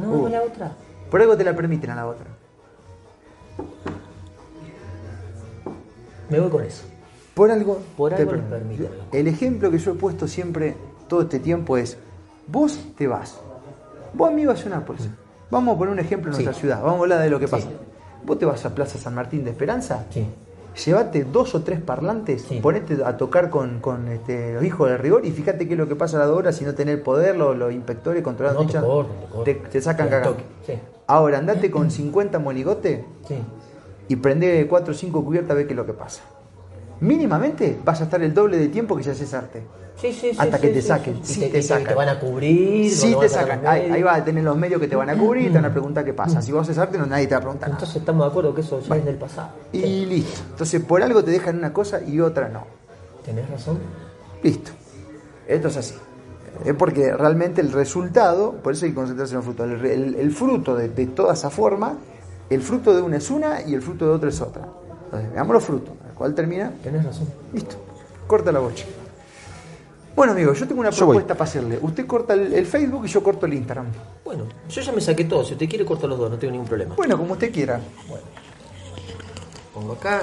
No 0.00 0.16
es 0.16 0.22
mala 0.22 0.42
otra. 0.42 0.72
Por 1.10 1.20
algo 1.20 1.36
te 1.36 1.44
la 1.44 1.54
permiten 1.54 1.90
a 1.90 1.94
la 1.94 2.06
otra. 2.06 2.26
Me 6.30 6.40
voy 6.40 6.50
con 6.50 6.64
eso. 6.64 6.84
Por 7.34 7.50
algo. 7.50 7.80
Por 7.96 8.14
te 8.14 8.22
algo 8.22 8.32
permiten. 8.48 8.88
El 9.12 9.28
ejemplo 9.28 9.70
que 9.70 9.78
yo 9.78 9.92
he 9.92 9.94
puesto 9.94 10.26
siempre 10.26 10.74
todo 11.08 11.22
este 11.22 11.38
tiempo 11.38 11.76
es: 11.76 11.98
vos 12.46 12.78
te 12.96 13.06
vas. 13.06 13.38
Vos, 14.14 14.28
amigo, 14.30 14.52
haces 14.52 14.66
una 14.66 14.84
cosa. 14.84 15.10
Vamos 15.50 15.74
a 15.74 15.78
poner 15.78 15.92
un 15.92 15.98
ejemplo 16.00 16.30
en 16.30 16.36
Sí. 16.36 16.42
nuestra 16.44 16.60
ciudad. 16.60 16.80
Vamos 16.82 16.98
a 16.98 17.02
hablar 17.02 17.20
de 17.22 17.30
lo 17.30 17.38
que 17.38 17.46
Sí. 17.46 17.50
pasa. 17.52 17.68
Vos 18.24 18.38
te 18.38 18.46
vas 18.46 18.64
a 18.64 18.74
Plaza 18.74 18.98
San 18.98 19.14
Martín 19.14 19.44
de 19.44 19.50
Esperanza. 19.50 20.06
Sí. 20.10 20.26
Llévate 20.84 21.24
dos 21.24 21.54
o 21.54 21.62
tres 21.62 21.80
parlantes, 21.80 22.42
Sí. 22.42 22.60
ponete 22.60 22.98
a 23.04 23.16
tocar 23.16 23.48
con, 23.48 23.80
con, 23.80 24.08
este, 24.08 24.52
los 24.54 24.64
hijos 24.64 24.90
del 24.90 24.98
rigor 24.98 25.24
y 25.24 25.30
fíjate 25.30 25.66
qué 25.66 25.72
es 25.74 25.78
lo 25.78 25.88
que 25.88 25.96
pasa 25.96 26.16
a 26.18 26.20
la 26.20 26.26
dos 26.26 26.36
horas 26.38 26.56
si 26.56 26.64
no 26.66 26.74
tenés 26.74 26.98
poder, 26.98 27.36
los, 27.36 27.56
los 27.56 27.72
inspectores 27.72 28.22
controlando. 28.22 28.62
No, 28.64 29.06
te 29.44 29.54
te 29.54 29.60
te, 29.60 29.68
te 29.70 29.80
sacan 29.80 30.10
Te 30.10 30.74
sí. 30.74 30.78
Ahora, 31.06 31.38
andate 31.38 31.70
con 31.70 31.90
50 31.90 32.38
monigotes 32.38 33.00
Sí. 33.26 33.36
Y 34.08 34.16
prende 34.16 34.66
4 34.68 34.92
o 34.92 34.96
5 34.96 35.24
cubiertas 35.24 35.50
a 35.52 35.54
ver 35.54 35.66
qué 35.66 35.72
es 35.72 35.76
lo 35.76 35.86
que 35.86 35.92
pasa. 35.94 36.22
Mínimamente 37.00 37.78
vas 37.84 38.00
a 38.00 38.04
estar 38.04 38.22
el 38.22 38.32
doble 38.32 38.56
de 38.58 38.68
tiempo 38.68 38.96
que 38.96 39.02
si 39.02 39.10
haces 39.10 39.32
arte. 39.34 39.62
Sí, 39.96 40.12
sí, 40.12 40.30
sí, 40.32 40.36
Hasta 40.38 40.56
sí, 40.58 40.62
que 40.62 40.68
te 40.74 40.82
sí, 40.82 40.88
saquen, 40.88 41.20
sí. 41.24 41.40
te, 41.40 41.48
te 41.48 41.62
sacan. 41.62 41.86
te 41.88 41.94
van 41.94 42.08
a 42.10 42.20
cubrir. 42.20 42.90
Sí 42.92 43.12
no 43.12 43.18
te 43.18 43.28
sacan. 43.30 43.66
Ahí, 43.66 43.90
ahí 43.90 44.02
vas 44.02 44.20
a 44.20 44.24
tener 44.24 44.44
los 44.44 44.56
medios 44.56 44.78
que 44.78 44.88
te 44.88 44.96
van 44.96 45.08
a 45.08 45.16
cubrir 45.16 45.46
y 45.46 45.48
te 45.48 45.54
van 45.54 45.64
a 45.64 45.72
preguntar 45.72 46.04
qué 46.04 46.12
pasa. 46.12 46.42
Si 46.42 46.52
vos 46.52 46.62
haces 46.62 46.76
arte, 46.78 46.98
no, 46.98 47.06
nadie 47.06 47.26
te 47.26 47.34
va 47.34 47.38
a 47.38 47.40
preguntar 47.40 47.68
nada. 47.70 47.78
Entonces 47.78 47.96
estamos 47.96 48.26
de 48.26 48.30
acuerdo 48.30 48.54
que 48.54 48.60
eso 48.60 48.78
ya 48.80 48.96
es 48.96 49.04
del 49.06 49.16
pasado. 49.16 49.48
Y 49.72 49.80
Sí. 49.80 50.06
listo. 50.06 50.40
Entonces, 50.50 50.82
por 50.82 51.02
algo 51.02 51.24
te 51.24 51.30
dejan 51.30 51.56
una 51.58 51.72
cosa 51.72 52.02
y 52.06 52.20
otra 52.20 52.48
no. 52.50 52.64
Tenés 53.24 53.48
razón. 53.48 53.78
Listo. 54.42 54.70
Esto 55.48 55.68
es 55.68 55.76
así. 55.78 55.94
Es 56.64 56.74
porque 56.74 57.14
realmente 57.14 57.60
el 57.62 57.72
resultado, 57.72 58.52
por 58.62 58.74
eso 58.74 58.84
hay 58.84 58.90
que 58.92 58.96
concentrarse 58.96 59.32
en 59.34 59.38
el 59.40 59.44
fruto. 59.44 59.64
El, 59.64 59.84
el- 59.86 60.14
el 60.16 60.30
fruto 60.30 60.74
de, 60.76 60.88
de 60.90 61.06
toda 61.06 61.32
esa 61.34 61.48
forma, 61.50 61.96
el 62.50 62.62
fruto 62.62 62.94
de 62.94 63.02
una 63.02 63.16
es 63.16 63.30
una 63.30 63.62
y 63.62 63.74
el 63.74 63.82
fruto 63.82 64.06
de 64.06 64.12
otra 64.12 64.28
es 64.28 64.40
otra. 64.40 64.66
Entonces, 65.06 65.32
veamos 65.32 65.54
los 65.54 65.64
frutos. 65.64 65.94
¿Cuál 66.14 66.34
termina? 66.34 66.72
Tenés 66.82 67.04
razón. 67.04 67.28
Listo. 67.52 67.76
Corta 68.26 68.50
la 68.52 68.58
bocha. 68.60 68.84
Bueno, 70.14 70.32
amigo, 70.32 70.54
yo 70.54 70.66
tengo 70.66 70.80
una 70.80 70.90
Yo 70.90 71.04
voy. 71.06 71.16
propuesta 71.16 71.34
para 71.34 71.44
hacerle. 71.48 71.78
Usted 71.82 72.06
corta 72.06 72.32
el, 72.34 72.52
el 72.54 72.66
Facebook 72.66 73.04
y 73.04 73.08
yo 73.08 73.22
corto 73.22 73.44
el 73.46 73.52
Instagram. 73.54 73.86
Bueno, 74.24 74.44
yo 74.68 74.80
ya 74.80 74.92
me 74.92 75.00
saqué 75.00 75.24
todo. 75.24 75.44
Si 75.44 75.52
usted 75.52 75.68
quiere, 75.68 75.84
corto 75.84 76.06
los 76.08 76.18
dos. 76.18 76.30
No 76.30 76.38
tengo 76.38 76.52
ningún 76.52 76.66
problema. 76.66 76.94
Bueno, 76.94 77.18
como 77.18 77.34
usted 77.34 77.52
quiera. 77.52 77.78
Pongo 79.74 79.92
acá. 79.92 80.22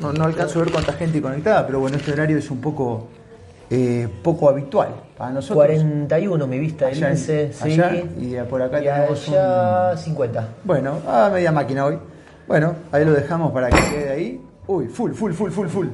No, 0.00 0.12
no 0.12 0.24
alcanzo 0.24 0.60
a 0.60 0.64
ver 0.64 0.72
cuánta 0.72 0.92
gente 0.92 1.20
conectada, 1.22 1.66
pero 1.66 1.80
bueno, 1.80 1.96
este 1.96 2.12
horario 2.12 2.38
es 2.38 2.50
un 2.50 2.60
poco 2.60 3.08
eh, 3.70 4.08
poco 4.22 4.48
habitual 4.48 4.88
para 5.16 5.30
nosotros. 5.30 5.66
41 5.66 6.46
mi 6.46 6.58
vista 6.58 6.86
del 6.86 6.96
Allá 6.96 7.08
índice. 7.10 7.52
sí. 7.52 7.72
allá, 7.80 8.02
y 8.18 8.34
por 8.48 8.62
acá 8.62 8.80
Y 8.80 8.84
tenemos 8.84 9.28
allá 9.28 9.96
50. 9.96 10.48
Bueno, 10.64 10.98
a 11.08 11.30
media 11.32 11.52
máquina 11.52 11.86
hoy. 11.86 11.98
Bueno, 12.46 12.74
ahí 12.92 13.04
lo 13.04 13.12
dejamos 13.12 13.52
para 13.52 13.70
que 13.70 13.78
quede 13.90 14.10
ahí. 14.10 14.40
Uy, 14.66 14.86
full, 14.88 15.12
full, 15.12 15.32
full, 15.32 15.50
full, 15.50 15.68
full. 15.68 15.86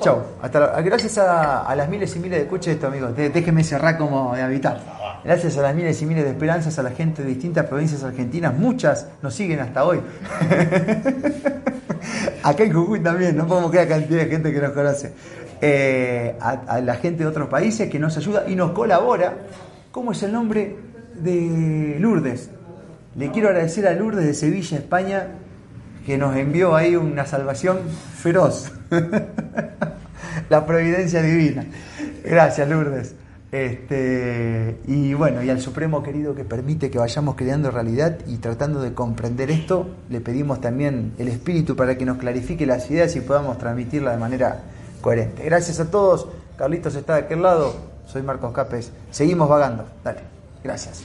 Chau. 0.00 0.22
Hasta 0.40 0.60
la- 0.60 0.80
gracias 0.82 1.18
a, 1.18 1.66
a 1.66 1.74
las 1.74 1.88
miles 1.88 2.14
y 2.14 2.20
miles 2.20 2.38
de 2.38 2.44
escuchas 2.44 2.66
de 2.66 2.72
esto, 2.74 2.86
amigo. 2.86 3.08
Dé- 3.08 3.30
Déjeme 3.30 3.64
cerrar 3.64 3.98
como 3.98 4.34
de 4.34 4.42
habitar. 4.42 4.80
Gracias 5.24 5.58
a 5.58 5.62
las 5.62 5.74
miles 5.74 6.00
y 6.00 6.06
miles 6.06 6.22
de 6.24 6.30
esperanzas, 6.30 6.78
a 6.78 6.82
la 6.84 6.90
gente 6.90 7.22
de 7.22 7.28
distintas 7.28 7.66
provincias 7.66 8.02
argentinas, 8.04 8.54
muchas 8.56 9.08
nos 9.22 9.34
siguen 9.34 9.58
hasta 9.60 9.84
hoy. 9.84 10.00
Acá 12.42 12.64
en 12.64 12.72
Jujuy 12.72 13.00
también, 13.00 13.36
no 13.36 13.46
podemos 13.46 13.70
creer 13.70 13.88
la 13.88 13.96
cantidad 13.98 14.24
de 14.24 14.30
gente 14.30 14.52
que 14.52 14.60
nos 14.60 14.72
conoce. 14.72 15.12
Eh, 15.64 16.34
a, 16.40 16.50
a 16.50 16.80
la 16.80 16.96
gente 16.96 17.22
de 17.22 17.28
otros 17.28 17.48
países 17.48 17.88
que 17.88 18.00
nos 18.00 18.16
ayuda 18.16 18.46
y 18.48 18.56
nos 18.56 18.72
colabora. 18.72 19.46
¿Cómo 19.92 20.10
es 20.10 20.20
el 20.24 20.32
nombre 20.32 20.76
de 21.14 21.98
Lourdes? 22.00 22.50
Le 23.14 23.30
quiero 23.30 23.48
agradecer 23.48 23.86
a 23.86 23.92
Lourdes 23.92 24.26
de 24.26 24.34
Sevilla, 24.34 24.78
España, 24.78 25.28
que 26.04 26.18
nos 26.18 26.34
envió 26.36 26.74
ahí 26.74 26.96
una 26.96 27.26
salvación 27.26 27.78
feroz. 28.16 28.72
la 30.50 30.66
providencia 30.66 31.22
divina. 31.22 31.64
Gracias, 32.24 32.68
Lourdes. 32.68 33.14
Este, 33.52 34.78
y 34.88 35.14
bueno, 35.14 35.44
y 35.44 35.50
al 35.50 35.60
Supremo 35.60 36.02
querido 36.02 36.34
que 36.34 36.44
permite 36.44 36.90
que 36.90 36.98
vayamos 36.98 37.36
creando 37.36 37.70
realidad 37.70 38.18
y 38.26 38.38
tratando 38.38 38.82
de 38.82 38.94
comprender 38.94 39.50
esto, 39.52 39.94
le 40.08 40.20
pedimos 40.20 40.60
también 40.60 41.12
el 41.18 41.28
espíritu 41.28 41.76
para 41.76 41.96
que 41.96 42.04
nos 42.04 42.16
clarifique 42.16 42.66
las 42.66 42.90
ideas 42.90 43.14
y 43.14 43.20
podamos 43.20 43.58
transmitirla 43.58 44.10
de 44.10 44.16
manera 44.16 44.62
coherente. 45.02 45.44
Gracias 45.44 45.78
a 45.80 45.90
todos. 45.90 46.26
Carlitos 46.56 46.94
está 46.94 47.16
de 47.16 47.22
aquel 47.24 47.42
lado. 47.42 47.74
Soy 48.06 48.22
Marcos 48.22 48.52
Capes. 48.54 48.90
Seguimos 49.10 49.48
vagando. 49.48 49.84
Dale. 50.02 50.20
Gracias. 50.64 51.02